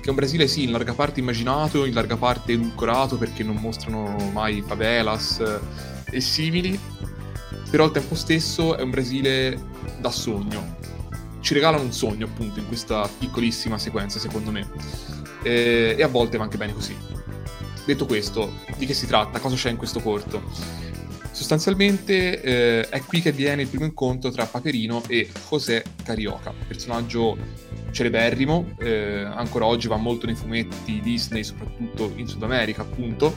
che 0.00 0.06
è 0.06 0.08
un 0.08 0.14
Brasile 0.14 0.48
sì, 0.48 0.64
in 0.64 0.72
larga 0.72 0.94
parte 0.94 1.20
immaginato, 1.20 1.84
in 1.84 1.94
larga 1.94 2.16
parte 2.16 2.52
edulcorato 2.52 3.18
perché 3.18 3.42
non 3.42 3.56
mostrano 3.56 4.16
mai 4.32 4.62
favelas 4.66 5.40
eh, 5.40 6.16
e 6.16 6.20
simili, 6.20 6.78
però 7.70 7.84
al 7.84 7.92
tempo 7.92 8.14
stesso 8.14 8.76
è 8.76 8.82
un 8.82 8.90
Brasile 8.90 9.60
da 10.00 10.10
sogno. 10.10 10.78
Ci 11.40 11.54
regalano 11.54 11.84
un 11.84 11.92
sogno 11.92 12.26
appunto 12.26 12.58
in 12.58 12.66
questa 12.66 13.08
piccolissima 13.18 13.78
sequenza 13.78 14.18
secondo 14.18 14.50
me 14.50 14.68
e, 15.42 15.94
e 15.96 16.02
a 16.02 16.08
volte 16.08 16.36
va 16.36 16.44
anche 16.44 16.56
bene 16.56 16.74
così. 16.74 16.96
Detto 17.84 18.06
questo, 18.06 18.52
di 18.76 18.86
che 18.86 18.94
si 18.94 19.06
tratta? 19.06 19.38
Cosa 19.40 19.56
c'è 19.56 19.70
in 19.70 19.76
questo 19.76 20.00
corto? 20.00 20.42
Sostanzialmente 21.40 22.42
eh, 22.42 22.88
è 22.90 23.00
qui 23.00 23.22
che 23.22 23.30
avviene 23.30 23.62
il 23.62 23.68
primo 23.68 23.86
incontro 23.86 24.30
tra 24.30 24.44
Paperino 24.44 25.02
e 25.08 25.26
José 25.48 25.82
Carioca, 26.04 26.52
personaggio 26.68 27.34
celeberrimo, 27.92 28.74
eh, 28.78 29.22
ancora 29.22 29.64
oggi 29.64 29.88
va 29.88 29.96
molto 29.96 30.26
nei 30.26 30.34
fumetti 30.34 31.00
Disney, 31.00 31.42
soprattutto 31.42 32.12
in 32.16 32.28
Sud 32.28 32.42
America, 32.42 32.82
appunto. 32.82 33.34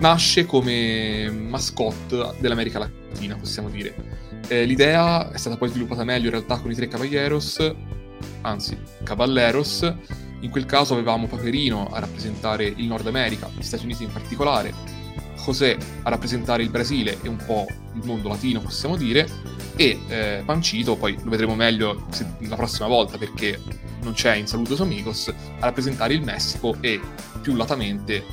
nasce 0.00 0.46
come 0.46 1.30
mascotte 1.30 2.34
dell'America 2.40 2.80
Latina, 2.80 3.36
possiamo 3.36 3.70
dire. 3.70 3.94
Eh, 4.48 4.64
l'idea 4.64 5.30
è 5.30 5.38
stata 5.38 5.56
poi 5.56 5.68
sviluppata 5.68 6.02
meglio 6.02 6.24
in 6.24 6.32
realtà 6.32 6.58
con 6.58 6.72
i 6.72 6.74
tre 6.74 6.88
Caballeros, 6.88 7.72
anzi, 8.40 8.76
Caballeros. 9.04 9.94
In 10.40 10.50
quel 10.50 10.66
caso 10.66 10.94
avevamo 10.94 11.28
Paperino 11.28 11.86
a 11.86 12.00
rappresentare 12.00 12.64
il 12.64 12.84
Nord 12.86 13.06
America, 13.06 13.48
gli 13.56 13.62
Stati 13.62 13.84
Uniti 13.84 14.02
in 14.02 14.10
particolare, 14.10 14.74
José 15.44 15.76
a 16.02 16.10
rappresentare 16.10 16.62
il 16.62 16.70
Brasile 16.70 17.18
e 17.22 17.28
un 17.28 17.36
po' 17.36 17.66
il 17.94 18.04
mondo 18.04 18.28
latino, 18.28 18.60
possiamo 18.60 18.96
dire, 18.96 19.28
e 19.76 19.98
eh, 20.08 20.42
Pancito, 20.44 20.96
poi 20.96 21.16
lo 21.22 21.30
vedremo 21.30 21.54
meglio 21.54 22.06
se, 22.10 22.26
la 22.40 22.56
prossima 22.56 22.86
volta 22.86 23.18
perché 23.18 23.60
non 24.02 24.12
c'è 24.12 24.34
in 24.34 24.46
Saludos 24.46 24.80
Amigos, 24.80 25.28
a 25.28 25.64
rappresentare 25.64 26.14
il 26.14 26.22
Messico 26.22 26.76
e 26.80 27.00
più 27.40 27.54
latamente 27.54 28.24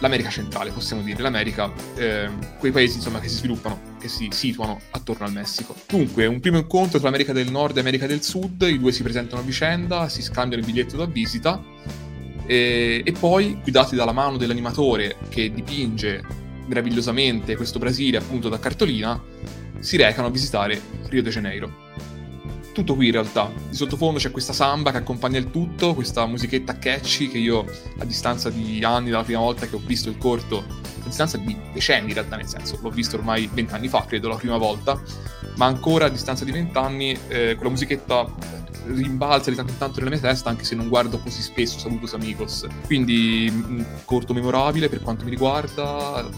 l'America 0.00 0.28
centrale, 0.28 0.70
possiamo 0.70 1.02
dire, 1.02 1.22
l'America, 1.22 1.72
eh, 1.96 2.28
quei 2.58 2.70
paesi 2.70 2.96
insomma 2.96 3.18
che 3.18 3.28
si 3.28 3.36
sviluppano, 3.36 3.94
che 3.98 4.08
si 4.08 4.28
situano 4.30 4.80
attorno 4.90 5.24
al 5.24 5.32
Messico. 5.32 5.74
Dunque, 5.86 6.26
un 6.26 6.40
primo 6.40 6.58
incontro 6.58 6.98
tra 6.98 7.08
America 7.08 7.32
del 7.32 7.50
Nord 7.50 7.76
e 7.76 7.80
America 7.80 8.06
del 8.06 8.22
Sud, 8.22 8.62
i 8.62 8.78
due 8.78 8.92
si 8.92 9.02
presentano 9.02 9.40
a 9.40 9.44
vicenda, 9.44 10.08
si 10.08 10.22
scambiano 10.22 10.62
il 10.62 10.70
biglietto 10.70 10.96
da 10.96 11.06
visita 11.06 11.62
e, 12.46 13.02
e 13.04 13.12
poi, 13.12 13.58
guidati 13.62 13.96
dalla 13.96 14.12
mano 14.12 14.36
dell'animatore 14.36 15.16
che 15.28 15.52
dipinge 15.52 16.22
meravigliosamente 16.66 17.56
questo 17.56 17.78
Brasile 17.78 18.18
appunto 18.18 18.48
da 18.48 18.58
cartolina, 18.58 19.22
si 19.78 19.96
recano 19.96 20.28
a 20.28 20.30
visitare 20.30 20.80
Rio 21.08 21.22
de 21.22 21.30
Janeiro 21.30 21.84
tutto 22.76 22.94
qui 22.94 23.06
in 23.06 23.12
realtà. 23.12 23.50
Di 23.70 23.74
sottofondo 23.74 24.18
c'è 24.18 24.30
questa 24.30 24.52
samba 24.52 24.90
che 24.90 24.98
accompagna 24.98 25.38
il 25.38 25.50
tutto, 25.50 25.94
questa 25.94 26.26
musichetta 26.26 26.76
catchy 26.76 27.28
che 27.28 27.38
io 27.38 27.64
a 27.98 28.04
distanza 28.04 28.50
di 28.50 28.84
anni 28.84 29.08
dalla 29.08 29.24
prima 29.24 29.40
volta 29.40 29.66
che 29.66 29.76
ho 29.76 29.80
visto 29.82 30.10
il 30.10 30.18
corto, 30.18 30.58
a 30.58 31.06
distanza 31.06 31.38
di 31.38 31.56
decenni 31.72 32.08
in 32.08 32.14
realtà 32.14 32.36
nel 32.36 32.46
senso, 32.46 32.78
l'ho 32.82 32.90
visto 32.90 33.16
ormai 33.16 33.48
vent'anni 33.50 33.88
fa, 33.88 34.04
credo 34.04 34.28
la 34.28 34.36
prima 34.36 34.58
volta, 34.58 35.00
ma 35.56 35.64
ancora 35.64 36.04
a 36.04 36.08
distanza 36.10 36.44
di 36.44 36.52
vent'anni 36.52 37.18
eh, 37.28 37.54
quella 37.54 37.70
musichetta 37.70 38.30
rimbalza 38.86 39.50
di 39.50 39.56
tanto 39.56 39.72
in 39.72 39.78
tanto 39.78 39.98
nella 39.98 40.10
mia 40.10 40.20
testa 40.20 40.48
anche 40.50 40.64
se 40.64 40.74
non 40.74 40.88
guardo 40.88 41.18
così 41.18 41.42
spesso 41.42 41.78
Salutos 41.78 42.14
Amigos. 42.14 42.66
Quindi 42.86 43.84
corto 44.04 44.32
memorabile 44.32 44.88
per 44.88 45.02
quanto 45.02 45.24
mi 45.24 45.30
riguarda, 45.30 46.28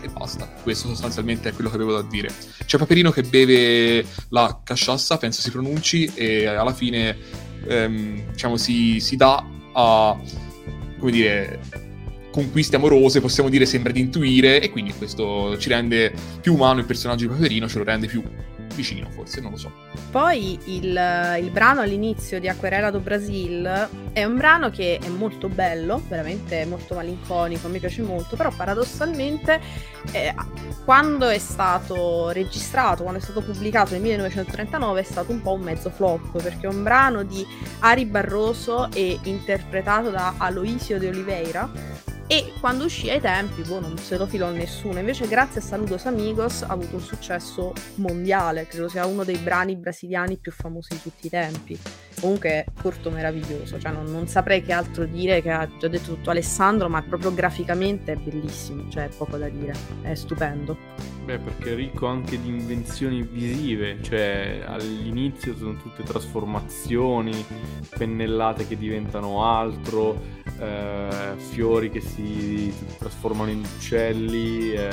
e 0.00 0.08
basta. 0.08 0.46
Questo 0.62 0.88
sostanzialmente 0.88 1.48
è 1.48 1.52
quello 1.52 1.68
che 1.68 1.76
avevo 1.76 1.92
da 1.92 2.02
dire. 2.02 2.30
C'è 2.64 2.78
Paperino 2.78 3.10
che 3.10 3.22
beve 3.22 4.04
la 4.30 4.60
casciassa, 4.62 5.18
penso 5.18 5.40
si 5.40 5.50
pronunci, 5.50 6.10
e 6.14 6.46
alla 6.46 6.72
fine 6.72 7.16
ehm, 7.66 8.30
diciamo, 8.32 8.56
si, 8.56 9.00
si 9.00 9.16
dà 9.16 9.44
a 9.72 10.18
come 10.98 11.10
dire 11.10 11.60
conquiste 12.30 12.76
amorose, 12.76 13.20
possiamo 13.20 13.48
dire, 13.48 13.64
sembra 13.64 13.92
di 13.92 14.00
intuire, 14.00 14.60
e 14.60 14.70
quindi 14.70 14.92
questo 14.92 15.56
ci 15.58 15.70
rende 15.70 16.12
più 16.40 16.52
umano 16.52 16.80
il 16.80 16.86
personaggio 16.86 17.26
di 17.26 17.32
Paperino, 17.32 17.66
ce 17.66 17.78
lo 17.78 17.84
rende 17.84 18.06
più 18.06 18.22
vicino, 18.76 19.10
forse, 19.10 19.40
non 19.40 19.50
lo 19.50 19.56
so. 19.56 19.72
Poi 20.10 20.58
il, 20.66 21.38
il, 21.40 21.50
brano 21.50 21.80
all'inizio 21.80 22.38
di 22.38 22.48
Aquarela 22.48 22.90
do 22.90 23.00
Brasil 23.00 23.88
è 24.12 24.22
un 24.24 24.36
brano 24.36 24.70
che 24.70 25.00
è 25.02 25.08
molto 25.08 25.48
bello, 25.48 26.02
veramente 26.06 26.64
molto 26.66 26.94
malinconico, 26.94 27.66
mi 27.68 27.80
piace 27.80 28.02
molto, 28.02 28.36
però 28.36 28.52
paradossalmente 28.54 29.60
eh, 30.12 30.34
quando 30.84 31.28
è 31.28 31.38
stato 31.38 32.30
registrato, 32.30 33.02
quando 33.02 33.20
è 33.20 33.22
stato 33.22 33.42
pubblicato 33.42 33.92
nel 33.92 34.02
1939 34.02 35.00
è 35.00 35.04
stato 35.04 35.32
un 35.32 35.42
po' 35.42 35.52
un 35.52 35.62
mezzo 35.62 35.90
flop, 35.90 36.40
perché 36.40 36.66
è 36.66 36.70
un 36.70 36.82
brano 36.82 37.24
di 37.24 37.44
Ari 37.80 38.04
Barroso 38.06 38.88
e 38.92 39.18
interpretato 39.24 40.10
da 40.10 40.34
Aloisio 40.36 40.98
de 40.98 41.08
Oliveira 41.08 42.04
e 42.28 42.52
quando 42.58 42.84
uscì 42.84 43.08
ai 43.08 43.20
tempi, 43.20 43.62
boh, 43.62 43.78
non 43.78 43.96
se 43.98 44.16
lo 44.16 44.26
filò 44.26 44.50
nessuno. 44.50 44.98
Invece, 44.98 45.28
grazie 45.28 45.60
a 45.60 45.62
Saludos 45.62 46.06
Amigos, 46.06 46.62
ha 46.62 46.72
avuto 46.72 46.96
un 46.96 47.00
successo 47.00 47.72
mondiale. 47.96 48.66
Credo 48.66 48.88
sia 48.88 49.06
uno 49.06 49.22
dei 49.22 49.36
brani 49.36 49.76
brasiliani 49.76 50.36
più 50.36 50.50
famosi 50.50 50.94
di 50.94 51.02
tutti 51.02 51.26
i 51.26 51.30
tempi. 51.30 51.78
Comunque, 52.20 52.66
corto 52.80 53.10
meraviglioso. 53.10 53.78
Cioè, 53.78 53.92
non, 53.92 54.06
non 54.06 54.26
saprei 54.26 54.62
che 54.62 54.72
altro 54.72 55.04
dire, 55.04 55.40
che 55.40 55.50
ha 55.50 55.68
già 55.78 55.86
detto 55.86 56.14
tutto 56.14 56.30
Alessandro, 56.30 56.88
ma 56.88 57.00
proprio 57.02 57.32
graficamente 57.32 58.12
è 58.12 58.16
bellissimo. 58.16 58.88
Cioè, 58.90 59.04
è 59.04 59.08
poco 59.16 59.36
da 59.36 59.48
dire. 59.48 59.74
È 60.02 60.14
stupendo. 60.14 61.14
Beh, 61.26 61.38
perché 61.38 61.72
è 61.72 61.74
ricco 61.74 62.06
anche 62.06 62.40
di 62.40 62.48
invenzioni 62.48 63.22
visive, 63.22 64.00
cioè 64.00 64.62
all'inizio 64.64 65.56
sono 65.56 65.74
tutte 65.74 66.04
trasformazioni, 66.04 67.44
pennellate 67.98 68.68
che 68.68 68.76
diventano 68.76 69.44
altro, 69.44 70.22
eh, 70.60 71.34
fiori 71.50 71.90
che 71.90 72.00
si 72.00 72.15
trasformano 72.98 73.50
in 73.50 73.64
uccelli. 73.64 74.72
Eh, 74.72 74.88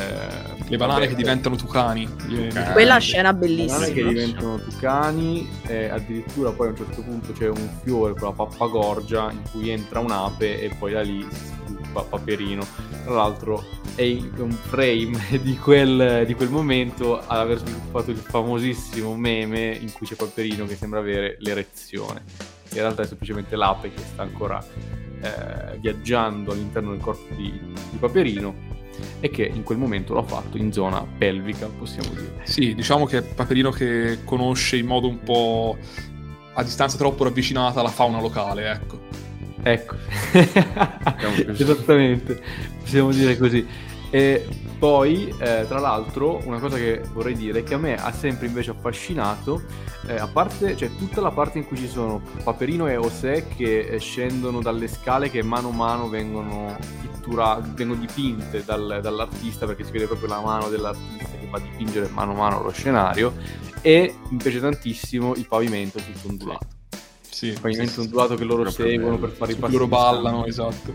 le 0.68 0.78
banane 0.78 1.00
vabbè, 1.00 1.08
che 1.10 1.16
diventano 1.16 1.56
tucani. 1.56 2.06
tucani. 2.06 2.72
Quella 2.72 2.98
scena 2.98 3.34
bellissima. 3.34 3.80
Le 3.80 3.92
banane 3.92 3.94
che 3.94 4.08
diventano 4.08 4.60
tucani, 4.60 5.50
e 5.68 5.90
addirittura 5.90 6.52
poi 6.52 6.68
a 6.68 6.70
un 6.72 6.78
certo 6.78 7.02
punto 7.02 7.34
c'è 7.34 7.48
un 7.48 7.70
fiore 7.84 8.14
con 8.14 8.30
la 8.30 8.34
pappagorgia 8.34 9.32
in 9.32 9.42
cui 9.52 9.70
entra 9.70 10.00
un'ape 10.00 10.62
e 10.62 10.76
poi 10.78 10.94
da 10.94 11.02
lì 11.02 11.26
si 11.32 11.46
sviluppa 11.66 12.04
Paperino. 12.04 12.66
Tra 13.04 13.14
l'altro 13.14 13.64
è 13.96 14.20
un 14.38 14.52
frame 14.52 15.20
di 15.42 15.58
quel, 15.58 16.24
di 16.26 16.34
quel 16.34 16.50
momento 16.50 17.20
ad 17.20 17.40
aver 17.40 17.60
sviluppato 17.60 18.12
il 18.12 18.18
famosissimo 18.18 19.16
meme 19.16 19.78
in 19.80 19.92
cui 19.92 20.08
c'è 20.08 20.16
Paperino 20.16 20.66
che 20.66 20.76
sembra 20.76 21.00
avere 21.00 21.38
l'erezione. 21.40 22.24
In 22.72 22.80
realtà 22.80 23.04
è 23.04 23.06
semplicemente 23.06 23.56
l'ape 23.56 23.94
che 23.94 24.02
sta 24.02 24.24
ancora 24.24 24.64
eh, 25.24 25.78
viaggiando 25.80 26.52
all'interno 26.52 26.92
del 26.92 27.00
corpo 27.00 27.34
di, 27.34 27.52
di 27.92 27.98
Paperino 27.98 28.72
e 29.20 29.30
che 29.30 29.44
in 29.44 29.64
quel 29.64 29.78
momento 29.78 30.14
l'ha 30.14 30.24
fatto 30.24 30.58
in 30.58 30.72
zona 30.72 31.06
pelvica, 31.18 31.68
possiamo 31.68 32.10
dire. 32.10 32.42
Sì, 32.44 32.76
diciamo 32.76 33.06
che 33.06 33.20
è 33.20 33.22
Paperino 33.22 33.72
che 33.72 34.20
conosce 34.24 34.78
in 34.78 34.86
modo 34.86 35.08
un 35.08 35.20
po' 35.20 35.78
a 36.54 36.64
distanza 36.64 36.98
troppo 36.98 37.24
ravvicinata 37.24 37.82
la 37.82 37.90
fauna 37.90 38.20
locale, 38.20 38.70
ecco. 38.70 39.02
Ecco, 39.64 39.96
esattamente, 41.58 42.42
possiamo 42.82 43.12
dire 43.12 43.38
così. 43.38 43.66
E 44.10 44.46
poi, 44.84 45.34
eh, 45.40 45.64
tra 45.66 45.80
l'altro, 45.80 46.42
una 46.44 46.60
cosa 46.60 46.76
che 46.76 47.02
vorrei 47.14 47.36
dire 47.36 47.60
è 47.60 47.64
che 47.64 47.74
a 47.74 47.78
me 47.78 47.96
ha 47.96 48.12
sempre 48.12 48.48
invece 48.48 48.72
affascinato, 48.72 49.64
eh, 50.08 50.18
a 50.18 50.28
parte, 50.28 50.76
cioè 50.76 50.94
tutta 50.98 51.22
la 51.22 51.32
parte 51.32 51.58
in 51.58 51.66
cui 51.66 51.78
ci 51.78 51.88
sono 51.88 52.22
Paperino 52.44 52.90
e 52.90 52.96
José 52.96 53.48
che 53.48 53.80
eh, 53.80 53.98
scendono 53.98 54.60
dalle 54.60 54.90
scale 54.90 55.30
che 55.30 55.42
mano 55.42 55.70
a 55.70 55.72
mano 55.72 56.10
vengono, 56.10 56.78
pittura, 57.00 57.62
vengono 57.64 57.98
dipinte 58.02 58.66
dal, 58.66 59.00
dall'artista, 59.02 59.66
perché 59.66 59.86
si 59.86 59.92
vede 59.92 60.06
proprio 60.06 60.28
la 60.28 60.42
mano 60.42 60.68
dell'artista 60.68 61.38
che 61.40 61.48
va 61.50 61.60
a 61.60 61.62
dipingere 61.62 62.10
mano 62.10 62.34
a 62.34 62.36
mano 62.36 62.62
lo 62.62 62.72
scenario, 62.72 63.36
e 63.80 64.14
piace 64.38 64.60
tantissimo 64.60 65.34
il 65.36 65.48
pavimento 65.48 66.00
tutto 66.00 66.28
ondulato. 66.28 66.68
Sì, 67.22 67.46
il 67.46 67.60
pavimento 67.62 67.94
sì, 67.94 68.00
ondulato 68.02 68.36
che 68.36 68.44
loro 68.44 68.70
seguono 68.70 69.16
bello. 69.16 69.28
per 69.28 69.30
fare 69.30 69.54
i 69.54 69.56
passi. 69.56 69.72
Loro 69.72 69.88
ballano, 69.88 70.46
esatto. 70.46 70.94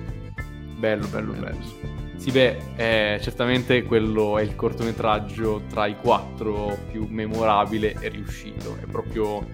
Bello, 0.77 1.07
bello, 1.07 1.33
bello. 1.33 1.33
bello. 1.33 1.98
Sì, 2.19 2.33
beh, 2.33 2.59
eh, 2.77 3.21
certamente 3.23 3.85
quello 3.85 4.39
è 4.39 4.43
il 4.43 4.57
cortometraggio 4.57 5.63
tra 5.71 5.87
i 5.87 5.97
quattro 5.97 6.77
più 6.91 7.07
memorabile 7.09 7.95
e 8.01 8.09
riuscito. 8.09 8.77
È 8.77 8.87
proprio 8.87 9.47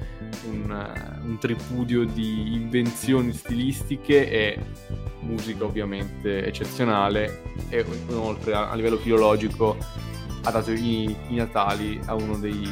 un, 0.47 1.21
un 1.23 1.39
tripudio 1.39 2.05
di 2.05 2.55
invenzioni 2.55 3.33
stilistiche 3.33 4.29
e 4.29 4.59
musica 5.21 5.65
ovviamente 5.65 6.45
eccezionale 6.45 7.43
e 7.69 7.85
inoltre 8.09 8.55
a, 8.55 8.71
a 8.71 8.75
livello 8.75 8.97
filologico 8.97 9.77
ha 10.45 10.51
dato 10.51 10.73
i, 10.73 11.17
i 11.29 11.35
Natali 11.35 12.01
a 12.07 12.15
uno 12.15 12.39
dei, 12.39 12.69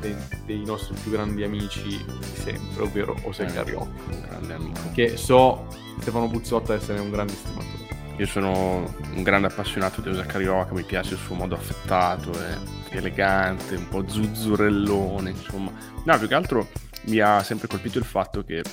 dei, 0.00 0.16
dei, 0.46 0.64
nostri 0.64 0.94
più 1.00 1.12
grandi 1.12 1.42
amici 1.44 1.82
di 1.82 2.24
sempre, 2.34 2.82
ovvero 2.82 3.14
José 3.22 3.46
eh, 3.46 3.52
Carriocco. 3.52 3.88
Grande 4.08 4.54
amico. 4.54 4.80
Che 4.92 5.16
so 5.16 5.66
Stefano 6.00 6.28
Buzzotta 6.28 6.74
essere 6.74 7.00
un 7.00 7.10
grande 7.10 7.32
stimatore. 7.32 7.77
Io 8.18 8.26
sono 8.26 8.92
un 9.14 9.22
grande 9.22 9.46
appassionato 9.46 10.00
di 10.00 10.08
Osa 10.08 10.26
Carioca, 10.26 10.74
mi 10.74 10.82
piace 10.82 11.14
il 11.14 11.20
suo 11.20 11.36
modo 11.36 11.54
affettato, 11.54 12.32
è 12.32 12.58
elegante, 12.96 13.76
un 13.76 13.88
po' 13.88 14.08
zuzzurellone, 14.08 15.30
insomma. 15.30 15.70
No, 16.02 16.18
più 16.18 16.26
che 16.26 16.34
altro 16.34 16.66
mi 17.04 17.20
ha 17.20 17.44
sempre 17.44 17.68
colpito 17.68 17.98
il 17.98 18.04
fatto 18.04 18.42
che 18.42 18.64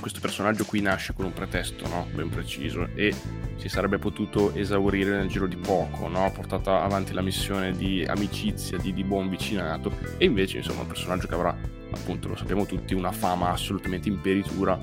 questo 0.00 0.20
personaggio 0.20 0.64
qui 0.64 0.80
nasce 0.80 1.14
con 1.14 1.24
un 1.24 1.32
pretesto 1.32 1.86
no? 1.88 2.06
ben 2.12 2.28
preciso 2.28 2.88
e 2.94 3.14
si 3.56 3.68
sarebbe 3.68 3.98
potuto 3.98 4.54
esaurire 4.54 5.10
nel 5.10 5.28
giro 5.28 5.46
di 5.46 5.56
poco, 5.56 6.08
no? 6.08 6.30
portata 6.32 6.82
avanti 6.82 7.12
la 7.12 7.22
missione 7.22 7.72
di 7.72 8.04
amicizia, 8.04 8.78
di, 8.78 8.92
di 8.92 9.04
buon 9.04 9.28
vicinato 9.28 9.90
e 10.18 10.24
invece 10.24 10.58
insomma 10.58 10.82
un 10.82 10.86
personaggio 10.86 11.26
che 11.26 11.34
avrà 11.34 11.56
appunto 11.90 12.28
lo 12.28 12.36
sappiamo 12.36 12.66
tutti, 12.66 12.94
una 12.94 13.12
fama 13.12 13.50
assolutamente 13.50 14.08
imperitura 14.08 14.78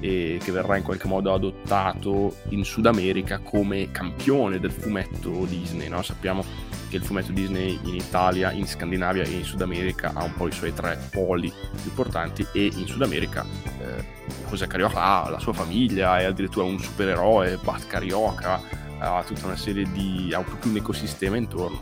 e 0.00 0.38
che 0.42 0.52
verrà 0.52 0.76
in 0.76 0.82
qualche 0.82 1.08
modo 1.08 1.32
adottato 1.32 2.36
in 2.50 2.64
Sud 2.64 2.86
America 2.86 3.38
come 3.38 3.90
campione 3.90 4.58
del 4.60 4.70
fumetto 4.70 5.44
Disney. 5.46 5.88
No? 5.88 6.02
Sappiamo 6.02 6.44
che 6.92 6.98
il 6.98 7.04
fumetto 7.04 7.32
Disney 7.32 7.80
in 7.84 7.94
Italia, 7.94 8.52
in 8.52 8.66
Scandinavia 8.66 9.22
e 9.22 9.30
in 9.30 9.44
Sud 9.44 9.62
America 9.62 10.10
ha 10.12 10.24
un 10.24 10.34
po' 10.34 10.46
i 10.46 10.52
suoi 10.52 10.74
tre 10.74 10.98
poli 11.10 11.50
più 11.50 11.88
importanti 11.88 12.46
e 12.52 12.66
in 12.66 12.86
Sud 12.86 13.00
America 13.00 13.46
eh, 13.80 14.04
José 14.50 14.66
Carioca 14.66 15.00
ha 15.00 15.30
la 15.30 15.38
sua 15.38 15.54
famiglia, 15.54 16.18
è 16.18 16.24
addirittura 16.24 16.66
un 16.66 16.78
supereroe, 16.78 17.56
Bat 17.56 17.86
Carioca, 17.86 18.60
ha 18.98 19.24
tutta 19.24 19.46
una 19.46 19.56
serie 19.56 19.90
di... 19.90 20.34
ha 20.34 20.42
proprio 20.42 20.70
un 20.70 20.76
ecosistema 20.76 21.36
intorno 21.36 21.80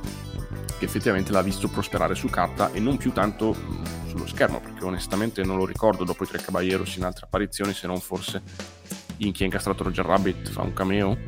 che 0.79 0.85
effettivamente 0.85 1.33
l'ha 1.33 1.43
visto 1.43 1.67
prosperare 1.67 2.15
su 2.15 2.29
carta 2.29 2.71
e 2.71 2.79
non 2.79 2.97
più 2.97 3.11
tanto 3.11 3.57
sullo 4.07 4.29
schermo, 4.29 4.61
perché 4.61 4.85
onestamente 4.85 5.43
non 5.43 5.57
lo 5.57 5.67
ricordo 5.67 6.05
dopo 6.05 6.23
i 6.23 6.29
tre 6.29 6.39
Caballeros 6.39 6.95
in 6.95 7.05
altre 7.05 7.25
apparizioni, 7.25 7.73
se 7.73 7.89
non 7.89 7.99
forse 7.99 8.41
in 9.17 9.33
chi 9.33 9.43
ha 9.43 9.47
incastrato 9.47 9.83
Roger 9.83 10.07
Rabbit 10.07 10.51
fa 10.51 10.63
un 10.63 10.73
cameo. 10.73 11.19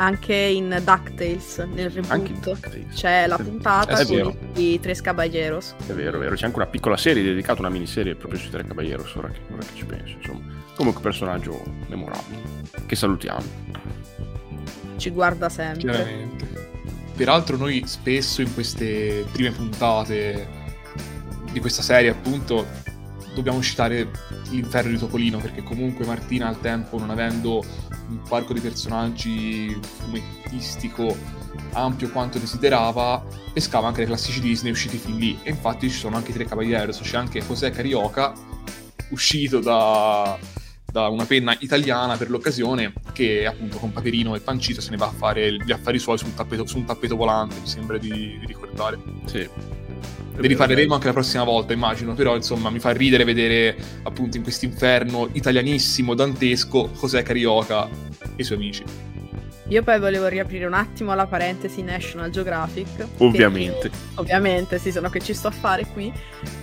Anche 0.00 0.34
in 0.34 0.80
DuckTales, 0.84 1.58
nel 1.74 1.90
reboot, 1.90 2.30
DuckTales. 2.40 2.94
c'è 2.94 3.26
la 3.26 3.36
puntata 3.36 3.98
È 3.98 4.06
con 4.06 4.14
vero. 4.14 4.36
i 4.54 4.78
Tres 4.78 5.00
Caballeros. 5.00 5.74
È 5.86 5.92
vero, 5.92 6.16
è 6.16 6.20
vero. 6.20 6.34
C'è 6.36 6.44
anche 6.44 6.56
una 6.56 6.66
piccola 6.66 6.96
serie 6.96 7.22
dedicata, 7.22 7.60
una 7.60 7.68
miniserie 7.68 8.14
proprio 8.14 8.38
sui 8.38 8.50
tre 8.50 8.64
Caballeros, 8.64 9.12
ora 9.16 9.28
che, 9.28 9.40
ora 9.52 9.58
che 9.62 9.74
ci 9.74 9.84
penso. 9.84 10.14
Insomma, 10.16 10.40
comunque 10.76 11.02
personaggio 11.02 11.60
memorabile. 11.88 12.40
Che 12.86 12.94
salutiamo. 12.96 13.42
Ci 14.96 15.10
guarda 15.10 15.48
sempre. 15.48 15.80
Chiaramente. 15.80 16.46
Peraltro 17.16 17.56
noi 17.56 17.82
spesso 17.86 18.40
in 18.40 18.54
queste 18.54 19.24
prime 19.32 19.50
puntate 19.50 20.46
di 21.50 21.58
questa 21.58 21.82
serie, 21.82 22.10
appunto, 22.10 22.66
dobbiamo 23.38 23.62
citare 23.62 24.10
l'inferno 24.50 24.90
di 24.90 24.98
Topolino, 24.98 25.38
perché 25.38 25.62
comunque 25.62 26.04
Martina 26.04 26.48
al 26.48 26.60
tempo, 26.60 26.98
non 26.98 27.10
avendo 27.10 27.64
un 28.08 28.20
parco 28.28 28.52
di 28.52 28.60
personaggi 28.60 29.78
fumettistico 29.80 31.16
ampio 31.72 32.10
quanto 32.10 32.38
desiderava, 32.38 33.24
pescava 33.52 33.86
anche 33.86 34.00
le 34.00 34.06
classici 34.06 34.40
Disney 34.40 34.72
usciti 34.72 34.96
fin 34.96 35.16
lì. 35.16 35.38
E 35.42 35.50
infatti 35.50 35.88
ci 35.88 35.96
sono 35.96 36.16
anche 36.16 36.30
i 36.30 36.34
tre 36.34 36.46
Caballeros, 36.46 37.00
c'è 37.00 37.16
anche 37.16 37.40
José 37.40 37.70
Carioca, 37.70 38.32
uscito 39.10 39.60
da, 39.60 40.36
da 40.84 41.06
una 41.06 41.24
penna 41.24 41.56
italiana 41.60 42.16
per 42.16 42.30
l'occasione, 42.30 42.92
che 43.12 43.46
appunto 43.46 43.78
con 43.78 43.92
Paperino 43.92 44.34
e 44.34 44.40
Pancito 44.40 44.80
se 44.80 44.90
ne 44.90 44.96
va 44.96 45.06
a 45.06 45.12
fare 45.12 45.54
gli 45.54 45.70
affari 45.70 46.00
suoi 46.00 46.18
su 46.18 46.26
un 46.26 46.34
tappeto, 46.34 46.66
su 46.66 46.76
un 46.76 46.86
tappeto 46.86 47.14
volante, 47.14 47.54
mi 47.60 47.68
sembra 47.68 47.98
di, 47.98 48.10
di 48.10 48.46
ricordare. 48.46 48.98
Sì. 49.26 49.77
Ne 50.40 50.46
riparleremo 50.46 50.94
anche 50.94 51.06
la 51.06 51.12
prossima 51.12 51.44
volta, 51.44 51.72
immagino, 51.72 52.14
però 52.14 52.36
insomma 52.36 52.70
mi 52.70 52.78
fa 52.78 52.90
ridere 52.90 53.24
vedere 53.24 53.76
appunto 54.04 54.36
in 54.36 54.42
quest'inferno 54.42 55.28
italianissimo, 55.32 56.14
dantesco, 56.14 56.90
José 56.98 57.22
Carioca 57.22 57.88
e 57.88 57.90
i 58.36 58.44
suoi 58.44 58.58
amici. 58.58 58.84
Io 59.70 59.82
poi 59.82 59.98
volevo 59.98 60.28
riaprire 60.28 60.64
un 60.64 60.72
attimo 60.72 61.14
la 61.14 61.26
parentesi 61.26 61.82
National 61.82 62.30
Geographic. 62.30 63.06
Ovviamente. 63.18 63.90
perché- 63.90 63.96
ovviamente, 64.14 64.78
sì, 64.78 64.90
sono 64.90 65.10
che 65.10 65.20
ci 65.20 65.34
sto 65.34 65.48
a 65.48 65.50
fare 65.50 65.86
qui. 65.92 66.10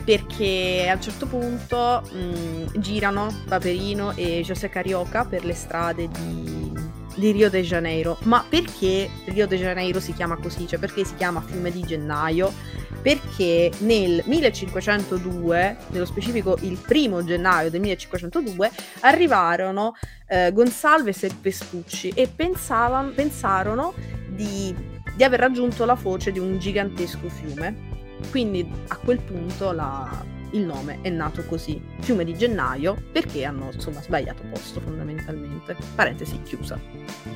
Perché 0.04 0.88
a 0.90 0.96
un 0.96 1.02
certo 1.02 1.28
punto 1.28 2.02
mh, 2.12 2.80
girano 2.80 3.44
Paperino 3.48 4.16
e 4.16 4.42
José 4.44 4.70
Carioca 4.70 5.24
per 5.24 5.46
le 5.46 5.54
strade 5.54 6.08
di, 6.08 6.72
di 7.16 7.32
Rio 7.32 7.50
de 7.50 7.62
Janeiro. 7.64 8.18
Ma 8.24 8.46
perché 8.48 9.10
Rio 9.26 9.48
de 9.48 9.58
Janeiro 9.58 10.00
si 10.00 10.14
chiama 10.14 10.38
così? 10.38 10.68
Cioè 10.68 10.80
perché 10.80 11.04
si 11.04 11.16
chiama 11.16 11.42
Fiume 11.42 11.72
di 11.72 11.82
Gennaio? 11.82 12.54
Perché 13.02 13.72
nel 13.80 14.22
1502, 14.26 15.78
nello 15.90 16.06
specifico 16.06 16.58
il 16.62 16.78
primo 16.78 17.24
gennaio 17.24 17.70
del 17.70 17.82
1502, 17.82 18.72
arrivarono 19.02 19.94
eh, 20.28 20.52
Gonsalves 20.52 21.24
e 21.24 21.32
Vespucci 21.40 22.10
e 22.10 22.28
pensavan- 22.28 23.14
pensarono 23.14 23.94
di, 24.28 24.76
di 25.16 25.24
aver 25.24 25.40
raggiunto 25.40 25.86
la 25.86 25.96
foce 25.96 26.32
di 26.32 26.40
un 26.40 26.58
gigantesco 26.58 27.30
fiume. 27.30 27.94
Quindi 28.32 28.68
a 28.88 28.98
quel 28.98 29.20
punto 29.20 29.72
la- 29.72 30.26
il 30.56 30.66
nome 30.66 31.00
è 31.02 31.10
nato 31.10 31.44
così, 31.46 31.82
fiume 32.00 32.24
di 32.24 32.36
gennaio, 32.36 32.96
perché 33.12 33.44
hanno 33.46 33.70
insomma 33.74 34.02
sbagliato 34.02 34.44
posto 34.50 34.80
fondamentalmente. 34.80 35.76
Parentesi 35.94 36.42
chiusa. 36.44 36.80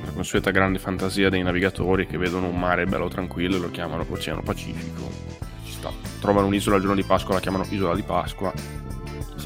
La 0.04 0.12
consueta 0.12 0.50
grande 0.50 0.78
fantasia 0.78 1.28
dei 1.28 1.42
navigatori 1.42 2.06
che 2.06 2.16
vedono 2.16 2.48
un 2.48 2.58
mare 2.58 2.86
bello 2.86 3.08
tranquillo 3.08 3.56
e 3.56 3.60
lo 3.60 3.70
chiamano 3.70 4.06
Oceano 4.08 4.42
Pacifico. 4.42 5.08
Ci 5.64 5.72
sta. 5.72 5.92
Trovano 6.20 6.46
un'isola 6.46 6.76
al 6.76 6.80
giorno 6.80 6.96
di 6.96 7.04
Pasqua, 7.04 7.34
la 7.34 7.40
chiamano 7.40 7.66
Isola 7.68 7.94
di 7.94 8.02
Pasqua. 8.02 8.52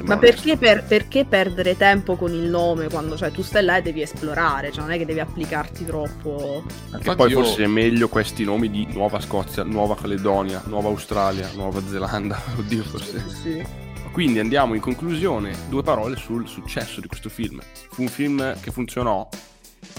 Ma 0.03 0.19
perché, 0.19 0.57
per- 0.57 0.85
perché 0.85 1.25
perdere 1.25 1.77
tempo 1.77 2.17
con 2.17 2.33
il 2.33 2.49
nome 2.49 2.89
quando 2.89 3.17
cioè, 3.17 3.31
tu 3.31 3.43
stai 3.43 3.65
là 3.65 3.77
e 3.77 3.83
devi 3.83 4.03
esplorare? 4.03 4.73
Cioè 4.73 4.83
non 4.83 4.93
è 4.93 4.99
che 4.99 5.05
devi 5.07 5.21
applicarti 5.21 5.85
troppo... 5.85 6.65
Che 6.91 6.97
Infatti 6.97 7.17
poi 7.17 7.31
io- 7.31 7.43
forse 7.43 7.65
è 7.65 7.67
meglio 7.67 8.09
questi 8.09 8.45
nomi 8.45 8.71
di 8.71 8.87
Nuova 8.93 9.21
Scozia, 9.21 9.63
Nuova 9.63 9.97
Caledonia, 9.97 10.63
Nuova 10.67 10.89
Australia, 10.89 11.49
Nuova 11.55 11.81
Zelanda. 11.87 12.41
Oddio, 12.59 12.83
forse. 12.83 13.25
Sì. 13.29 13.65
Quindi 14.13 14.39
andiamo 14.39 14.75
in 14.75 14.81
conclusione, 14.81 15.53
due 15.69 15.83
parole 15.83 16.17
sul 16.17 16.47
successo 16.47 17.01
di 17.01 17.09
questo 17.09 17.29
film. 17.29 17.61
Fu 17.91 18.03
un 18.03 18.09
film 18.09 18.61
che 18.61 18.71
funzionò? 18.71 19.29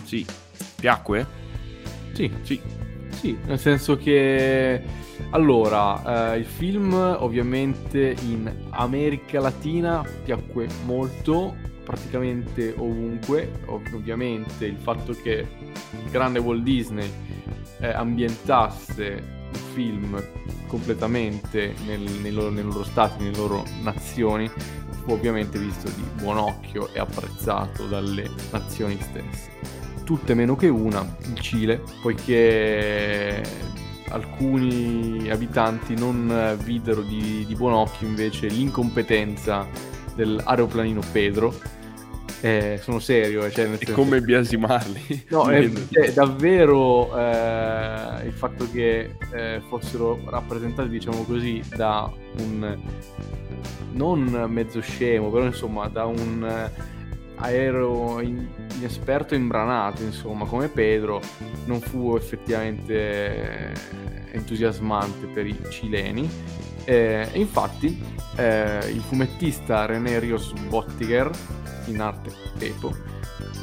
Sì. 0.06 0.26
Piacque? 0.76 1.28
Sì, 2.14 2.32
Sì. 2.44 2.62
Sì, 3.16 3.38
nel 3.46 3.60
senso 3.60 3.98
che 3.98 4.82
allora 5.32 6.34
eh, 6.34 6.40
il 6.40 6.46
film 6.46 6.94
ovviamente 6.94 8.16
in 8.24 8.52
America 8.72 9.40
Latina 9.40 10.04
piacque 10.24 10.68
molto, 10.86 11.56
praticamente 11.84 12.74
ovunque. 12.78 13.52
Ov- 13.66 13.94
ovviamente 13.94 14.66
il 14.66 14.78
fatto 14.78 15.14
che 15.14 15.48
il 15.92 16.12
grande 16.12 16.40
Walt 16.40 16.62
Disney 16.62 17.10
eh, 17.80 17.88
ambientasse 17.88 19.04
il 19.52 19.58
film 19.74 20.22
completamente 20.68 21.74
nel- 21.86 22.20
nei, 22.22 22.32
loro, 22.32 22.50
nei 22.50 22.64
loro 22.64 22.84
stati, 22.84 23.24
nelle 23.24 23.38
loro 23.38 23.64
nazioni, 23.82 24.48
fu 25.04 25.12
ovviamente 25.12 25.58
visto 25.58 25.90
di 25.90 26.04
buon 26.22 26.38
occhio 26.38 26.94
e 26.94 27.00
apprezzato 27.00 27.88
dalle 27.88 28.30
nazioni 28.52 28.98
stesse 29.00 29.54
tutte 30.06 30.34
meno 30.36 30.56
che 30.56 30.70
una, 30.70 31.06
il 31.26 31.40
Cile, 31.40 31.82
poiché 32.02 33.42
alcuni 34.10 35.30
abitanti 35.30 35.96
non 35.96 36.58
videro 36.64 37.02
di, 37.02 37.44
di 37.46 37.56
buon 37.56 37.74
occhio 37.74 38.08
invece 38.08 38.48
l'incompetenza 38.48 39.68
dell'aeroplanino 40.16 41.02
Pedro. 41.12 41.54
Eh, 42.42 42.80
sono 42.82 43.00
serio, 43.00 43.44
eh, 43.44 43.52
cioè 43.52 43.68
E 43.80 43.92
come 43.92 44.22
biasimarli? 44.22 45.26
No, 45.30 45.50
è, 45.50 45.68
è 45.90 46.14
davvero 46.14 47.18
eh, 47.18 48.28
il 48.28 48.34
fatto 48.34 48.70
che 48.72 49.16
eh, 49.34 49.62
fossero 49.68 50.22
rappresentati, 50.26 50.88
diciamo 50.88 51.24
così, 51.24 51.64
da 51.76 52.12
un 52.38 52.78
non 53.94 54.46
mezzo 54.50 54.82
scemo, 54.82 55.32
però 55.32 55.46
insomma 55.46 55.88
da 55.88 56.06
un 56.06 56.70
aereo 57.38 58.20
in- 58.22 58.48
inesperto 58.78 59.36
imbranato, 59.36 60.04
insomma, 60.04 60.46
come 60.46 60.68
Pedro, 60.68 61.22
non 61.66 61.80
fu 61.82 62.16
effettivamente 62.16 63.74
entusiasmante 64.32 65.28
per 65.28 65.46
i 65.46 65.58
cileni. 65.70 66.30
Eh, 66.84 67.28
infatti 67.34 68.02
eh, 68.36 68.80
il 68.92 69.02
fumettista 69.02 69.86
René 69.86 70.20
Rios 70.20 70.54
Bottiger, 70.70 71.30
in 71.86 72.00
arte 72.00 72.32
Pepo, 72.58 72.96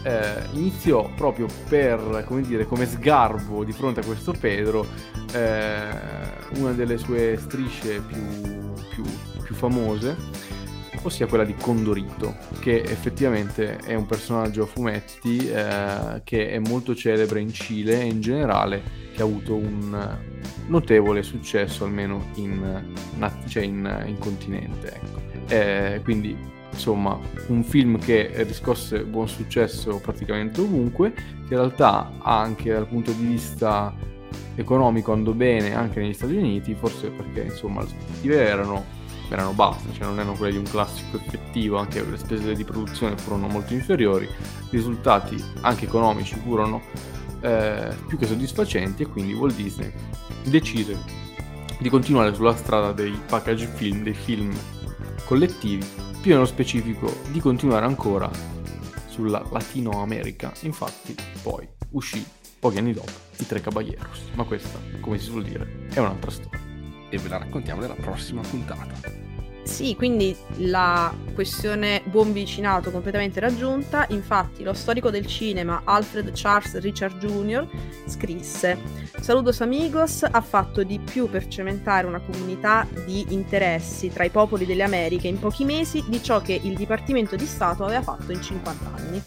eh, 0.04 0.42
iniziò 0.52 1.08
proprio 1.14 1.46
per, 1.68 2.24
come 2.26 2.40
dire, 2.42 2.66
come 2.66 2.86
sgarbo 2.86 3.62
di 3.62 3.72
fronte 3.72 4.00
a 4.00 4.04
questo 4.04 4.32
Pedro, 4.32 4.86
eh, 5.32 5.88
una 6.56 6.72
delle 6.72 6.98
sue 6.98 7.36
strisce 7.38 8.00
più, 8.00 8.72
più- 8.90 9.04
più 9.42 9.54
famose, 9.54 10.16
ossia 11.02 11.26
quella 11.26 11.44
di 11.44 11.54
Condorito, 11.54 12.36
che 12.60 12.82
effettivamente 12.82 13.76
è 13.78 13.94
un 13.94 14.06
personaggio 14.06 14.64
a 14.64 14.66
fumetti 14.66 15.48
eh, 15.48 16.20
che 16.24 16.50
è 16.50 16.58
molto 16.58 16.94
celebre 16.94 17.40
in 17.40 17.52
Cile 17.52 18.00
e 18.00 18.04
in 18.04 18.20
generale 18.20 18.82
che 19.14 19.22
ha 19.22 19.24
avuto 19.24 19.54
un 19.54 20.18
notevole 20.66 21.22
successo 21.22 21.84
almeno 21.84 22.26
in, 22.34 22.82
cioè 23.46 23.62
in, 23.62 24.04
in 24.06 24.18
continente. 24.18 24.92
ecco. 24.94 25.20
Eh, 25.48 26.00
quindi 26.02 26.36
insomma 26.70 27.18
un 27.48 27.62
film 27.62 27.98
che 27.98 28.30
riscosse 28.44 29.04
buon 29.04 29.28
successo 29.28 29.98
praticamente 29.98 30.60
ovunque, 30.60 31.12
che 31.12 31.54
in 31.54 31.60
realtà 31.60 32.12
anche 32.22 32.72
dal 32.72 32.86
punto 32.86 33.12
di 33.12 33.26
vista 33.26 33.94
economico 34.54 35.12
andò 35.12 35.32
bene 35.32 35.74
anche 35.74 36.00
negli 36.00 36.14
Stati 36.14 36.34
Uniti, 36.34 36.74
forse 36.74 37.10
perché 37.10 37.42
insomma 37.42 37.80
le 37.80 37.88
aspettative 37.88 38.46
erano, 38.46 38.84
erano 39.32 39.52
basse, 39.52 39.92
cioè 39.92 40.06
non 40.06 40.18
erano 40.18 40.34
quelle 40.34 40.52
di 40.52 40.58
un 40.58 40.64
classico 40.64 41.16
effettivo, 41.16 41.78
anche 41.78 42.04
le 42.04 42.16
spese 42.16 42.54
di 42.54 42.64
produzione 42.64 43.16
furono 43.16 43.48
molto 43.48 43.72
inferiori, 43.72 44.24
i 44.24 44.68
risultati 44.70 45.42
anche 45.60 45.84
economici 45.84 46.34
furono 46.36 46.82
eh, 47.40 47.94
più 48.06 48.16
che 48.18 48.26
soddisfacenti 48.26 49.02
e 49.02 49.06
quindi 49.06 49.34
Walt 49.34 49.54
Disney 49.54 49.92
decise 50.44 51.20
di 51.78 51.88
continuare 51.88 52.32
sulla 52.34 52.56
strada 52.56 52.92
dei 52.92 53.18
package 53.26 53.66
film, 53.66 54.02
dei 54.02 54.14
film 54.14 54.54
collettivi, 55.24 55.84
più 56.20 56.32
nello 56.32 56.46
specifico 56.46 57.12
di 57.30 57.40
continuare 57.40 57.84
ancora 57.84 58.30
sulla 59.06 59.44
Latino 59.50 60.00
America. 60.00 60.52
Infatti, 60.60 61.14
poi 61.42 61.68
uscì 61.90 62.24
pochi 62.58 62.78
anni 62.78 62.92
dopo 62.92 63.10
i 63.38 63.46
Tre 63.46 63.60
Caballeros, 63.60 64.30
ma 64.34 64.44
questa, 64.44 64.78
come 65.00 65.18
si 65.18 65.24
suol 65.24 65.42
dire, 65.42 65.88
è 65.92 65.98
un'altra 65.98 66.30
storia. 66.30 66.60
E 67.10 67.18
ve 67.18 67.28
la 67.28 67.38
raccontiamo 67.38 67.80
nella 67.80 67.94
prossima 67.94 68.40
puntata. 68.40 69.21
Sì, 69.64 69.94
quindi 69.94 70.36
la 70.56 71.14
questione 71.34 72.02
buon 72.04 72.32
vicinato 72.32 72.90
completamente 72.90 73.40
raggiunta. 73.40 74.06
Infatti, 74.10 74.64
lo 74.64 74.72
storico 74.72 75.10
del 75.10 75.26
cinema 75.26 75.82
Alfred 75.84 76.32
Charles 76.34 76.78
Richard 76.80 77.18
Jr. 77.18 77.66
scrisse: 78.06 78.78
Saludos 79.20 79.60
amigos 79.60 80.24
ha 80.28 80.40
fatto 80.40 80.82
di 80.82 80.98
più 80.98 81.30
per 81.30 81.46
cementare 81.46 82.06
una 82.06 82.20
comunità 82.20 82.86
di 83.06 83.24
interessi 83.28 84.08
tra 84.08 84.24
i 84.24 84.30
popoli 84.30 84.66
delle 84.66 84.82
Americhe 84.82 85.28
in 85.28 85.38
pochi 85.38 85.64
mesi 85.64 86.04
di 86.08 86.22
ciò 86.22 86.40
che 86.40 86.58
il 86.60 86.74
Dipartimento 86.74 87.36
di 87.36 87.46
Stato 87.46 87.84
aveva 87.84 88.02
fatto 88.02 88.32
in 88.32 88.42
50 88.42 88.92
anni. 88.94 89.22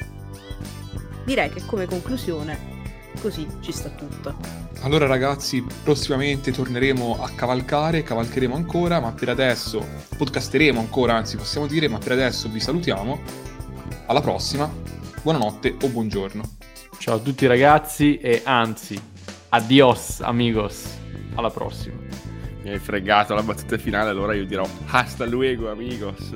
Direi 1.24 1.50
che 1.50 1.66
come 1.66 1.86
conclusione 1.86 2.75
così 3.22 3.48
ci 3.62 3.72
sta 3.72 3.90
tutto. 3.90 4.36
Allora 4.82 5.08
ragazzi, 5.08 5.66
prossimamente 5.84 6.52
torneremo 6.52 7.22
a 7.22 7.30
cavalcare, 7.30 8.04
cavalcheremo 8.04 8.56
ancora, 8.56 9.00
ma 9.00 9.12
per 9.12 9.30
adesso 9.30 9.84
podcasteremo 10.18 10.80
ancora, 10.80 11.16
anzi 11.16 11.38
possiamo 11.38 11.68
dire, 11.68 11.88
ma 11.88 11.98
per 11.98 12.12
adesso 12.12 12.50
vi 12.50 12.60
salutiamo. 12.60 13.20
Alla 14.06 14.22
prossima, 14.22 14.72
buonanotte 15.24 15.78
o 15.82 15.88
buongiorno. 15.90 16.44
Ciao 17.00 17.16
a 17.16 17.20
tutti 17.20 17.48
ragazzi 17.48 18.18
e 18.18 18.42
anzi, 18.44 19.00
adios 19.50 20.22
amigos, 20.22 20.86
alla 21.36 21.50
prossima. 21.50 21.96
Mi 22.64 22.72
hai 22.72 22.80
fregato 22.80 23.34
la 23.34 23.44
battuta 23.44 23.78
finale, 23.78 24.10
allora 24.10 24.34
io 24.34 24.46
dirò 24.46 24.68
hasta 24.88 25.26
luego 25.26 25.70
amigos. 25.70 26.34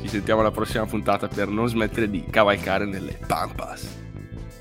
Ci 0.00 0.08
sentiamo 0.08 0.40
alla 0.40 0.50
prossima 0.50 0.86
puntata 0.86 1.28
per 1.28 1.48
non 1.48 1.68
smettere 1.68 2.10
di 2.10 2.24
cavalcare 2.28 2.84
nelle 2.84 3.18
pampas. 3.26 4.04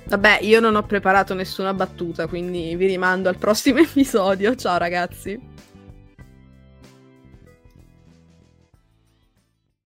Vabbè, 0.07 0.39
io 0.41 0.59
non 0.59 0.75
ho 0.75 0.83
preparato 0.83 1.33
nessuna 1.33 1.73
battuta, 1.73 2.27
quindi 2.27 2.75
vi 2.75 2.85
rimando 2.85 3.27
al 3.27 3.37
prossimo 3.37 3.79
episodio. 3.81 4.55
Ciao 4.55 4.77
ragazzi. 4.77 5.39